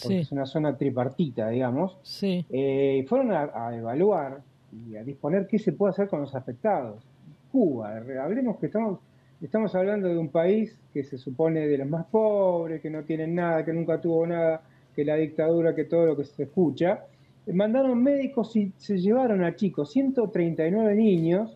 [0.00, 1.98] porque es una zona tripartita, digamos.
[2.02, 2.46] Sí.
[2.50, 4.42] Eh, fueron a, a, evaluar
[4.88, 7.02] y a disponer qué se puede hacer con los afectados.
[7.50, 9.00] Cuba, hablemos que estamos
[9.42, 13.34] Estamos hablando de un país que se supone de los más pobres, que no tienen
[13.34, 14.62] nada, que nunca tuvo nada,
[14.94, 17.04] que la dictadura, que todo lo que se escucha.
[17.52, 21.54] Mandaron médicos y se llevaron a chicos, 139 niños,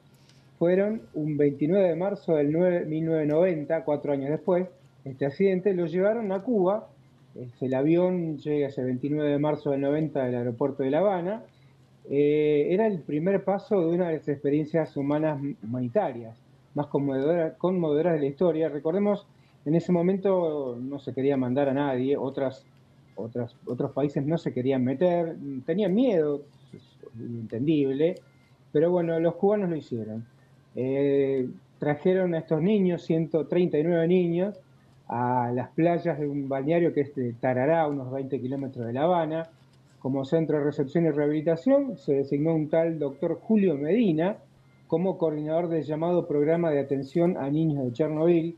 [0.58, 4.68] fueron un 29 de marzo del 1990, cuatro años después,
[5.06, 6.86] este accidente, los llevaron a Cuba.
[7.34, 11.44] Este, el avión llega ese 29 de marzo del 90 del aeropuerto de La Habana.
[12.10, 16.36] Eh, era el primer paso de una de las experiencias humanas humanitarias
[16.74, 18.68] más conmovedoras de la historia.
[18.68, 19.26] Recordemos,
[19.64, 22.64] en ese momento no se quería mandar a nadie, otras,
[23.14, 26.42] otras, otros países no se querían meter, tenían miedo,
[27.18, 28.16] entendible,
[28.72, 30.26] pero bueno, los cubanos lo hicieron.
[30.76, 31.48] Eh,
[31.78, 34.60] trajeron a estos niños, 139 niños,
[35.08, 39.02] a las playas de un balneario que es de Tarará, unos 20 kilómetros de La
[39.02, 39.48] Habana.
[39.98, 44.36] Como centro de recepción y rehabilitación se designó un tal doctor Julio Medina,
[44.90, 48.56] como coordinador del llamado Programa de Atención a Niños de Chernobyl.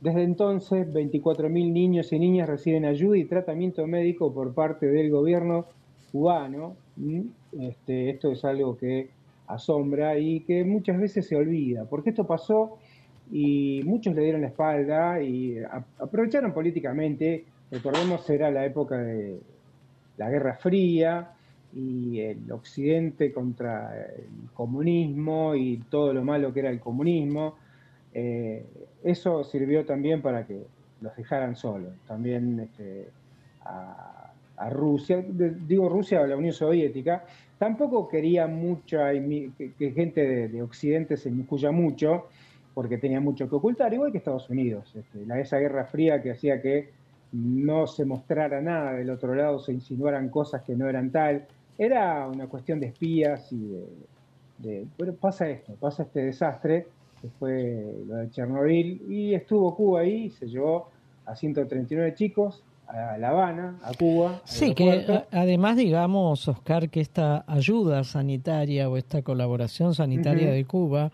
[0.00, 5.66] Desde entonces, 24.000 niños y niñas reciben ayuda y tratamiento médico por parte del gobierno
[6.10, 6.76] cubano.
[7.60, 9.10] Este, esto es algo que
[9.48, 12.78] asombra y que muchas veces se olvida, porque esto pasó
[13.30, 15.58] y muchos le dieron la espalda y
[15.98, 17.44] aprovecharon políticamente.
[17.70, 19.40] Recordemos, era la época de
[20.16, 21.35] la Guerra Fría,
[21.76, 27.56] y el occidente contra el comunismo y todo lo malo que era el comunismo.
[28.14, 28.64] Eh,
[29.04, 30.64] eso sirvió también para que
[31.02, 31.92] los dejaran solos.
[32.06, 33.08] También este,
[33.62, 34.32] a,
[34.70, 37.24] Rusia, digo Rusia o la Unión Soviética,
[37.58, 42.28] tampoco quería mucha que, gente de, Occidente se inmiscuya mucho,
[42.72, 44.96] porque tenía mucho que ocultar, igual que Estados Unidos.
[44.96, 46.88] Este, la, esa guerra fría que hacía que
[47.32, 51.46] no se mostrara nada del otro lado, se insinuaran cosas que no eran tal.
[51.78, 53.76] Era una cuestión de espías y
[54.58, 56.86] de, bueno, pasa esto, pasa este desastre,
[57.20, 60.90] que fue lo de Chernobyl, y estuvo Cuba ahí, se llevó
[61.26, 64.40] a 139 chicos a La Habana, a Cuba.
[64.44, 71.10] Sí, que además digamos, Oscar, que esta ayuda sanitaria o esta colaboración sanitaria de Cuba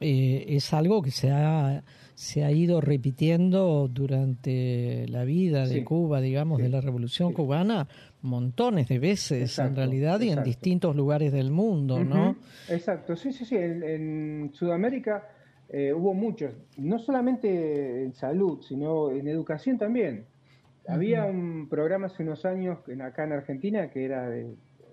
[0.00, 1.82] eh, es algo que se ha
[2.14, 7.88] se ha ido repitiendo durante la vida de Cuba, digamos, de la Revolución Cubana,
[8.24, 12.36] montones de veces en realidad y en distintos lugares del mundo, ¿no?
[12.68, 13.56] Exacto, sí, sí, sí.
[13.56, 15.28] En, Sudamérica
[15.68, 20.26] eh, hubo muchos, no solamente en salud, sino en educación también.
[20.88, 24.30] Había un programa hace unos años acá en Argentina que era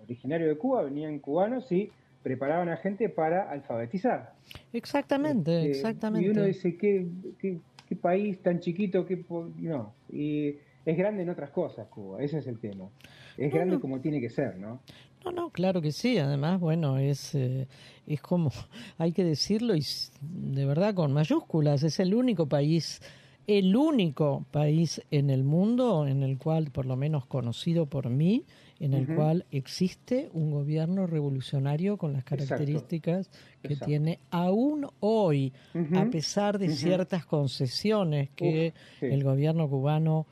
[0.04, 1.90] originario de Cuba, venían cubanos y
[2.24, 4.34] preparaban a gente para alfabetizar.
[4.74, 6.28] Exactamente, este, exactamente.
[6.28, 7.08] Y uno dice, ¿qué,
[7.40, 9.06] qué, qué país tan chiquito?
[9.06, 9.24] Qué
[9.58, 10.56] no, y
[10.86, 12.90] es grande en otras cosas Cuba, ese es el tema.
[13.38, 14.82] Es grande como tiene que ser, ¿no?
[15.24, 16.18] No, no, claro que sí.
[16.18, 17.68] Además, bueno, es, eh,
[18.08, 18.52] es como,
[18.98, 19.84] hay que decirlo y
[20.22, 23.02] de verdad con mayúsculas, es el único país,
[23.48, 28.46] el único país en el mundo en el cual, por lo menos conocido por mí,
[28.80, 33.30] en el cual existe un gobierno revolucionario con las características
[33.62, 35.54] que tiene aún hoy,
[35.94, 40.26] a pesar de ciertas concesiones que el gobierno cubano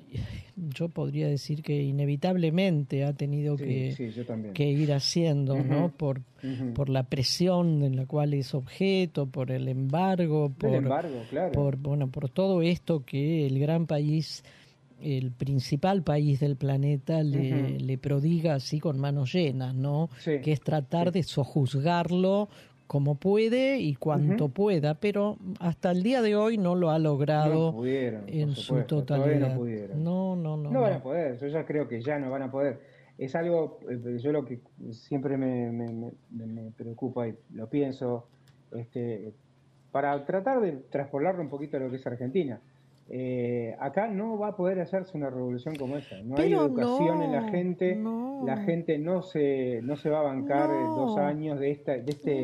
[0.56, 4.12] yo podría decir que inevitablemente ha tenido que,
[4.54, 5.90] que, ir haciendo, ¿no?
[5.90, 6.22] Por,
[6.74, 10.82] por la presión en la cual es objeto, por el embargo, por,
[11.52, 14.44] por, bueno, por todo esto que el gran país,
[15.00, 20.10] el principal país del planeta, le, le prodiga así con manos llenas, ¿no?
[20.24, 22.48] que es tratar de sojuzgarlo
[22.92, 27.74] como puede y cuanto pueda, pero hasta el día de hoy no lo ha logrado
[27.86, 29.56] en su totalidad.
[29.94, 32.50] No, no, no, no, van a poder, yo ya creo que ya no van a
[32.50, 32.80] poder.
[33.16, 38.26] Es algo, eh, yo lo que siempre me, me, preocupa y lo pienso,
[38.72, 39.32] este,
[39.90, 42.60] para tratar de traspolarlo un poquito a lo que es Argentina.
[43.14, 46.16] Eh, acá no va a poder hacerse una revolución como esa.
[46.22, 48.00] No hay educación en la gente.
[48.46, 52.42] La gente no se, no se va a bancar dos años de, esta, de este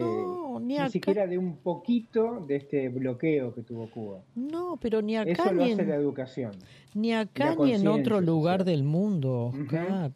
[0.60, 4.20] ni, siquiera de un poquito de este bloqueo que tuvo Cuba.
[4.34, 6.52] No, pero ni acá Eso lo hace la educación.
[6.94, 9.52] Ni acá ni en otro lugar del mundo,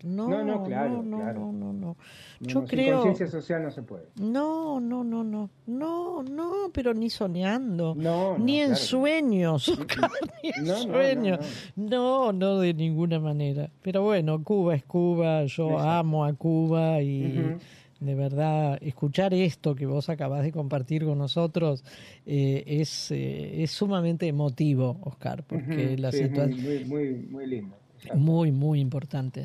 [0.03, 1.53] No, no, claro, no, claro.
[1.53, 1.97] no, no,
[2.40, 3.03] Yo creo.
[3.03, 4.07] conciencia social no se puede.
[4.20, 5.51] No, no, no, no.
[5.66, 7.95] No, no, pero ni soñando.
[7.95, 9.70] No, ni en sueños,
[10.43, 11.38] ni en sueños.
[11.76, 13.70] No, no, de ninguna manera.
[13.82, 15.45] Pero bueno, Cuba es Cuba.
[15.45, 17.57] Yo amo a Cuba y
[18.03, 21.84] de verdad, escuchar esto que vos acabás de compartir con nosotros
[22.26, 26.61] eh, es, eh, es sumamente emotivo, Oscar, porque la situación...
[26.61, 27.76] Muy, muy, muy, lindo.
[28.14, 29.44] Muy, muy importante.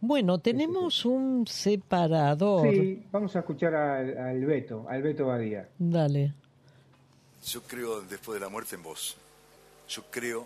[0.00, 2.68] bueno, tenemos un separador.
[2.74, 5.68] Sí, vamos a escuchar al, Beto, al Beto Badía.
[5.78, 6.34] Dale.
[7.46, 9.16] Yo creo después de la muerte en vos.
[9.88, 10.44] Yo creo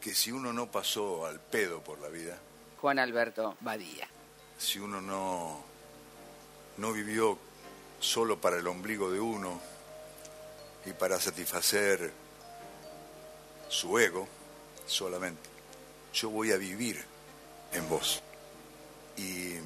[0.00, 2.38] que si uno no pasó al pedo por la vida.
[2.80, 4.06] Juan Alberto Badía.
[4.56, 5.71] Si uno no
[6.78, 7.38] no vivió
[8.00, 9.60] solo para el ombligo de uno
[10.84, 12.12] y para satisfacer
[13.68, 14.28] su ego
[14.86, 15.48] solamente.
[16.12, 17.02] Yo voy a vivir
[17.72, 18.22] en vos.
[19.16, 19.56] Y,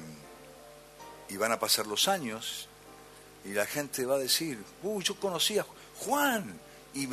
[1.37, 2.67] van a pasar los años
[3.45, 5.63] y la gente va a decir, uy, yo conocía
[5.99, 6.59] Juan.
[6.95, 7.07] Y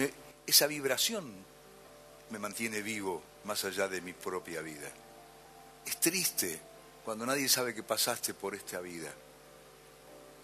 [0.47, 1.31] esa vibración
[2.31, 4.91] me mantiene vivo más allá de mi propia vida.
[5.85, 6.59] Es triste
[7.05, 9.13] cuando nadie sabe que pasaste por esta vida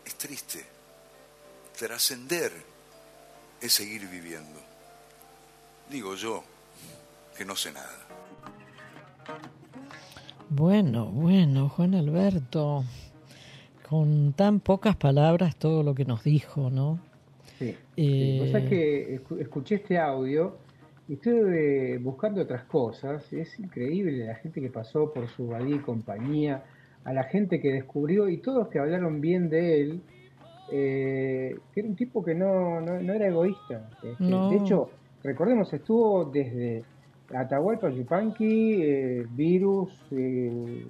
[0.05, 0.64] es triste.
[1.78, 2.53] Trascender
[3.61, 4.61] es seguir viviendo.
[5.90, 6.44] Digo yo,
[7.36, 8.07] que no sé nada.
[10.48, 12.84] Bueno, bueno, Juan Alberto,
[13.88, 17.01] con tan pocas palabras todo lo que nos dijo, ¿no?
[17.59, 17.76] Sí.
[17.96, 18.66] Eh...
[18.68, 20.59] que escuché este audio
[21.09, 23.32] y estuve buscando otras cosas.
[23.32, 26.64] Es increíble la gente que pasó por su y compañía
[27.05, 30.03] a la gente que descubrió y todos que hablaron bien de él,
[30.72, 33.90] eh, que era un tipo que no, no, era egoísta.
[34.03, 34.90] Este, de hecho,
[35.22, 36.84] recordemos, estuvo desde
[37.34, 40.86] Atahualpa Yupanqui, eh, Virus, eh,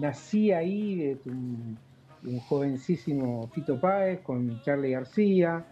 [0.00, 1.76] nací ahí, un,
[2.24, 5.64] un, jovencísimo Tito Páez con Charlie García.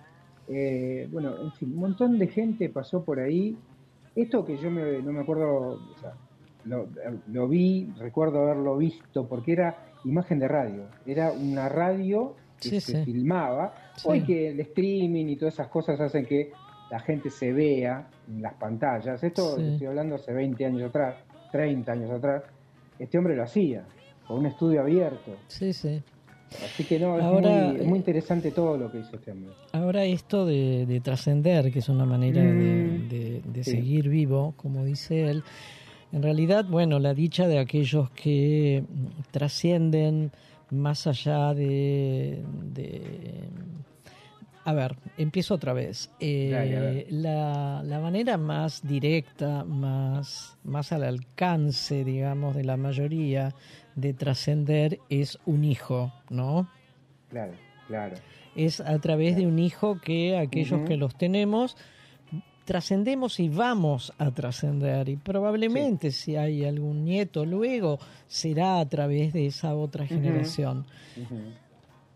[0.49, 3.57] bueno, en fin, un montón de gente pasó por ahí.
[4.17, 5.79] Esto que yo no me acuerdo,
[6.65, 13.05] lo, vi, recuerdo haberlo visto, porque era imagen de radio, era una radio que se
[13.05, 13.75] filmaba.
[14.05, 16.53] Hoy que el streaming y todas esas cosas hacen que
[16.91, 19.23] la gente se vea en las pantallas.
[19.23, 21.17] Esto estoy hablando hace 20 años atrás,
[21.51, 22.45] 30 años atrás.
[22.99, 23.85] Este hombre lo hacía,
[24.27, 25.37] con un estudio abierto.
[25.49, 26.03] Sí, sí.
[26.65, 29.53] Así que no, es, muy, interesante todo lo que hizo este hombre.
[29.73, 35.43] Ahora esto de, trascender, que es una manera de, mm, seguir vivo, como dice él,
[36.13, 38.85] en realidad, bueno, la dicha de aquellos que
[39.31, 40.31] trascienden
[40.71, 42.43] más allá de,
[44.65, 46.11] A ver, empiezo otra vez.
[46.21, 53.55] Eh, la, la, manera más directa, más, más al alcance, digamos, de la mayoría
[53.97, 56.69] de trascender es un hijo, ¿no?
[57.31, 57.53] Claro,
[57.87, 58.17] claro.
[58.55, 61.77] Es a través de un hijo que aquellos que los tenemos
[62.65, 67.99] trascendemos y vamos a trascender y probablemente si hay algún nieto luego
[68.29, 70.87] será a través de esa otra generación.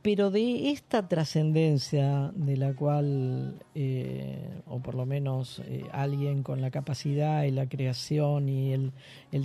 [0.06, 6.60] Pero de esta trascendencia de la cual, eh, o por lo menos eh, alguien con
[6.60, 8.92] la capacidad y la creación y el,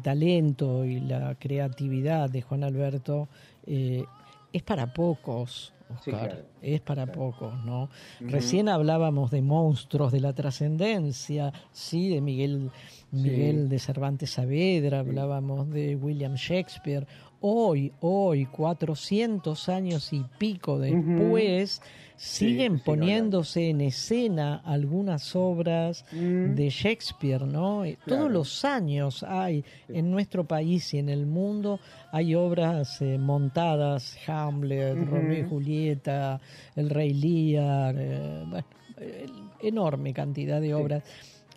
[0.03, 3.27] talento y la creatividad de Juan Alberto,
[3.65, 4.05] eh,
[4.53, 5.73] es para pocos.
[5.95, 7.89] Oscar, es para pocos, ¿no?
[8.19, 12.71] Recién hablábamos de monstruos de la trascendencia, sí, de Miguel,
[13.11, 17.07] Miguel de Cervantes Saavedra, hablábamos de William Shakespeare,
[17.41, 21.81] hoy, hoy, 400 años y pico después,
[22.21, 26.53] siguen poniéndose en escena algunas obras mm.
[26.53, 27.83] de Shakespeare, ¿no?
[27.83, 31.79] Eh, todos los años hay en nuestro país y en el mundo
[32.11, 36.39] hay obras eh, montadas, Hamlet, Romeo y Julieta,
[36.75, 39.25] El Rey Lear, eh,
[39.59, 41.03] enorme cantidad de obras.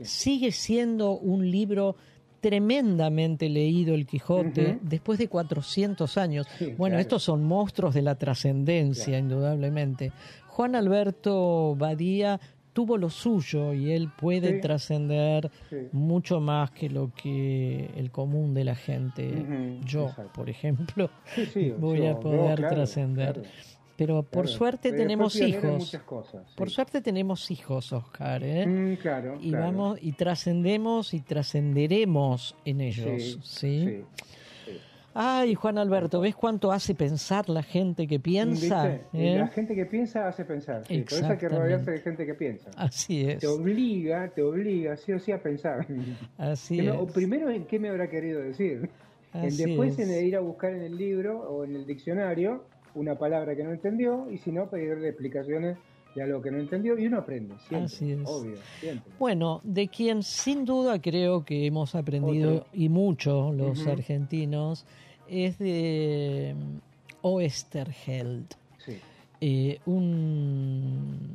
[0.00, 1.94] Sigue siendo un libro
[2.44, 6.46] tremendamente leído el Quijote después de 400 años.
[6.76, 10.12] bueno, estos son monstruos de la trascendencia, indudablemente.
[10.54, 12.38] Juan Alberto Badía
[12.72, 15.50] tuvo lo suyo y él puede trascender
[15.90, 21.10] mucho más que lo que el común de la gente, yo, por ejemplo,
[21.78, 23.42] voy a poder trascender.
[23.96, 25.98] Pero por suerte tenemos hijos.
[26.54, 28.64] Por suerte tenemos hijos, Oscar, ¿eh?
[28.64, 29.38] Mm, claro.
[29.40, 34.04] Y vamos y trascendemos y trascenderemos en ellos, ¿sí?
[35.14, 38.96] Ay, Juan Alberto, ¿ves cuánto hace pensar la gente que piensa?
[39.12, 39.36] ¿Eh?
[39.38, 40.84] La gente que piensa hace pensar.
[40.88, 41.02] Sí.
[41.02, 42.70] Por eso hay que rodearse de gente que piensa.
[42.76, 43.38] Así es.
[43.38, 45.86] Te obliga, te obliga, sí o sí, a pensar.
[46.36, 46.94] Así es.
[47.12, 48.90] primero, ¿en qué me habrá querido decir?
[49.32, 52.64] después en ir a buscar en el libro o en el diccionario
[52.94, 55.76] una palabra que no entendió y si no, pedirle explicaciones
[56.14, 58.20] de algo que no entendió y uno aprende, siempre, Así es.
[58.24, 59.12] obvio, siempre.
[59.18, 64.86] Bueno, de quien sin duda creo que hemos aprendido y mucho los argentinos
[65.28, 66.78] es de mm,
[67.22, 68.46] Oesterheld,
[68.78, 68.98] sí.
[69.40, 71.28] Eh, un,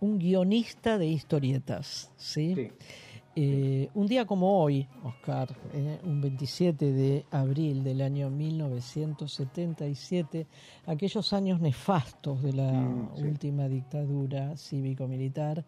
[0.00, 2.54] un guionista de historietas, ¿sí?
[2.54, 2.70] sí
[3.40, 10.48] eh, un día como hoy, Oscar, eh, un 27 de abril del año 1977,
[10.86, 15.64] aquellos años nefastos de la mm, última dictadura cívico-militar,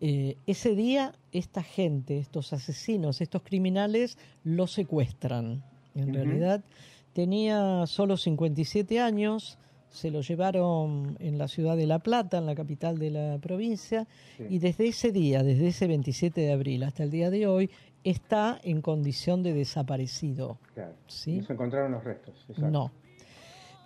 [0.00, 5.62] eh, ese día esta gente, estos asesinos, estos criminales, lo secuestran.
[5.94, 6.64] En realidad
[7.12, 9.58] tenía solo 57 años,
[9.94, 14.08] se lo llevaron en la ciudad de La Plata, en la capital de la provincia,
[14.50, 17.70] y desde ese día, desde ese 27 de abril hasta el día de hoy,
[18.02, 20.58] está en condición de desaparecido.
[20.74, 20.94] Claro.
[21.06, 21.38] ¿sí?
[21.38, 22.34] No se encontraron los restos.
[22.58, 22.90] No.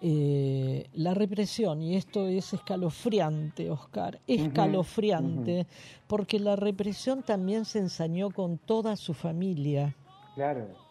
[0.00, 5.66] Eh, la represión, y esto es escalofriante, Oscar, escalofriante,
[6.06, 9.94] porque la represión también se ensañó con toda su familia.
[10.34, 10.87] Claro.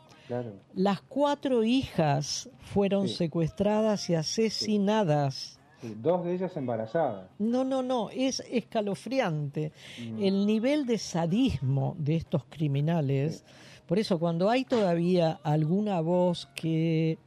[0.73, 5.59] Las cuatro hijas fueron secuestradas y asesinadas.
[5.81, 7.29] dos de ellas embarazadas.
[7.39, 9.71] No, no, no, es escalofriante.
[9.99, 10.23] Mm.
[10.23, 13.45] El nivel de sadismo de estos criminales.
[13.85, 17.17] Por eso, cuando hay todavía alguna voz que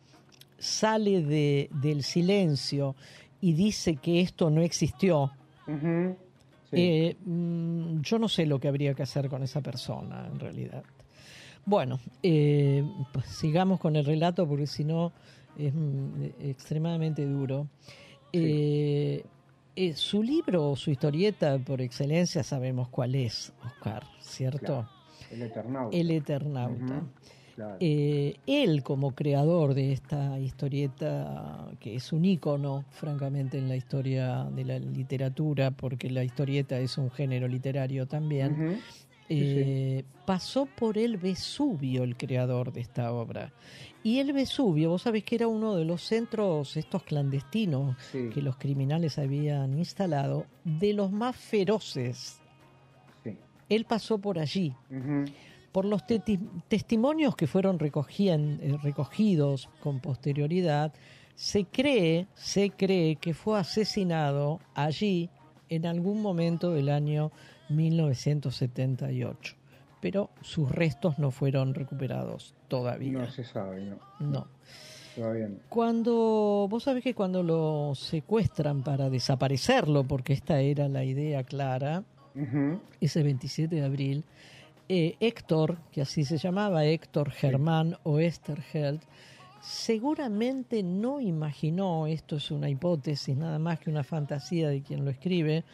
[0.59, 2.95] sale de, del silencio
[3.41, 5.33] y dice que esto no existió,
[6.73, 10.85] eh, mm, yo no sé lo que habría que hacer con esa persona, en realidad.
[11.71, 12.83] Bueno, eh,
[13.13, 15.13] pues sigamos con el relato porque si no
[15.57, 17.69] es mm, extremadamente duro.
[18.33, 19.25] Eh,
[19.77, 24.89] eh, su libro o su historieta por excelencia sabemos cuál es, Oscar, ¿cierto?
[25.31, 25.97] El Eternauta.
[25.97, 27.05] El Eternauta.
[27.79, 34.65] él como creador de esta historieta, que es un ícono, francamente, en la historia de
[34.65, 38.81] la literatura, porque la historieta es un género literario también,
[39.33, 43.53] eh, pasó por el Vesubio el creador de esta obra.
[44.03, 48.57] Y el Vesubio, vos sabés que era uno de los centros estos clandestinos que los
[48.57, 52.41] criminales habían instalado, de los más feroces.
[53.69, 54.75] Él pasó por allí.
[55.71, 56.03] Por los
[56.69, 60.93] testimonios que fueron eh, recogidos con posterioridad,
[61.37, 65.31] se cree, se cree que fue asesinado allí
[65.69, 67.31] en algún momento del año
[67.71, 69.55] 1978,
[70.01, 73.13] pero sus restos no fueron recuperados todavía.
[73.13, 74.47] No se sabe, no.
[75.69, 82.05] Cuando, vos sabés que cuando lo secuestran para desaparecerlo, porque esta era la idea clara,
[83.01, 84.25] ese 27 de abril,
[84.89, 89.01] eh, Héctor, que así se llamaba, Héctor Germán o Esterheld,
[89.61, 95.11] seguramente no imaginó, esto es una hipótesis nada más que una fantasía de quien lo
[95.11, 95.65] escribe,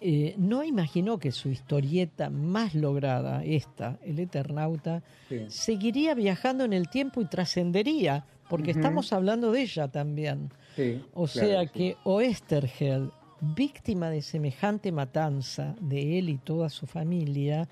[0.00, 5.02] eh, no imaginó que su historieta más lograda, esta, El Eternauta,
[5.48, 10.50] seguiría viajando en el tiempo y trascendería, porque estamos hablando de ella también.
[11.14, 13.10] o sea que Oesterheld,
[13.40, 17.68] víctima de semejante matanza de él y toda su familia,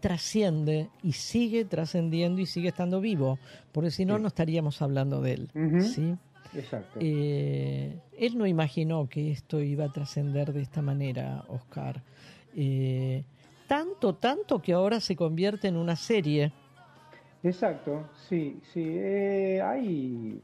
[0.00, 3.38] trasciende y sigue trascendiendo y sigue estando vivo,
[3.72, 5.50] porque si no, no estaríamos hablando de él.
[5.82, 6.14] ¿sí?
[6.54, 6.98] Exacto.
[7.00, 12.02] Eh, él no imaginó que esto iba a trascender de esta manera, Oscar.
[12.56, 13.24] Eh,
[13.66, 16.52] tanto, tanto que ahora se convierte en una serie.
[17.42, 18.82] Exacto, sí, sí.
[18.84, 20.40] Eh, hay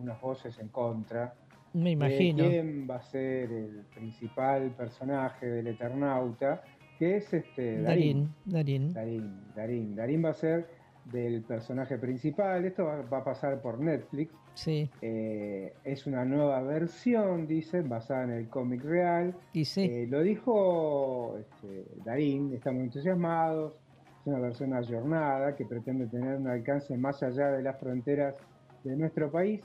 [0.00, 1.34] unas voces en contra.
[1.72, 2.48] Me imagino.
[2.48, 6.62] ¿Quién va a ser el principal personaje del Eternauta?
[6.98, 8.34] Que es este Darín.
[8.44, 8.92] Darín.
[8.94, 9.94] Darín, Darín.
[9.94, 10.66] Darín va a ser
[11.04, 12.64] del personaje principal.
[12.64, 14.32] Esto va, a pasar por Netflix.
[14.56, 14.90] Sí.
[15.02, 19.34] Eh, es una nueva versión, dicen, basada en el cómic real.
[19.52, 23.74] Y eh, lo dijo este, Darín, estamos entusiasmados.
[24.20, 28.34] Es una versión ayornada que pretende tener un alcance más allá de las fronteras
[28.82, 29.60] de nuestro país.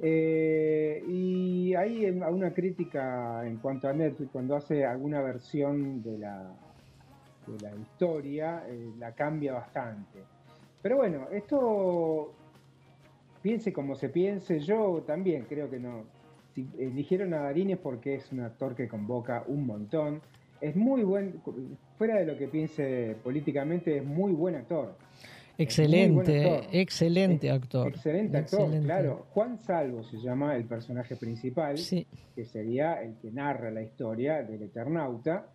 [0.00, 6.54] Eh, y hay una crítica en cuanto a Netflix, cuando hace alguna versión de la,
[7.48, 8.62] de la historia,
[8.96, 10.20] la cambia bastante.
[10.80, 12.32] Pero bueno, esto
[13.42, 16.04] piense como se piense, yo también creo que no.
[16.54, 20.20] Si eligieron a Darín es porque es un actor que convoca un montón.
[20.60, 21.40] Es muy buen,
[21.96, 24.94] fuera de lo que piense políticamente, es muy buen actor.
[25.56, 27.88] Excelente, excelente actor.
[27.88, 29.26] Excelente actor, claro.
[29.30, 34.62] Juan Salvo se llama el personaje principal, que sería el que narra la historia del
[34.62, 35.46] Eternauta.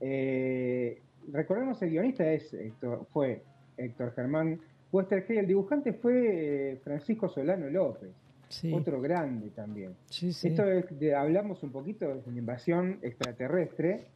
[0.00, 1.02] Eh,
[1.32, 2.56] recordemos, el guionista es,
[3.12, 3.42] fue
[3.76, 4.60] Héctor Germán
[4.90, 8.10] El dibujante fue eh, Francisco Solano López,
[8.72, 9.94] otro grande también.
[10.10, 10.62] Esto
[11.16, 14.06] hablamos un poquito de la invasión extraterrestre,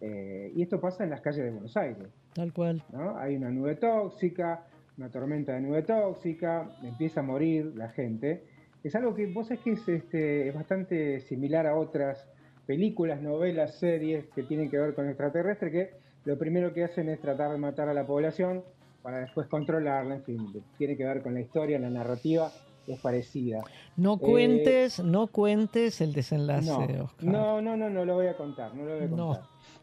[0.00, 2.06] eh, y esto pasa en las calles de Buenos Aires.
[2.32, 2.82] Tal cual.
[3.16, 4.64] Hay una nube tóxica,
[4.96, 8.44] una tormenta de nube tóxica, empieza a morir la gente.
[8.84, 12.24] Es algo que vos sabés que es, este, es bastante similar a otras
[12.66, 15.90] películas, novelas, series que tienen que ver con extraterrestre, que
[16.24, 18.62] lo primero que hacen es tratar de matar a la población
[19.02, 22.50] para después controlarla, en fin, tiene que ver con la historia, la narrativa
[22.86, 23.62] es parecida.
[23.96, 27.24] No cuentes, eh, no cuentes el desenlace, no, Oscar.
[27.24, 29.42] No, no, no, no lo voy a contar, no lo voy a contar.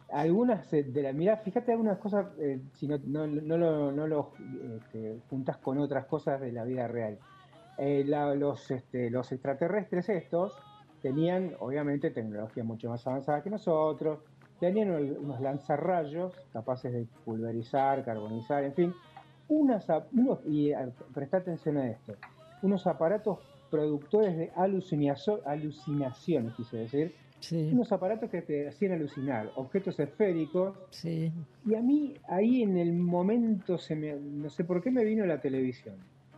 [0.10, 4.08] Algunas eh, de la mirá, fíjate algunas cosas, eh, si no, no, no, lo, no
[4.08, 4.32] lo
[4.78, 7.18] este, juntas con otras cosas de la vida real.
[7.78, 10.54] los, este, los extraterrestres estos
[11.02, 14.20] tenían, obviamente, tecnología mucho más avanzada que nosotros,
[14.60, 18.94] tenían unos lanzarrayos capaces de pulverizar, carbonizar, en fin,
[19.50, 19.86] unos,
[20.46, 20.72] y
[21.14, 22.14] presta atención a esto,
[22.62, 27.14] unos aparatos productores de alucinaciones, quise decir,
[27.52, 30.76] unos aparatos que te hacían alucinar, objetos esféricos.
[30.90, 31.32] Sí.
[31.66, 35.26] Y a mí ahí en el momento, se me, no sé por qué me vino
[35.26, 35.96] la televisión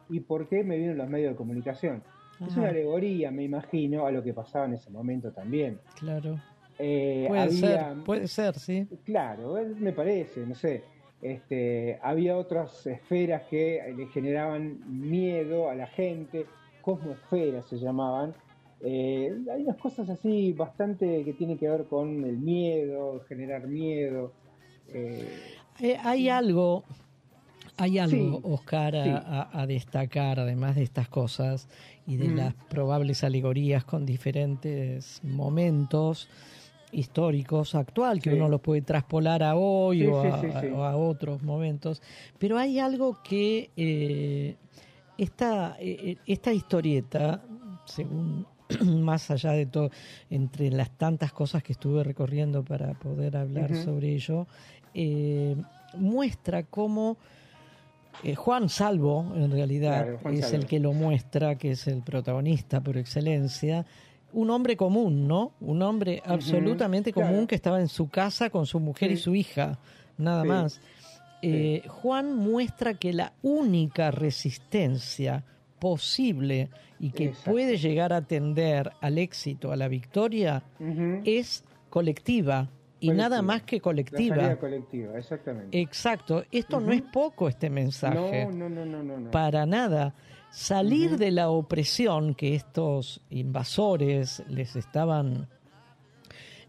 [0.09, 2.03] y por qué me vino los medios de comunicación.
[2.45, 5.77] Es una alegoría, me imagino, a lo que pasaba en ese momento también.
[5.99, 6.39] Claro.
[6.77, 8.87] Eh, puede ser, puede ser, sí.
[9.03, 10.83] Claro, me parece, no sé.
[11.21, 16.45] Este, había otras esferas que le generaban miedo a la gente,
[16.81, 18.33] cosmoesferas se llamaban.
[18.81, 24.31] Eh, hay unas cosas así bastante que tienen que ver con el miedo, generar miedo.
[24.87, 25.27] Eh,
[26.03, 26.85] hay algo,
[27.75, 31.67] hay algo, Oscar, a, destacar, además de estas cosas
[32.07, 36.29] y de las probables alegorías con diferentes momentos
[36.91, 42.01] históricos actual, que uno los puede traspolar a hoy o, a, otros momentos,
[42.37, 44.55] pero hay algo que eh,
[45.17, 47.41] esta, eh, esta historieta,
[47.85, 48.45] según
[49.01, 49.89] más allá de todo,
[50.29, 54.47] entre las tantas cosas que estuve recorriendo para poder hablar sobre ello,
[54.93, 55.55] eh,
[55.95, 57.17] muestra cómo
[58.35, 63.85] Juan Salvo, en realidad, es el que lo muestra, que es el protagonista por excelencia,
[64.33, 65.53] un hombre común, ¿no?
[65.59, 69.79] Un hombre absolutamente común que estaba en su casa con su mujer y su hija,
[70.17, 70.81] nada más.
[71.41, 75.43] Eh, Juan muestra que la única resistencia
[75.79, 76.69] posible
[76.99, 80.63] y que puede llegar a tender al éxito, a la victoria,
[81.23, 82.69] es colectiva,
[82.99, 84.35] y nada más que colectiva.
[84.35, 85.79] La colectiva, exactamente.
[85.79, 86.43] Exacto.
[86.51, 88.45] Esto no es poco, este mensaje.
[88.45, 89.19] No, no, no, no.
[89.19, 90.13] no, Para nada.
[90.51, 95.47] Salir de la opresión que estos invasores les estaban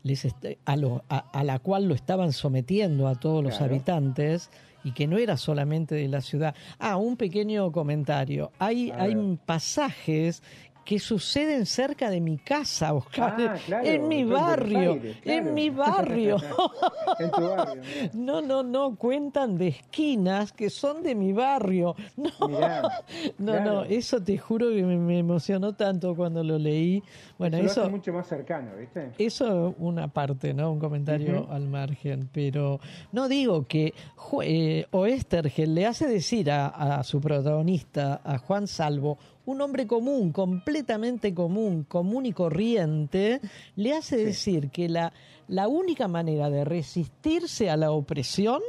[0.02, 0.27] les
[0.65, 4.51] a, lo, a, la cual lo estaban sometiendo a todos los habitantes
[4.82, 6.55] y que no era solamente de la ciudad.
[6.78, 8.51] Ah, un pequeño comentario.
[8.59, 10.43] Hay, hay pasajes
[10.85, 13.36] que suceden cerca de mi casa, Oscar.
[13.39, 16.36] Ah, en mi barrio, en mi barrio.
[17.19, 17.82] en tu barrio.
[18.15, 21.94] No, no, no, cuentan de esquinas que son de mi barrio.
[22.16, 22.31] No,
[23.39, 27.02] no, no, eso te juro que me, emocionó tanto cuando lo leí.
[27.39, 29.12] Bueno, eso, es mucho más cercano, ¿viste?
[29.19, 30.73] Eso una parte, ¿no?
[30.73, 32.81] Un comentario al margen, pero
[33.12, 33.94] no digo que
[34.43, 40.32] eh, Oestergel le hace decir a, a su protagonista, a Juan Salvo, un hombre común,
[40.32, 43.40] completamente común, común y corriente,
[43.76, 45.12] le hace decir que la,
[45.48, 48.60] la única manera de resistirse a la opresión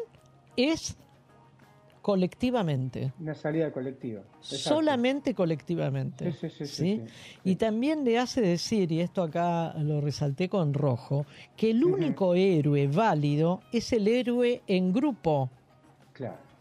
[0.56, 0.98] es
[2.02, 3.14] colectivamente.
[3.20, 4.24] Una salida colectiva.
[4.40, 6.32] Solamente colectivamente.
[6.34, 7.02] Sí, sí, sí,
[7.44, 11.26] Y también le hace decir, y esto acá lo resalté con rojo,
[11.56, 15.50] que el único héroe válido es el héroe en grupo.
[16.14, 16.52] Claro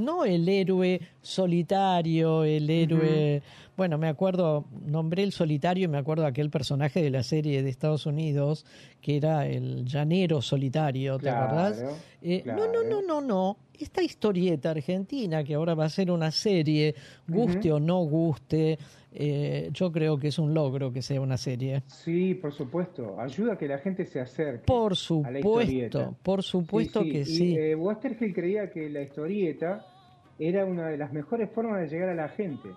[0.00, 3.42] no el héroe solitario, el héroe...
[3.76, 7.70] Bueno, me acuerdo, nombré el solitario y me acuerdo aquel personaje de la serie de
[7.70, 8.66] Estados Unidos
[9.00, 11.82] que era el llanero solitario, ¿te acordás?
[12.20, 13.56] Eh, no, no, no, no, no.
[13.78, 16.94] Esta historieta argentina que ahora va a ser una serie,
[17.26, 18.78] guste o no guste,
[19.12, 21.82] eh, yo creo que es un logro que sea una serie.
[21.86, 23.18] Sí, por supuesto.
[23.18, 24.64] Ayuda a que la gente se acerque.
[24.66, 27.56] Por supuesto, por supuesto que sí.
[27.58, 27.76] Eh,
[28.34, 29.86] creía que la historieta
[30.40, 32.70] era una de las mejores formas de llegar a la gente.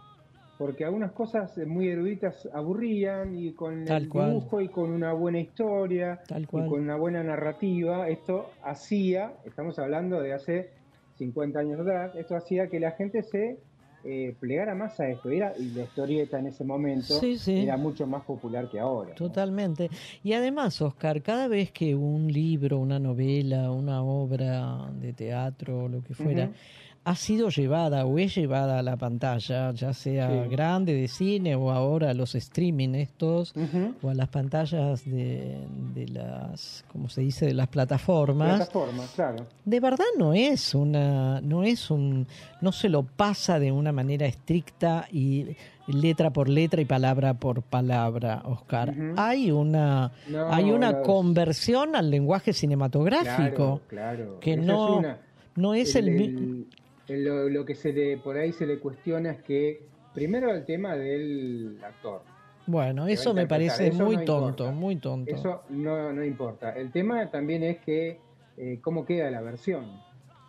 [0.58, 6.22] Porque algunas cosas muy eruditas aburrían y con el dibujo y con una buena historia
[6.38, 10.70] y con una buena narrativa, esto hacía, estamos hablando de hace
[11.18, 13.58] 50 años atrás, esto hacía que la gente se
[14.06, 15.30] eh, plegara más a esto.
[15.30, 19.16] Era, y la historieta en ese momento era mucho más popular que ahora.
[19.16, 19.90] Totalmente.
[20.24, 26.04] Y además, Oscar, cada vez que un libro, una novela, una obra de teatro, lo
[26.04, 26.52] que fuera,
[27.06, 31.72] ha sido llevada o es llevada a la pantalla, ya sea grande de cine o
[31.72, 33.54] ahora los streaming estos,
[34.02, 35.58] o a las pantallas de,
[35.94, 38.56] de las, como se dice, de las plataformas.
[38.56, 39.46] Plataformas, claro.
[39.66, 42.26] De verdad no es una, no es un,
[42.62, 45.58] no se lo pasa de una manera estricta y
[45.88, 48.94] letra por letra y palabra por palabra, Oscar.
[49.18, 50.14] Hay una,
[50.50, 55.02] hay una conversión al lenguaje cinematográfico claro, que no,
[55.56, 56.66] no es el
[57.08, 61.78] lo, que se le, por ahí se le cuestiona es que, primero el tema del
[61.84, 62.22] actor.
[62.66, 65.34] Bueno, eso me parece muy tonto, muy tonto.
[65.34, 66.72] Eso no, no importa.
[66.72, 68.20] El tema también es que
[68.58, 69.86] eh, cómo queda la versión.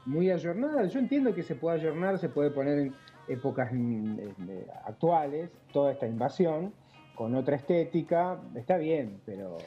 [0.06, 0.85] Muy ayornada.
[0.86, 2.94] Yo entiendo que se puede ayornar, se puede poner en
[3.26, 6.72] épocas mm, eh, actuales toda esta invasión
[7.14, 8.39] con otra estética.
[8.55, 9.59] Está bien, pero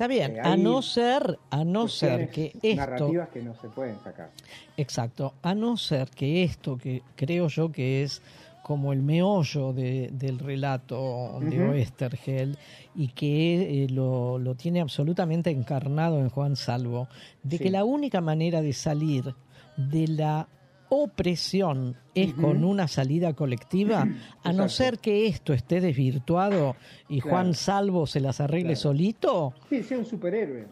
[0.00, 2.74] Está bien, eh, a no ser, a no ser que esto...
[2.74, 4.30] Narrativas que no se pueden sacar.
[4.78, 8.22] Exacto, a no ser que esto, que creo yo que es
[8.62, 12.56] como el meollo del relato de Oestergel
[12.94, 17.06] y que eh, lo, lo, tiene absolutamente encarnado en Juan Salvo,
[17.42, 19.34] de que la única manera de salir
[19.76, 20.48] de la
[20.90, 24.06] opresión es con una salida colectiva,
[24.42, 26.76] a no ser que esto esté desvirtuado
[27.08, 29.54] y Juan Salvo se las arregle solito.
[29.70, 30.66] Sí, sea un superhéroe.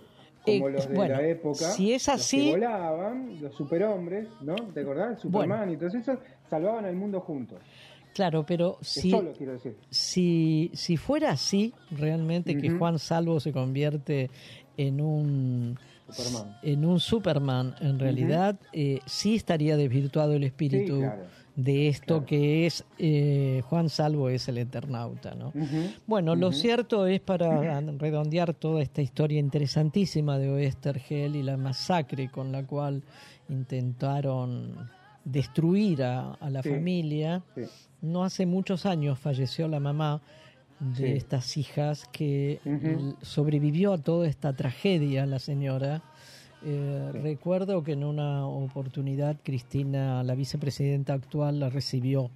[0.45, 1.71] Como eh, los de la época.
[1.71, 2.37] Si es así.
[2.37, 4.55] Los que volaban, los superhombres, ¿no?
[4.75, 5.21] ¿Te acordás?
[5.21, 6.19] Superman y todo eso,
[6.49, 7.59] salvaban al mundo juntos.
[8.15, 9.15] Claro, pero si,
[9.91, 14.31] si, si fuera así, realmente que Juan Salvo se convierte
[14.77, 15.79] en un
[16.63, 21.03] en un Superman, en realidad, eh, sí estaría desvirtuado el espíritu
[21.59, 25.35] de esto que es eh, Juan Salvo es el Eternauta.
[25.35, 25.53] ¿no?
[26.07, 32.31] Bueno, lo cierto es para redondear toda esta historia interesantísima de Oestergel y la masacre
[32.31, 33.03] con la cual
[33.49, 34.89] intentaron
[35.25, 37.43] destruir a, la familia.
[38.01, 40.23] No hace muchos años falleció la mamá
[40.81, 42.61] de estas hijas que
[43.23, 46.03] sobrevivió a toda esta tragedia la señora.
[46.65, 52.31] Eh, recuerdo que en una oportunidad Cristina, la vicepresidenta actual, la recibió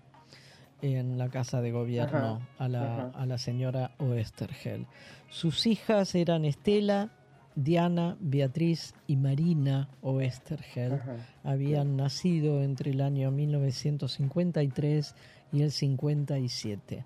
[0.81, 4.87] en la casa de gobierno a, la, a la señora Oestergel.
[5.29, 7.11] Sus hijas eran Estela,
[7.55, 11.01] Diana, Beatriz y Marina Oestergel.
[11.45, 15.15] Habían nacido entre el año 1953
[15.53, 17.05] y el 57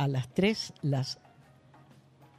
[0.00, 1.18] a las tres las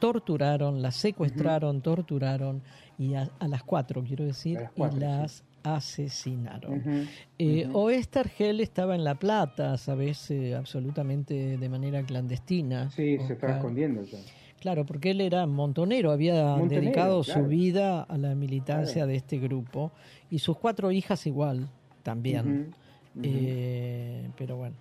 [0.00, 2.60] torturaron, las secuestraron, torturaron,
[2.98, 7.06] y a, las cuatro, quiero decir, y las asesinaron.
[7.38, 12.90] Eh, Oestergel estaba en La Plata, sabes, eh, absolutamente de manera clandestina.
[12.90, 14.18] Sí, se estaba escondiendo ya.
[14.58, 19.92] Claro, porque él era montonero, había dedicado su vida a la militancia de este grupo
[20.30, 21.68] y sus cuatro hijas igual,
[22.02, 22.74] también.
[23.22, 24.74] Eh, pero bueno,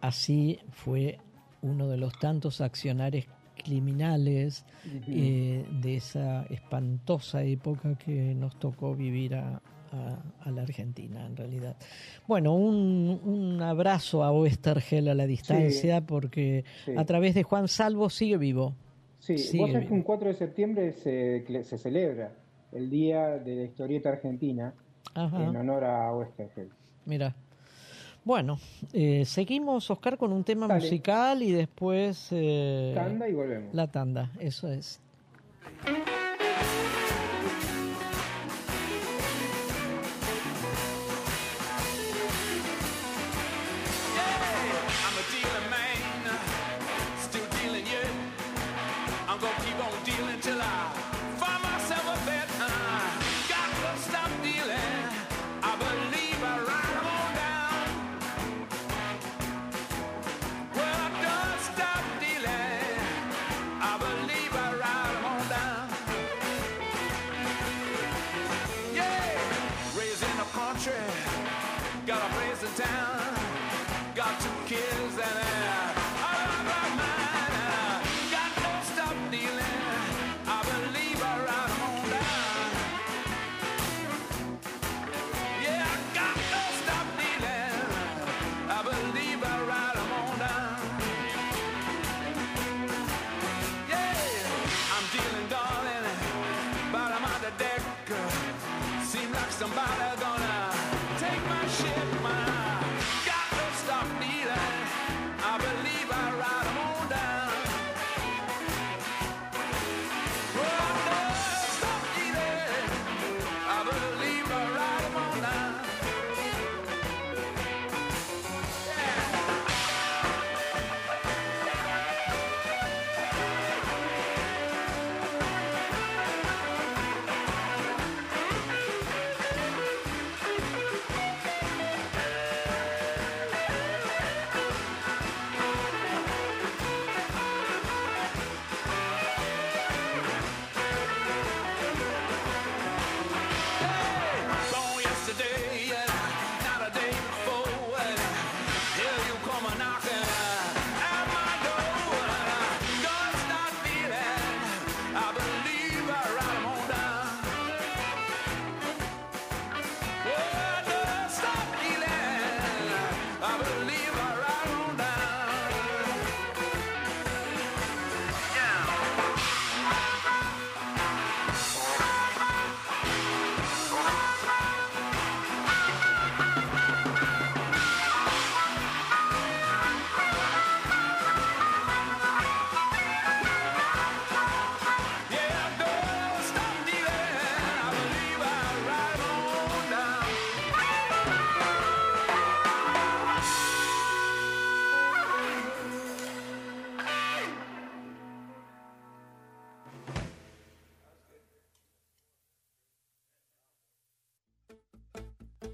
[0.00, 1.18] así fue
[1.62, 3.26] uno de los tantos accionarios
[3.56, 4.64] criminales
[5.08, 9.60] eh, de esa espantosa época que nos tocó vivir a,
[10.44, 11.74] la Argentina, en realidad.
[12.26, 16.64] Bueno, un, abrazo a Oestergel a la distancia, porque
[16.94, 18.74] a través de Juan Salvo sigue vivo.
[19.18, 22.32] Sí, vos sabés que un 4 de septiembre se, se, celebra
[22.72, 24.74] el Día de la Historieta Argentina
[25.14, 26.68] en honor a Westergel.
[27.06, 27.34] Mira.
[28.26, 28.58] Bueno,
[28.92, 32.26] eh, seguimos, Oscar, con un tema musical y después...
[32.32, 33.72] Eh, tanda y volvemos.
[33.72, 35.00] La tanda, eso es.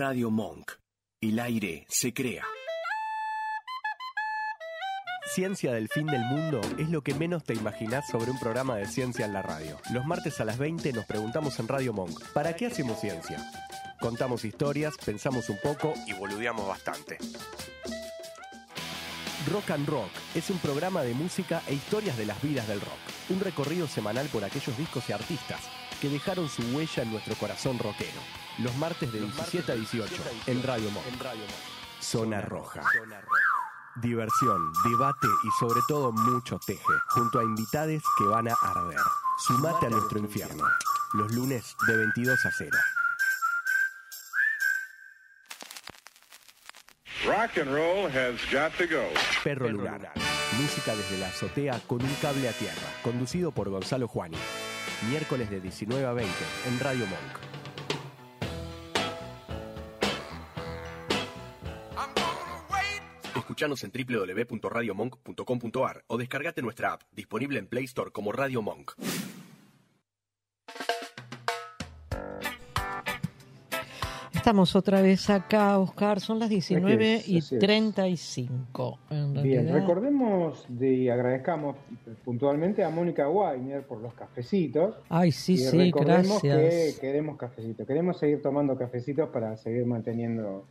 [0.00, 0.72] Radio Monk.
[1.20, 2.42] El aire se crea.
[5.34, 8.86] Ciencia del fin del mundo es lo que menos te imaginás sobre un programa de
[8.86, 9.78] ciencia en la radio.
[9.92, 13.44] Los martes a las 20 nos preguntamos en Radio Monk, ¿para qué hacemos ciencia?
[14.00, 17.18] Contamos historias, pensamos un poco y boludeamos bastante.
[19.52, 23.00] Rock and Rock es un programa de música e historias de las vidas del rock.
[23.28, 25.60] Un recorrido semanal por aquellos discos y artistas
[26.00, 28.39] que dejaron su huella en nuestro corazón rockero.
[28.62, 30.14] Los martes de 17 a 18
[30.46, 31.06] en Radio Monk.
[31.98, 32.82] Zona Roja.
[34.02, 39.00] Diversión, debate y sobre todo mucho teje, junto a invitades que van a arder.
[39.46, 40.64] Sumate a nuestro infierno.
[41.14, 42.70] Los lunes de 22 a 0.
[47.26, 49.08] Rock and roll has got to go.
[49.42, 50.12] Perro Lunar.
[50.60, 52.88] Música desde la azotea con un cable a tierra.
[53.02, 54.36] Conducido por Gonzalo Juani.
[55.08, 56.32] Miércoles de 19 a 20
[56.66, 57.49] en Radio Monk.
[63.60, 68.92] Escuchanos en www.radiomonk.com.ar o descargate nuestra app, disponible en Play Store como Radio Monk.
[74.32, 78.98] Estamos otra vez acá, Oscar, son las 19 y 35.
[79.42, 81.76] Bien, recordemos y agradezcamos
[82.24, 84.94] puntualmente a Mónica Weiner por los cafecitos.
[85.10, 86.40] Ay, sí, sí, gracias.
[86.40, 90.64] que queremos cafecitos, queremos seguir tomando cafecitos para seguir manteniendo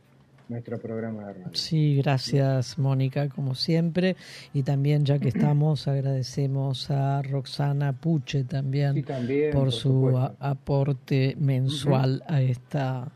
[0.50, 1.54] nuestro programa de radio.
[1.54, 4.16] Sí, gracias Mónica, como siempre.
[4.52, 9.04] Y también, ya que estamos, agradecemos a Roxana Puche también,
[9.52, 13.10] por, su aporte mensual a esta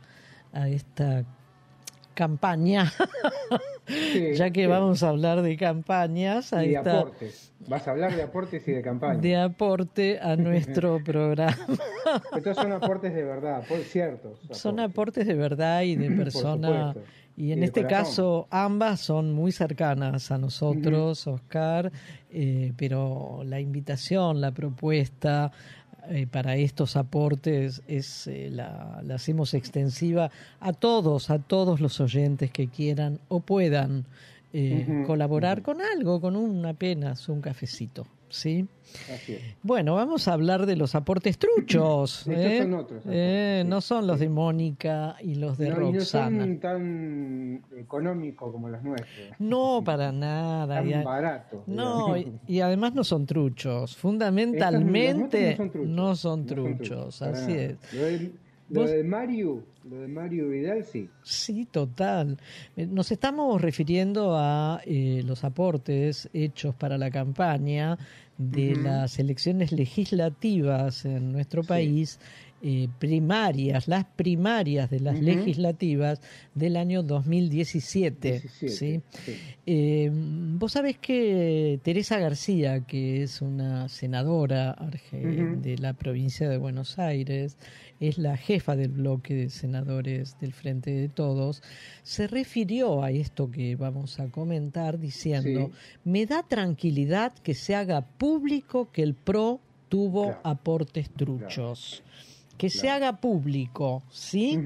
[0.53, 1.25] a esta
[2.15, 2.93] campaña,
[4.35, 6.53] ya que vamos a hablar de campañas.
[6.53, 7.53] Y de aportes.
[7.67, 9.21] Vas a hablar de aportes y de campañas.
[9.21, 11.57] De aporte a nuestro programa.
[12.37, 14.35] Estos son aportes de verdad, por cierto.
[14.51, 16.95] Son aportes de verdad y de persona.
[17.37, 21.91] Y en este caso ambas son muy cercanas a nosotros, Oscar,
[22.31, 25.51] eh, pero la invitación, la propuesta,
[26.11, 30.31] eh, para estos aportes es eh, la, hacemos extensiva
[30.61, 34.05] a todos, a todos los oyentes que quieran o puedan
[34.53, 38.07] eh, colaborar con algo, con un apenas un cafecito.
[38.35, 38.67] ¿Sí?
[39.63, 42.27] Bueno, vamos a hablar de los aportes truchos.
[42.29, 42.61] ¿eh?
[42.63, 43.03] son otros.
[43.09, 46.31] Eh, no son los de Mónica y los de no, Roxana.
[46.31, 49.29] no son tan económicos como los nuestros.
[49.39, 50.83] No, para nada.
[50.83, 51.67] Tan baratos.
[51.67, 53.97] No, y, además no son truchos.
[53.97, 57.21] Fundamentalmente no son truchos.
[57.23, 57.79] así es.
[58.71, 61.09] Lo de Mario, lo de Mario Vidal, sí.
[61.23, 62.39] Sí, total.
[62.77, 67.99] Eh, nos estamos refiriendo a eh, los aportes hechos para la campaña
[68.39, 72.19] de las elecciones legislativas en nuestro país
[72.67, 76.23] eh, primarias, las primarias de las legislativas
[76.55, 78.43] del año 2017.
[78.49, 79.03] ¿sí?
[79.67, 84.75] Eh, vos sabés que Teresa García, que es una senadora
[85.13, 87.59] de la provincia de Buenos Aires,
[88.09, 91.63] es la jefa del bloque de senadores del Frente de Todos,
[92.03, 95.71] se refirió a esto que vamos a comentar diciendo,
[96.05, 102.03] me da tranquilidad que se haga público que el PRO tuvo aportes truchos
[102.57, 104.59] que se haga público, ¿sí?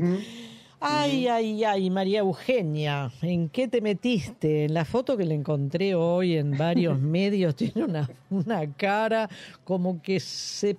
[0.80, 4.66] Ay, ay, ay, María Eugenia, ¿en qué te metiste?
[4.66, 9.28] En la foto que le encontré hoy en varios medios tiene una, una cara
[9.64, 10.76] como que se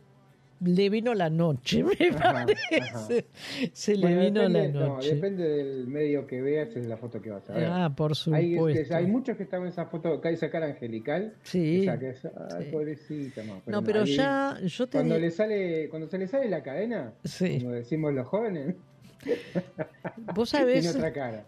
[0.61, 3.25] le vino la noche, me parece.
[3.73, 5.15] Se le vino la noche.
[5.15, 7.65] depende del medio que veas, es la foto que vas a ver.
[7.65, 8.95] Ah, por supuesto.
[8.95, 11.33] Hay, hay muchos que están en esa foto, que hay esa cara angelical.
[11.43, 11.83] Sí.
[11.83, 13.61] Esa que es, ay, pobrecita, no.
[13.65, 17.13] Pero, no, pero ya, yo te cuando le sale, cuando se le sale la cadena,
[17.39, 18.75] como decimos los jóvenes.
[20.33, 20.97] Vos sabés,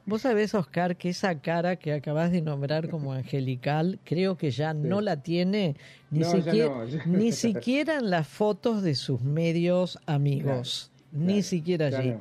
[0.06, 4.74] vos sabés, Oscar, que esa cara que acabas de nombrar como angelical, creo que ya
[4.74, 5.76] no la tiene
[6.10, 6.74] ni, siquiera,
[7.06, 12.16] ni siquiera en las fotos de sus medios amigos, ni siquiera allí.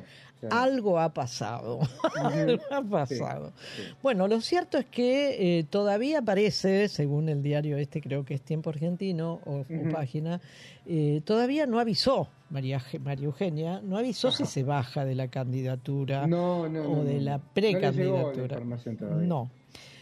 [0.48, 1.80] Algo ha pasado,
[2.16, 3.52] algo ha pasado.
[4.02, 8.42] Bueno, lo cierto es que eh, todavía parece, según el diario este, creo que es
[8.42, 10.40] Tiempo Argentino o, página,
[10.86, 16.24] eh, todavía no avisó María, María Eugenia, no avisó si se baja de la candidatura
[16.24, 18.60] o de la precandidatura.
[18.60, 19.50] No,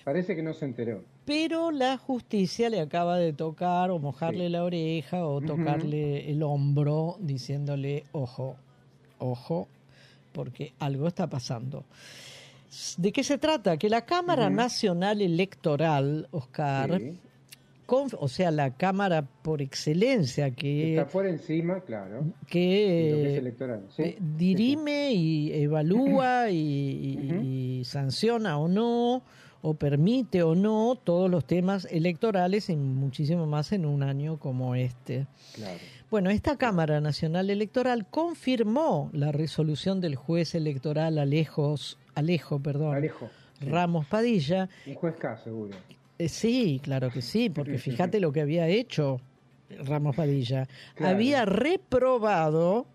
[0.09, 1.02] Parece que no se enteró.
[1.27, 7.16] Pero la justicia le acaba de tocar o mojarle la oreja o tocarle el hombro
[7.20, 8.56] diciéndole, ojo,
[9.19, 9.69] ojo,
[10.33, 11.85] porque algo está pasando.
[12.97, 13.77] ¿De qué se trata?
[13.77, 17.01] Que la Cámara Nacional Electoral, Oscar,
[18.19, 20.97] o sea, la Cámara por excelencia que...
[20.97, 22.25] Está por encima, claro.
[22.47, 23.41] Que
[23.97, 29.23] eh, dirime y evalúa y, sanciona o no,
[29.63, 34.75] o permite o no todos los temas electorales y muchísimo más en un año como
[34.75, 35.27] este.
[36.11, 43.29] Bueno, esta Cámara Nacional Electoral confirmó la resolución del juez electoral Alejos, Alejo, perdón, Alejo,
[43.61, 44.71] Ramos Padilla.
[44.87, 45.77] Un juez K, seguro.
[46.19, 49.21] Eh, sí, claro que sí, porque fíjate lo que había hecho
[49.85, 50.67] Ramos Padilla.
[50.99, 52.87] Había reprobado,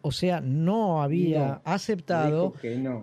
[0.00, 2.54] o sea, no había aceptado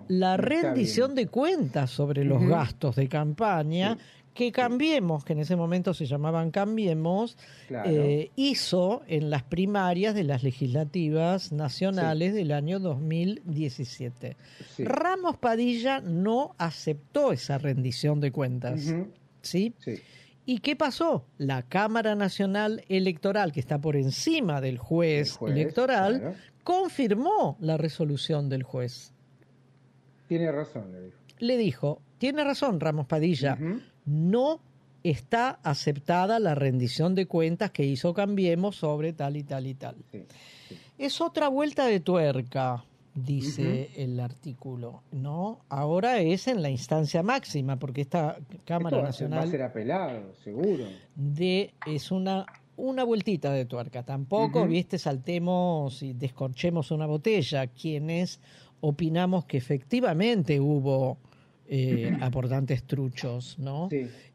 [0.08, 3.98] la rendición de cuentas sobre los gastos de campaña.
[4.36, 7.36] Que Cambiemos, que en ese momento se llamaban Cambiemos,
[7.70, 14.36] eh, hizo en las primarias de las legislativas nacionales del año 2017.
[14.78, 18.94] Ramos Padilla no aceptó esa rendición de cuentas.
[19.42, 19.74] ¿sí?
[20.44, 21.24] ¿Y qué pasó?
[21.38, 28.62] La Cámara Nacional Electoral, que está por encima del juez, electoral, confirmó la resolución del
[28.62, 29.12] juez.
[30.28, 31.18] Tiene razón, le dijo.
[31.38, 33.58] Le dijo, tiene razón Ramos Padilla,
[34.06, 34.60] no
[35.02, 39.96] está aceptada la rendición de cuentas que hizo Cambiemos sobre tal y tal y tal.
[40.98, 42.84] Es otra vuelta de tuerca
[43.16, 45.60] dice el artículo, ¿no?
[45.68, 49.40] Ahora es en la instancia máxima, porque esta Cámara Nacional...
[49.40, 50.84] Va a ser apelado, seguro.
[51.14, 52.44] De, es una,
[52.76, 54.02] una vueltita de tuerca.
[54.02, 57.66] Tampoco, viste, saltemos y descorchemos una botella.
[57.68, 58.38] Quienes
[58.80, 61.16] opinamos que efectivamente hubo
[61.68, 63.88] eh, aportantes truchos, ¿no?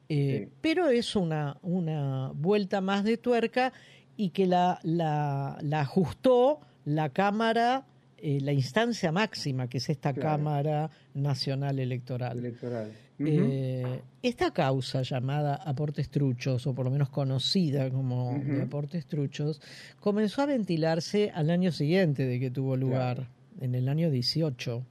[0.09, 3.71] Eh, pero es una, una vuelta más de tuerca
[4.17, 7.85] y que la, la, la ajustó la Cámara
[8.23, 12.37] eh, la instancia máxima, que es esta Cámara Nacional Electoral.
[13.17, 19.59] Eh, esta causa llamada aportes truchos, o por lo menos conocida como aportes truchos,
[19.99, 23.27] comenzó a ventilarse al año siguiente de que tuvo lugar,
[23.59, 24.85] en el año 18.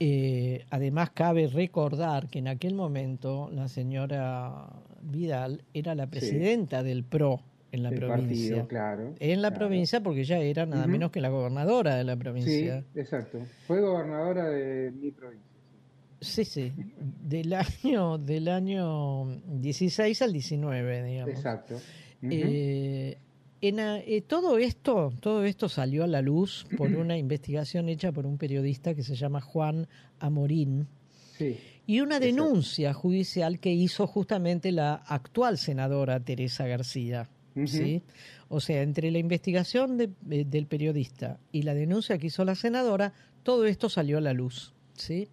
[0.00, 4.68] Eh, además, cabe recordar que en aquel momento la señora
[5.02, 7.40] Vidal era la presidenta del PRO,
[7.72, 8.66] en la provincia.
[8.66, 12.84] claro, en la provincia porque ya era nada menos que la gobernadora de la provincia.
[12.92, 13.40] Sí, exacto.
[13.66, 15.46] Fue gobernadora de mi provincia.
[16.20, 16.72] Sí, sí,
[17.22, 21.34] del año del año 16 al 19, digamos.
[21.34, 21.76] Exacto.
[22.22, 23.18] Eh,
[23.60, 28.26] en, eh, todo esto, todo esto salió a la luz por una investigación hecha por
[28.26, 30.86] un periodista que se llama Juan Amorín.
[31.36, 31.58] Sí.
[31.86, 37.28] Y una denuncia judicial que hizo justamente la actual senadora Teresa García.
[37.66, 38.02] ¿sí?
[38.48, 43.12] O sea, entre la investigación eh, del periodista y la denuncia que hizo la senadora,
[43.42, 45.28] todo esto salió a la luz, ¿sí?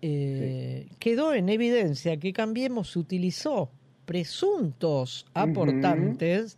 [0.00, 3.70] Eh, quedó en evidencia que Cambiemos utilizó
[4.08, 6.56] presuntos aportantes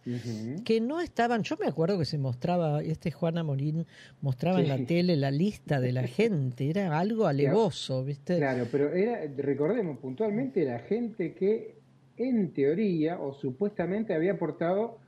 [0.65, 3.87] que no estaban, yo me acuerdo que se mostraba, este Juana Morín
[4.21, 8.37] mostraba en la tele la lista de la gente, era algo alevoso, ¿viste?
[8.37, 11.75] Claro, pero era, recordemos puntualmente, la gente que
[12.19, 14.99] en teoría o supuestamente había aportado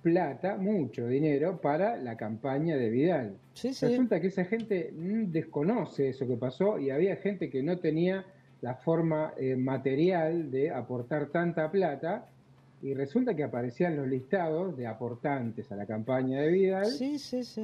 [0.00, 3.36] plata, mucho dinero, para la campaña de Vidal.
[3.60, 8.24] Resulta que esa gente desconoce eso que pasó y había gente que no tenía
[8.62, 12.26] la forma eh, material de aportar tanta plata
[12.82, 16.88] y resulta que aparecían los listados de aportantes a la campaña de Vidal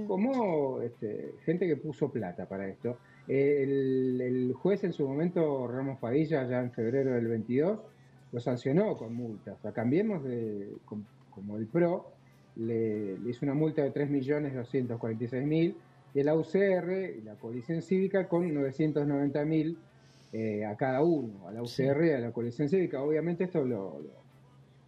[0.06, 2.98] como este, gente que puso plata para esto.
[3.26, 7.78] el, el, juez en su momento, Ramos Padilla, ya en febrero del 22,
[8.32, 9.56] lo sancionó con multas.
[9.64, 12.16] O cambiemos de, como el PRO,
[12.56, 15.74] le, hizo una multa de 3.246.000
[16.14, 19.76] y el UCR y la coalición cívica con 990.000
[20.38, 23.00] eh, a cada uno, a la UCR a la coalición cívica.
[23.02, 24.02] Obviamente esto lo,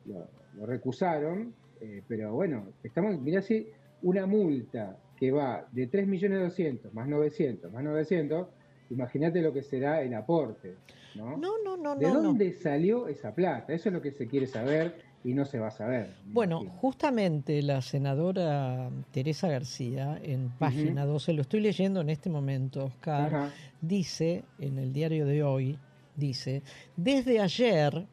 [0.05, 3.67] lo, recusaron, eh, pero bueno, estamos, mira si
[4.03, 8.47] una multa que va de 3.200.000 más 900 más 900,
[8.91, 10.75] imagínate lo que será el aporte.
[11.15, 11.39] ¿no?
[11.39, 11.97] No, no, no.
[11.97, 13.73] ¿De dónde salió esa plata?
[13.73, 16.15] Eso es lo que se quiere saber y no se va a saber.
[16.27, 22.85] Bueno, justamente la senadora Teresa García, en página 12, lo estoy leyendo en este momento,
[22.85, 23.51] Oscar,
[23.81, 25.79] dice en el diario de hoy,
[26.17, 26.63] dice,
[26.97, 28.07] desde ayer,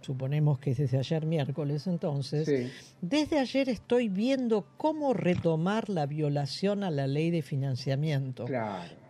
[0.00, 2.70] suponemos que es desde ayer miércoles entonces,
[3.00, 8.46] desde ayer estoy viendo cómo retomar la violación a la ley de financiamiento.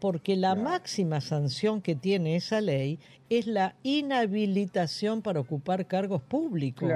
[0.00, 2.98] porque la máxima sanción que tiene esa ley
[3.28, 6.88] es la inhabilitación para ocupar cargos públicos.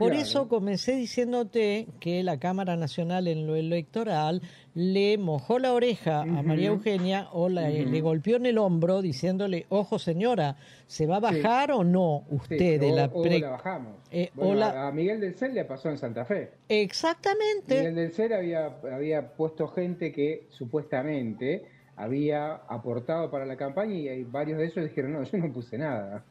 [0.00, 4.40] Por eso comencé diciéndote que la Cámara Nacional en lo electoral
[4.74, 9.98] le mojó la oreja a María Eugenia o le golpeó en el hombro diciéndole, ojo
[9.98, 10.56] señora,
[10.86, 13.40] ¿se va a bajar o no usted de la pre...
[13.40, 13.92] la bajamos.
[14.10, 16.50] Eh, a Miguel del Cel le pasó en Santa Fe.
[16.70, 17.76] Exactamente.
[17.76, 21.66] Miguel del Cel había, había puesto gente que supuestamente
[21.96, 25.76] había aportado para la campaña y hay varios de ellos dijeron, no, yo no puse
[25.76, 26.24] nada.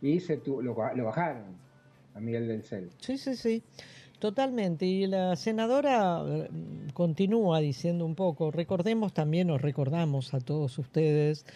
[0.00, 1.69] Y se lo, lo bajaron
[2.20, 2.90] a Miguel del Cel.
[2.98, 3.62] Sí, sí, sí.
[4.18, 4.84] Totalmente.
[4.84, 6.48] Y la senadora eh,
[6.92, 11.46] continúa diciendo un poco, recordemos también, nos recordamos a todos ustedes,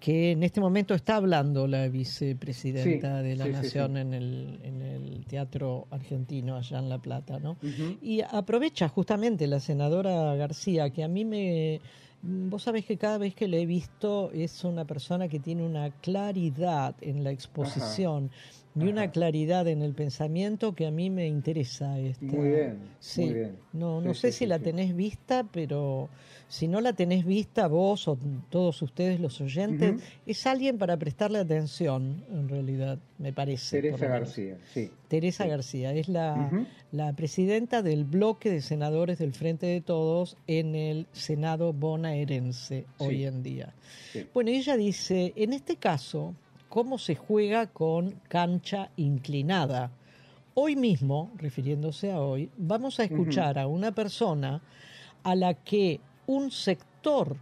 [0.00, 5.26] que en este momento está hablando la vicepresidenta de la Nación En, el, en el
[5.26, 7.58] Teatro Argentino allá en La Plata, ¿no?
[8.00, 11.80] Y aprovecha justamente la senadora García, que a mí me...
[12.20, 15.90] Vos sabés que cada vez que le he visto es una persona que tiene una
[15.90, 18.30] claridad en la exposición
[18.80, 21.98] y una claridad en el pensamiento que a mí me interesa.
[21.98, 22.24] Esta.
[22.24, 23.24] Muy bien, sí.
[23.24, 23.56] muy bien.
[23.72, 26.08] No, no sé si la tenés vista, pero
[26.48, 28.18] si no la tenés vista vos o
[28.48, 33.82] todos ustedes los oyentes, es alguien para prestarle atención, en realidad, me parece.
[33.82, 34.90] Teresa García, sí.
[35.08, 36.50] Teresa García, es la,
[36.90, 43.24] la presidenta del bloque de senadores del Frente de Todos en el Senado bonaerense hoy
[43.24, 43.74] en día.
[44.32, 46.34] Bueno, ella dice, en este caso,
[46.68, 49.90] cómo se juega con cancha inclinada.
[50.54, 54.60] Hoy mismo, refiriéndose a hoy, vamos a escuchar a una persona
[55.22, 57.36] a la que un sector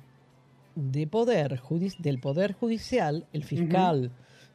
[0.74, 1.60] de poder,
[1.98, 4.12] del Poder Judicial, el fiscal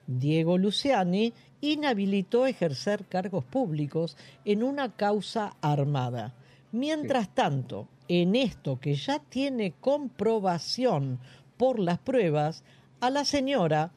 [0.07, 6.33] Diego Luciani, inhabilitó ejercer cargos públicos en una causa armada.
[6.71, 11.19] Mientras tanto, en esto que ya tiene comprobación
[11.57, 12.63] por las pruebas,
[12.99, 13.91] a la señora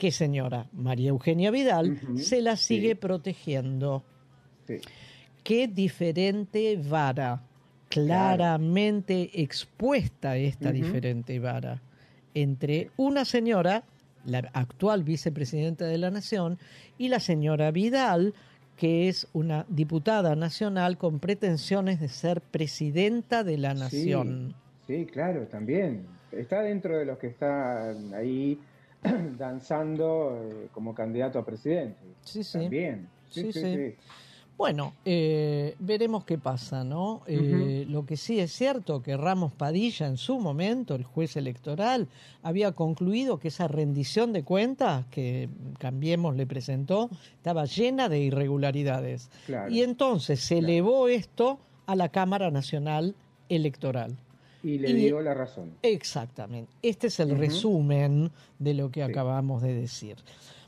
[0.00, 4.02] que señora María Eugenia Vidal se la sigue protegiendo.
[5.44, 7.42] Qué diferente vara,
[7.90, 11.82] claramente expuesta esta diferente vara
[12.32, 13.84] entre una señora,
[14.24, 16.58] la actual vicepresidenta de la Nación,
[16.96, 18.32] y la señora Vidal,
[18.78, 24.54] que es una diputada nacional con pretensiones de ser presidenta de la Nación.
[24.86, 26.06] sí claro, también.
[26.32, 28.58] Está dentro de los que están ahí
[29.38, 32.00] danzando eh, como candidato a presidente.
[32.22, 32.58] Sí, sí.
[32.58, 33.08] También.
[33.30, 33.94] Sí, sí,
[34.56, 37.22] Bueno, eh, veremos qué pasa, ¿no?
[37.28, 42.08] Eh, lo que sí es cierto que Ramos Padilla en su momento, el juez electoral,
[42.42, 45.48] había concluido que esa rendición de cuentas que
[45.78, 49.30] Cambiemos le presentó estaba llena de irregularidades.
[49.70, 53.14] Y entonces se elevó esto a la Cámara Nacional
[53.48, 54.16] Electoral.
[54.62, 55.72] Y le dio la razón.
[55.82, 56.72] Exactamente.
[56.82, 60.16] Este es el resumen de lo que acabamos de decir.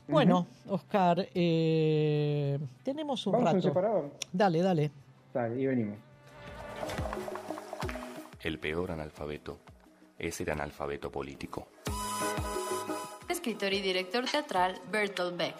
[0.07, 3.61] Bueno, Oscar, eh, tenemos un ¿Vamos rato.
[3.61, 4.11] separador?
[4.31, 4.91] Dale, dale.
[5.33, 5.97] Dale, y venimos.
[8.41, 9.59] El peor analfabeto
[10.19, 11.67] es el analfabeto político.
[13.29, 15.55] Escritor y director teatral Bertolt Beck.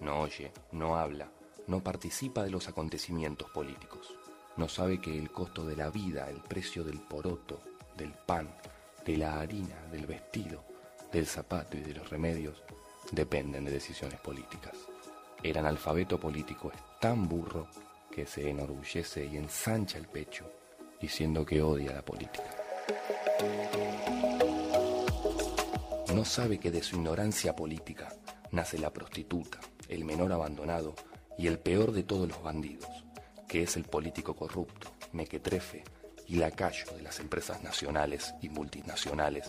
[0.00, 1.30] No oye, no habla,
[1.68, 4.21] no participa de los acontecimientos políticos
[4.56, 7.60] no sabe que el costo de la vida, el precio del poroto,
[7.96, 8.54] del pan,
[9.04, 10.64] de la harina, del vestido,
[11.10, 12.62] del zapato y de los remedios
[13.10, 14.74] dependen de decisiones políticas.
[15.42, 17.68] El analfabeto político es tan burro
[18.10, 20.50] que se enorgullece y ensancha el pecho
[21.00, 22.44] diciendo que odia la política.
[26.14, 28.14] No sabe que de su ignorancia política
[28.52, 29.58] nace la prostituta,
[29.88, 30.94] el menor abandonado
[31.38, 33.01] y el peor de todos los bandidos,
[33.52, 35.84] que es el político corrupto, mequetrefe
[36.26, 39.46] y lacayo de las empresas nacionales y multinacionales.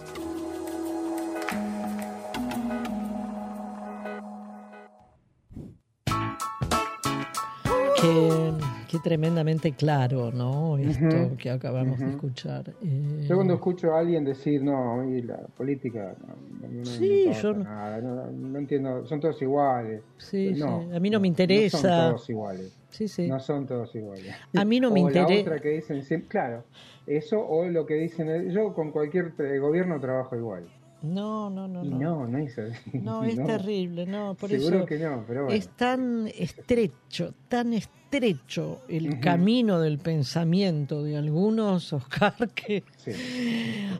[9.00, 10.78] Tremendamente claro, ¿no?
[10.78, 12.74] Esto que acabamos de escuchar.
[12.82, 19.06] Eh, yo cuando escucho a alguien decir, no, la política, no, sí, yo no, entiendo,
[19.06, 20.02] son todos iguales.
[20.18, 20.62] Sí, sí.
[20.62, 21.78] a mí no, me interesa.
[21.78, 22.78] No son todos iguales.
[22.90, 23.28] Sí, sí.
[23.28, 24.34] No son todos iguales.
[24.56, 25.34] A mí no me interesa.
[25.34, 26.64] la otra que dicen, claro,
[27.08, 30.66] eso o lo que dicen, yo con cualquier gobierno trabajo igual.
[31.04, 31.84] No, no, no.
[31.84, 32.98] Y no, no, es así.
[32.98, 35.58] No, es terrible, no, por Seguro que no, pero bueno.
[35.58, 42.84] Es tan estrecho, tan estrecho el camino del pensamiento de algunos, Oscar, que...
[42.96, 43.12] Sí.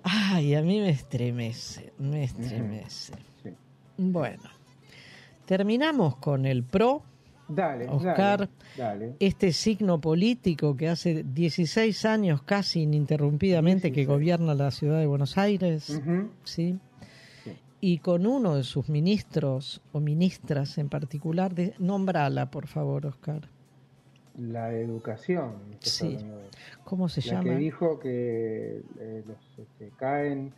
[0.04, 3.14] Ay, a mí me estremece, me estremece.
[3.44, 3.50] Sí.
[3.98, 4.44] Bueno.
[5.46, 7.04] terminamos con el PRO.
[7.46, 14.72] Dale, Oscar, dale, este signo político que hace 16 años casi ininterrumpidamente que gobierna la
[14.72, 16.02] ciudad de Buenos Aires,
[16.46, 16.80] ¿sí?
[17.86, 23.50] Y con uno de sus ministros o ministras en particular, de, nombrala, por favor, Oscar.
[24.40, 25.56] La educación.
[25.80, 26.18] Sí.
[26.86, 27.44] ¿Cómo se la llama?
[27.44, 30.54] que dijo que eh, los, este, caen.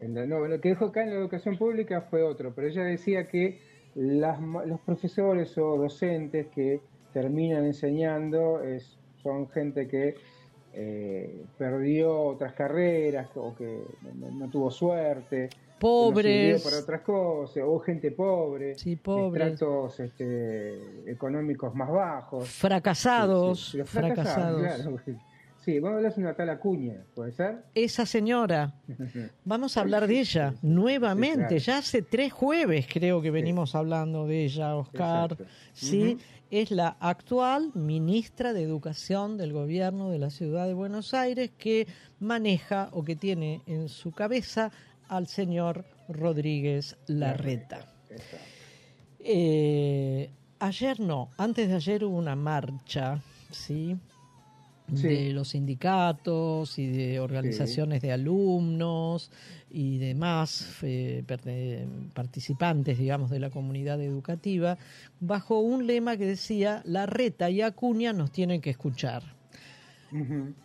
[0.00, 2.84] En la, no, lo que dijo caen en la educación pública fue otro, pero ella
[2.84, 3.60] decía que
[3.94, 6.80] los profesores o docentes que
[7.12, 10.14] terminan enseñando es, son gente que
[10.72, 13.82] eh, perdió otras carreras o que
[14.14, 15.50] no, tuvo suerte.
[15.80, 16.62] Pobres.
[16.62, 18.78] para otras cosas, o gente pobre.
[18.78, 19.58] Sí, pobres.
[19.58, 22.48] Tratos este, económicos más bajos.
[22.48, 23.76] Fracasados.
[23.86, 25.00] fracasados.
[25.64, 27.64] Sí, vamos a hablar de una tal Acuña, ¿puede ser?
[27.74, 28.72] Esa señora.
[29.44, 31.58] Vamos a hablar de ella nuevamente.
[31.58, 35.36] Ya hace tres jueves creo que venimos hablando de ella, Oscar.
[35.74, 36.16] Sí,
[36.50, 41.86] es la actual ministra de Educación del gobierno de la ciudad de Buenos Aires que
[42.20, 44.72] maneja o que tiene en su cabeza
[45.10, 47.84] al señor Rodríguez Larreta.
[49.18, 50.30] Eh,
[50.60, 53.20] ayer no, antes de ayer hubo una marcha,
[53.50, 53.96] ¿sí?
[54.86, 59.30] de los sindicatos y de organizaciones de alumnos
[59.70, 61.22] y demás eh,
[62.12, 64.78] participantes, digamos, de la comunidad educativa,
[65.20, 69.22] bajo un lema que decía, la reta y Acuña nos tienen que escuchar.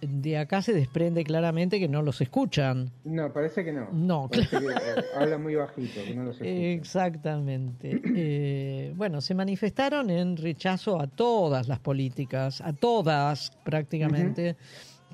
[0.01, 2.91] De acá se desprende claramente que no los escuchan.
[3.03, 3.89] No, parece que no.
[3.91, 4.71] No, claro.
[4.71, 6.55] Eh, habla muy bajito, que no los escuchan.
[6.55, 8.01] Exactamente.
[8.17, 14.55] Eh, bueno, se manifestaron en rechazo a todas las políticas, a todas prácticamente,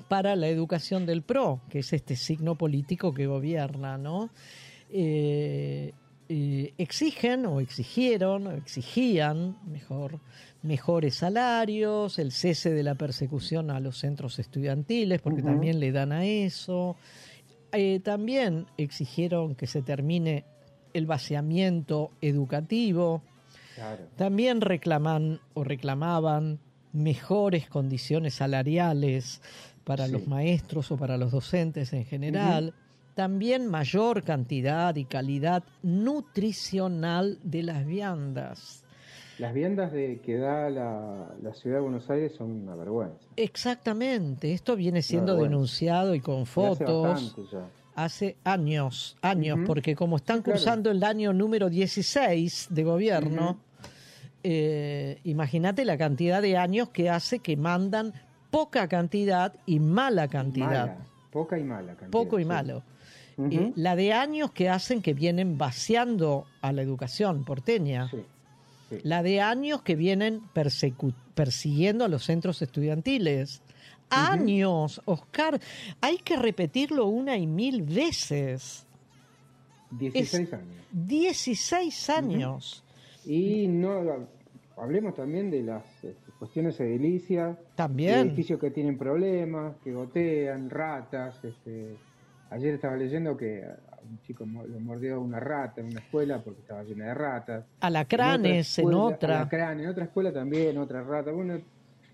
[0.08, 4.30] para la educación del PRO, que es este signo político que gobierna, ¿no?
[4.90, 5.92] Eh,
[6.28, 10.20] exigen o exigieron o exigían, mejor,
[10.62, 16.12] mejores salarios, el cese de la persecución a los centros estudiantiles, porque también le dan
[16.12, 16.96] a eso.
[17.72, 20.44] Eh, también exigieron que se termine
[20.94, 23.22] el vaciamiento educativo.
[24.16, 26.60] También reclaman o reclamaban
[26.92, 29.40] mejores condiciones salariales
[29.84, 32.74] para los maestros o para los docentes en general.
[33.14, 38.81] También mayor cantidad y calidad nutricional de las viandas.
[39.38, 43.18] Las viandas de, que da la, ciudad de Buenos Aires son una vergüenza.
[43.36, 47.34] Exactamente, esto viene siendo denunciado y con fotos.
[47.94, 53.58] Hace, años, años, porque como están cursando el año número 16 de gobierno,
[54.42, 58.14] eh, imagínate la cantidad de años que hace que mandan
[58.50, 60.98] poca cantidad y mala cantidad.
[61.30, 62.10] poca y mala cantidad.
[62.10, 62.82] Poco y malo.
[63.38, 68.08] Eh, la de años que hacen que vienen vaciando a la educación porteña.
[68.10, 68.24] Sí
[69.02, 70.42] la de años que vienen
[71.34, 73.62] persiguiendo a los centros estudiantiles.
[74.10, 75.58] Años, Oscar,
[76.00, 78.86] hay que repetirlo una y mil veces.
[79.90, 80.86] 16 años.
[80.92, 82.84] 16 años.
[83.24, 84.28] Y no
[84.76, 87.56] hablemos también de las este, cuestiones edilicias.
[87.74, 88.28] También.
[88.28, 91.42] Edificios que tienen problemas, que gotean, ratas.
[91.44, 91.96] Este,
[92.50, 93.64] ayer estaba leyendo que
[94.12, 97.64] un chico lo mordió una rata en una escuela porque estaba llena de ratas.
[97.80, 99.48] Alacranes en otra.
[99.50, 101.32] En, en otra escuela también, otra rata.
[101.32, 101.58] Uno,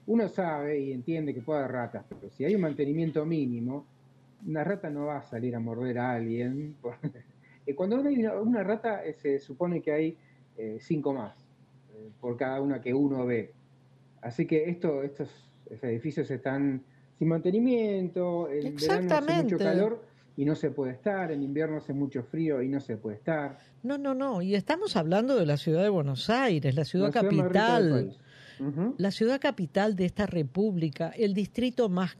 [0.06, 3.84] uno sabe y entiende que puede haber ratas, pero si hay un mantenimiento mínimo,
[4.46, 6.76] una rata no va a salir a morder a alguien.
[7.76, 10.16] Cuando hay una rata, eh, se supone que hay
[10.56, 11.36] eh, cinco más
[11.94, 13.52] eh, por cada una que uno ve.
[14.22, 15.28] Así que esto, estos
[15.82, 16.82] edificios están
[17.18, 20.07] sin mantenimiento, el verano hace mucho calor
[20.38, 23.58] y no se puede estar, en invierno hace mucho frío y no se puede estar.
[23.82, 28.16] No, no, no, y estamos hablando de la ciudad de Buenos Aires, la ciudad capital,
[28.98, 32.16] la ciudad capital de esta república, el distrito más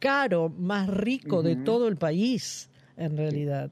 [0.00, 3.70] caro, más rico de todo el país, en realidad.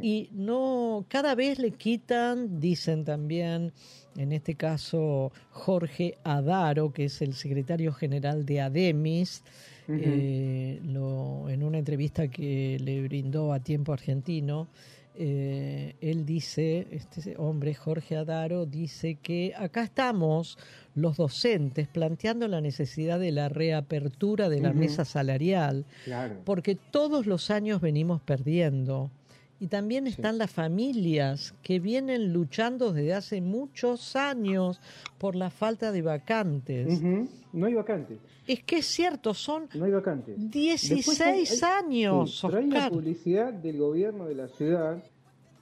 [0.00, 3.72] Y no, cada vez le quitan, dicen también,
[4.16, 9.42] en este caso Jorge Adaro, que es el secretario general de ADEMIS,
[9.98, 14.68] eh, lo, en una entrevista que le brindó a Tiempo Argentino,
[15.16, 20.56] eh, él dice, este hombre Jorge Adaro dice que acá estamos
[20.94, 25.84] los docentes planteando la necesidad de la reapertura de la mesa salarial,
[26.44, 29.10] porque todos los años venimos perdiendo.
[29.60, 34.80] Y también están las familias que vienen luchando desde hace muchos años
[35.18, 37.00] por la falta de vacantes.
[37.52, 38.18] No hay vacantes.
[38.46, 40.34] Es que es cierto, son no hay vacantes.
[40.50, 42.42] 16 años.
[42.44, 45.04] hay una publicidad del gobierno de la ciudad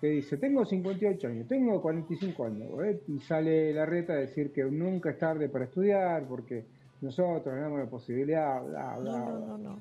[0.01, 3.03] que dice, tengo 58 años, tengo 45 años, ¿eh?
[3.09, 6.65] y sale la reta a decir que nunca es tarde para estudiar, porque
[7.01, 9.81] nosotros tenemos la posibilidad, bla, bla, no, no, no,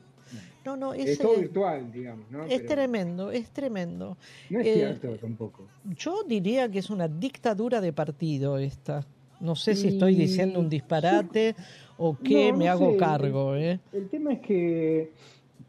[0.65, 0.77] no.
[0.77, 2.29] no, es, todo virtual, digamos.
[2.29, 2.45] ¿no?
[2.45, 4.17] Es tremendo, es tremendo.
[4.49, 5.67] No es cierto tampoco.
[5.95, 9.05] Yo diría que es una dictadura de partido esta.
[9.39, 11.55] No sé si estoy diciendo un disparate
[11.97, 13.55] o qué me hago cargo.
[13.55, 13.79] ¿eh?
[13.93, 15.11] El tema es que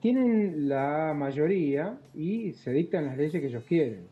[0.01, 4.07] tienen la mayoría y se dictan las leyes que ellos quieren.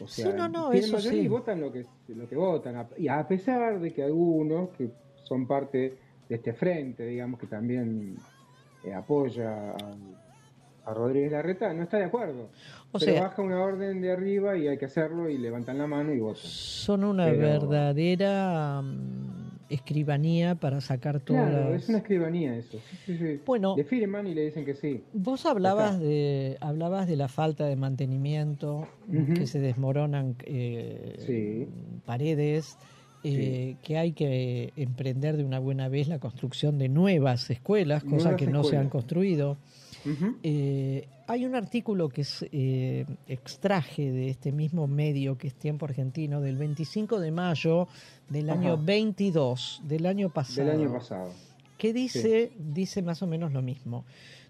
[0.00, 1.26] O sea, sí, no, no, tienen eso mayoría sí.
[1.26, 2.86] y votan lo que, lo que votan.
[2.98, 4.90] Y a pesar de que algunos que
[5.24, 5.96] son parte
[6.28, 8.16] de este frente, digamos, que también
[8.86, 12.48] eh, apoya a, a Rodríguez Larreta, no está de acuerdo.
[12.92, 15.86] O Pero sea- baja una orden de arriba y hay que hacerlo y levantan la
[15.86, 16.42] mano y votan.
[16.44, 22.78] Son una Pero- verdadera mm, escribanía para sacar todas Claro, las- es una escribanía eso.
[22.78, 23.40] Sí, sí, sí.
[23.44, 23.74] Bueno.
[23.76, 25.02] Le firman y le dicen que sí.
[25.12, 28.86] Vos hablabas de hablabas de la falta de mantenimiento,
[29.34, 31.66] que se desmoronan eh,
[32.04, 32.78] paredes,
[33.26, 38.36] eh, que hay que emprender de una buena vez la construcción de nuevas escuelas, cosas
[38.36, 39.56] que no se han construido.
[40.42, 45.84] Eh, hay un artículo que es, eh, extraje de este mismo medio que es Tiempo
[45.86, 47.88] Argentino del 25 de mayo
[48.28, 48.82] del año Ajá.
[48.84, 51.32] 22 del año pasado Del año pasado.
[51.78, 54.04] que dice, dice más o menos lo mismo.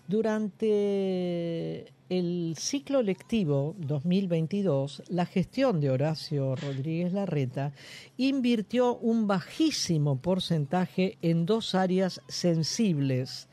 [0.09, 7.73] Durante el ciclo lectivo 2022, la gestión de Horacio Rodríguez Larreta
[8.17, 13.49] invirtió un bajísimo porcentaje en dos áreas sensibles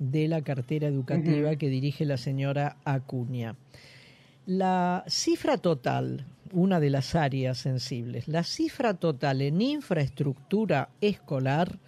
[0.00, 3.54] de la cartera educativa que dirige la señora Acuña.
[4.44, 11.78] La cifra total, una de las áreas sensibles, la cifra total en infraestructura escolar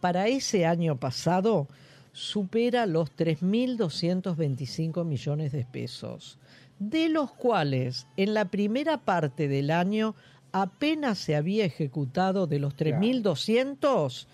[0.00, 1.68] para ese año pasado
[2.14, 6.38] supera los 3.225 millones de pesos,
[6.78, 10.14] de los cuales en la primera parte del año
[10.52, 14.28] apenas se había ejecutado de los 3.200,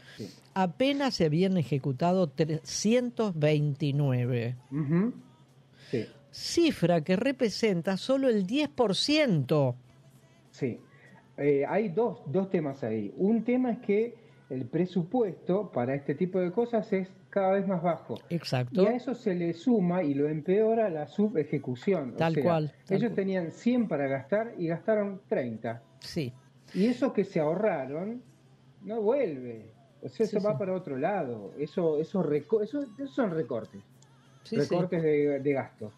[0.52, 5.14] apenas se habían ejecutado 329 Ujú.
[5.90, 6.04] Sí.
[6.30, 9.74] cifra que representa solo el 10%.
[10.50, 10.78] Sí.
[11.38, 13.10] Eh, hay dos, dos temas ahí.
[13.16, 14.14] Un tema es que
[14.50, 18.16] el presupuesto para este tipo de cosas es cada vez más bajo.
[18.28, 18.82] Exacto.
[18.82, 22.10] Y a eso se le suma y lo empeora la subejecución.
[22.14, 23.16] O Tal sea, cual, tal ellos cual.
[23.16, 25.82] tenían 100 para gastar y gastaron 30.
[26.00, 26.32] Sí.
[26.74, 28.22] Y eso que se ahorraron
[28.82, 29.72] no vuelve.
[30.02, 31.52] O sea, Sí, eso va para otro lado.
[31.58, 33.82] Eso, eso, eso, esos son recortes.
[34.42, 35.92] Sí, recortes De, de gasto.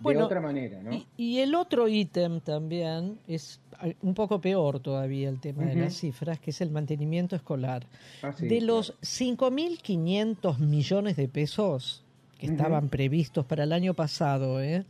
[0.00, 0.92] Bueno, de otra manera, ¿no?
[0.94, 5.74] Y, y el otro ítem también es eh, un poco peor todavía el tema de
[5.76, 7.86] las cifras, que es el mantenimiento escolar.
[8.22, 12.04] Ah, sí, de los 5.500 millones de pesos
[12.38, 14.84] que estaban previstos para el año pasado, ¿eh?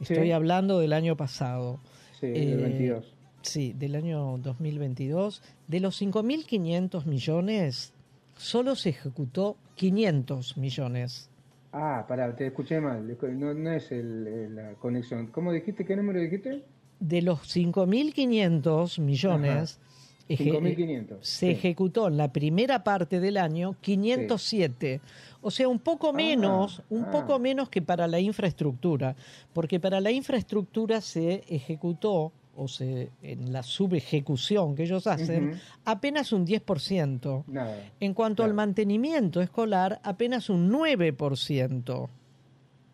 [0.00, 0.32] estoy Sí.
[0.32, 1.80] hablando del año pasado.
[2.20, 3.14] Sí, del 22.
[3.42, 5.42] Sí, del año 2022.
[5.66, 7.92] De los 5.500 millones,
[8.36, 11.28] solo se ejecutó 500 millones.
[11.72, 13.16] Ah, pará, te escuché mal.
[13.38, 15.28] No, no es el- el- la conexión.
[15.28, 15.84] ¿Cómo dijiste?
[15.84, 16.64] ¿Qué número dijiste?
[17.00, 19.80] De los 5.500 millones,
[20.28, 21.16] eje- 5.500.
[21.22, 21.50] se sí.
[21.50, 25.00] ejecutó en la primera parte del año 507.
[25.40, 27.10] O sea, un poco menos, un ah.
[27.10, 29.16] poco menos que para la infraestructura,
[29.52, 36.32] porque para la infraestructura se ejecutó o se en la subejecución que ellos hacen apenas
[36.32, 37.44] un 10%.
[37.46, 37.90] Nada.
[38.00, 42.08] En cuanto al mantenimiento escolar, apenas un 9%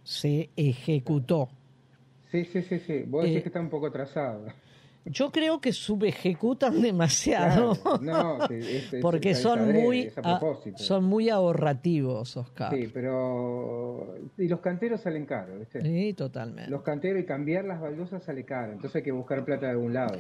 [0.05, 1.49] se ejecutó.
[2.31, 3.05] Sí, sí, sí, sí.
[3.07, 4.47] Vos decís Eh, que está un poco atrasado.
[5.11, 7.75] Yo creo que subejecutan demasiado.
[7.75, 10.41] Claro, no, sí, es- es- porque son muy a
[10.77, 12.75] son muy ahorrativos, Oscar.
[12.75, 14.15] Sí, pero...
[14.37, 15.81] Y los canteros salen caros, ¿viste?
[15.83, 16.71] Sí, totalmente.
[16.71, 18.73] Los canteros y cambiar las baldosas sale caro.
[18.73, 20.19] Entonces hay que buscar plata de algún lado.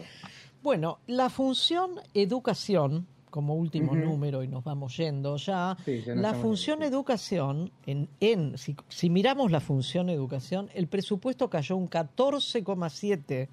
[0.62, 6.32] Bueno, la función educación, como último número y nos vamos yendo ya, Sí, ya la
[6.34, 13.48] función educación, en, en si, si miramos la función educación, el presupuesto cayó un 14,7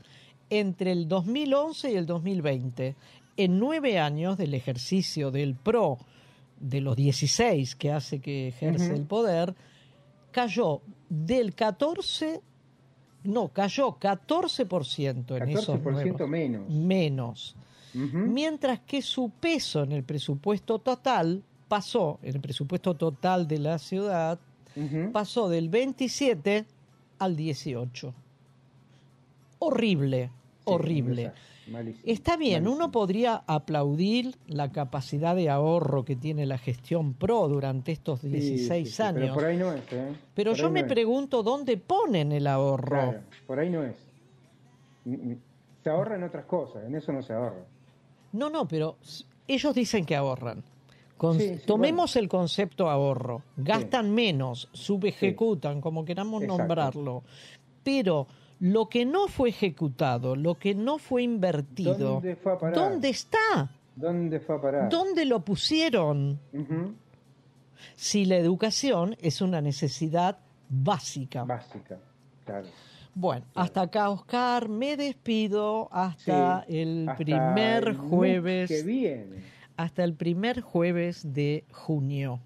[0.50, 2.96] entre el 2011 y el 2020.
[3.38, 5.98] En nueve años del ejercicio del PRO,
[6.60, 9.54] de los 16 que hace que ejerce el poder,
[10.32, 12.42] cayó del 14,
[13.24, 16.70] no, cayó 14% en esos 14% nuevos- menos.
[16.70, 17.56] menos.
[17.94, 23.80] Mientras que su peso en el presupuesto total pasó, en el presupuesto total de la
[23.80, 24.38] ciudad,
[25.14, 26.66] pasó del 27
[27.20, 28.14] al 18.
[29.68, 30.30] Horrible,
[30.66, 31.32] horrible.
[31.72, 37.48] malísimo, Está bien, uno podría aplaudir la capacidad de ahorro que tiene la gestión PRO
[37.48, 39.22] durante estos Sí, 16 sí, sí, años.
[39.22, 40.14] Pero por ahí no es, ¿eh?
[40.34, 40.94] Pero Por yo me no es.
[40.94, 42.88] pregunto dónde ponen el ahorro.
[42.88, 43.96] Claro, por ahí no es.
[45.84, 47.64] Se ahorra en otras cosas, en eso no se ahorra.
[48.32, 48.98] No, no, pero
[49.48, 50.64] ellos dicen que ahorran.
[51.66, 53.44] tomemos el concepto ahorro.
[53.58, 57.24] Gastan menos, subejecutan, como queramos nombrarlo.
[57.84, 58.28] Pero
[58.66, 62.76] lo que no fue ejecutado, lo que no fue invertido, ¿dónde, fue a parar?
[62.76, 63.70] ¿dónde está?
[63.96, 64.90] ¿Dónde fue a parar?
[64.90, 66.40] ¿Dónde lo pusieron?
[67.96, 71.44] Si la educación es una necesidad básica.
[71.44, 72.00] Básica,
[72.44, 72.68] claro.
[73.14, 78.68] Bueno, hasta acá, Oscar, me despido hasta el primer jueves.
[78.68, 79.44] Que viene.
[79.78, 82.40] Hasta el primer jueves de junio.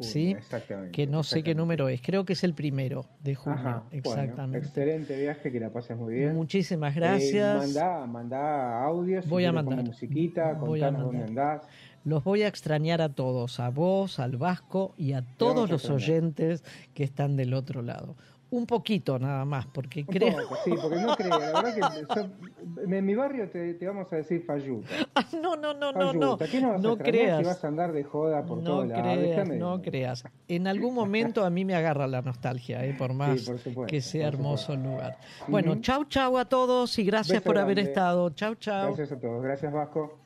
[0.00, 0.32] ¿Sí?
[0.32, 0.92] Exactamente.
[0.92, 3.84] Que no sé qué número es, creo que es el primero de junio.
[3.90, 4.66] exactamente.
[4.66, 6.34] excelente viaje, que la pases muy bien.
[6.34, 7.76] Muchísimas gracias.
[7.76, 11.62] Eh, manda, audios, voy a mandar musiquita, contanos dónde andás.
[12.04, 16.62] Los voy a extrañar a todos, a vos, al Vasco y a todos los oyentes
[16.92, 18.14] que están del otro lado
[18.56, 20.32] un poquito nada más, porque creo...
[20.64, 24.88] sí, porque no creo, la verdad que en mi barrio te, vamos a decir falluta.
[25.16, 27.38] Ah, no, no, no, no, no, ¿Qué no, vas no creas.
[27.38, 31.50] Si vas a andar de joda por no creas, No creas, en algún momento a
[31.50, 32.94] mí me agarra la nostalgia, ¿eh?
[32.98, 33.48] por más
[33.86, 35.18] que sea hermoso el lugar.
[35.46, 38.30] Bueno, chau, chau a todos y gracias por haber estado.
[38.30, 38.86] Chau, chau.
[38.86, 40.23] Gracias a todos, gracias Vasco.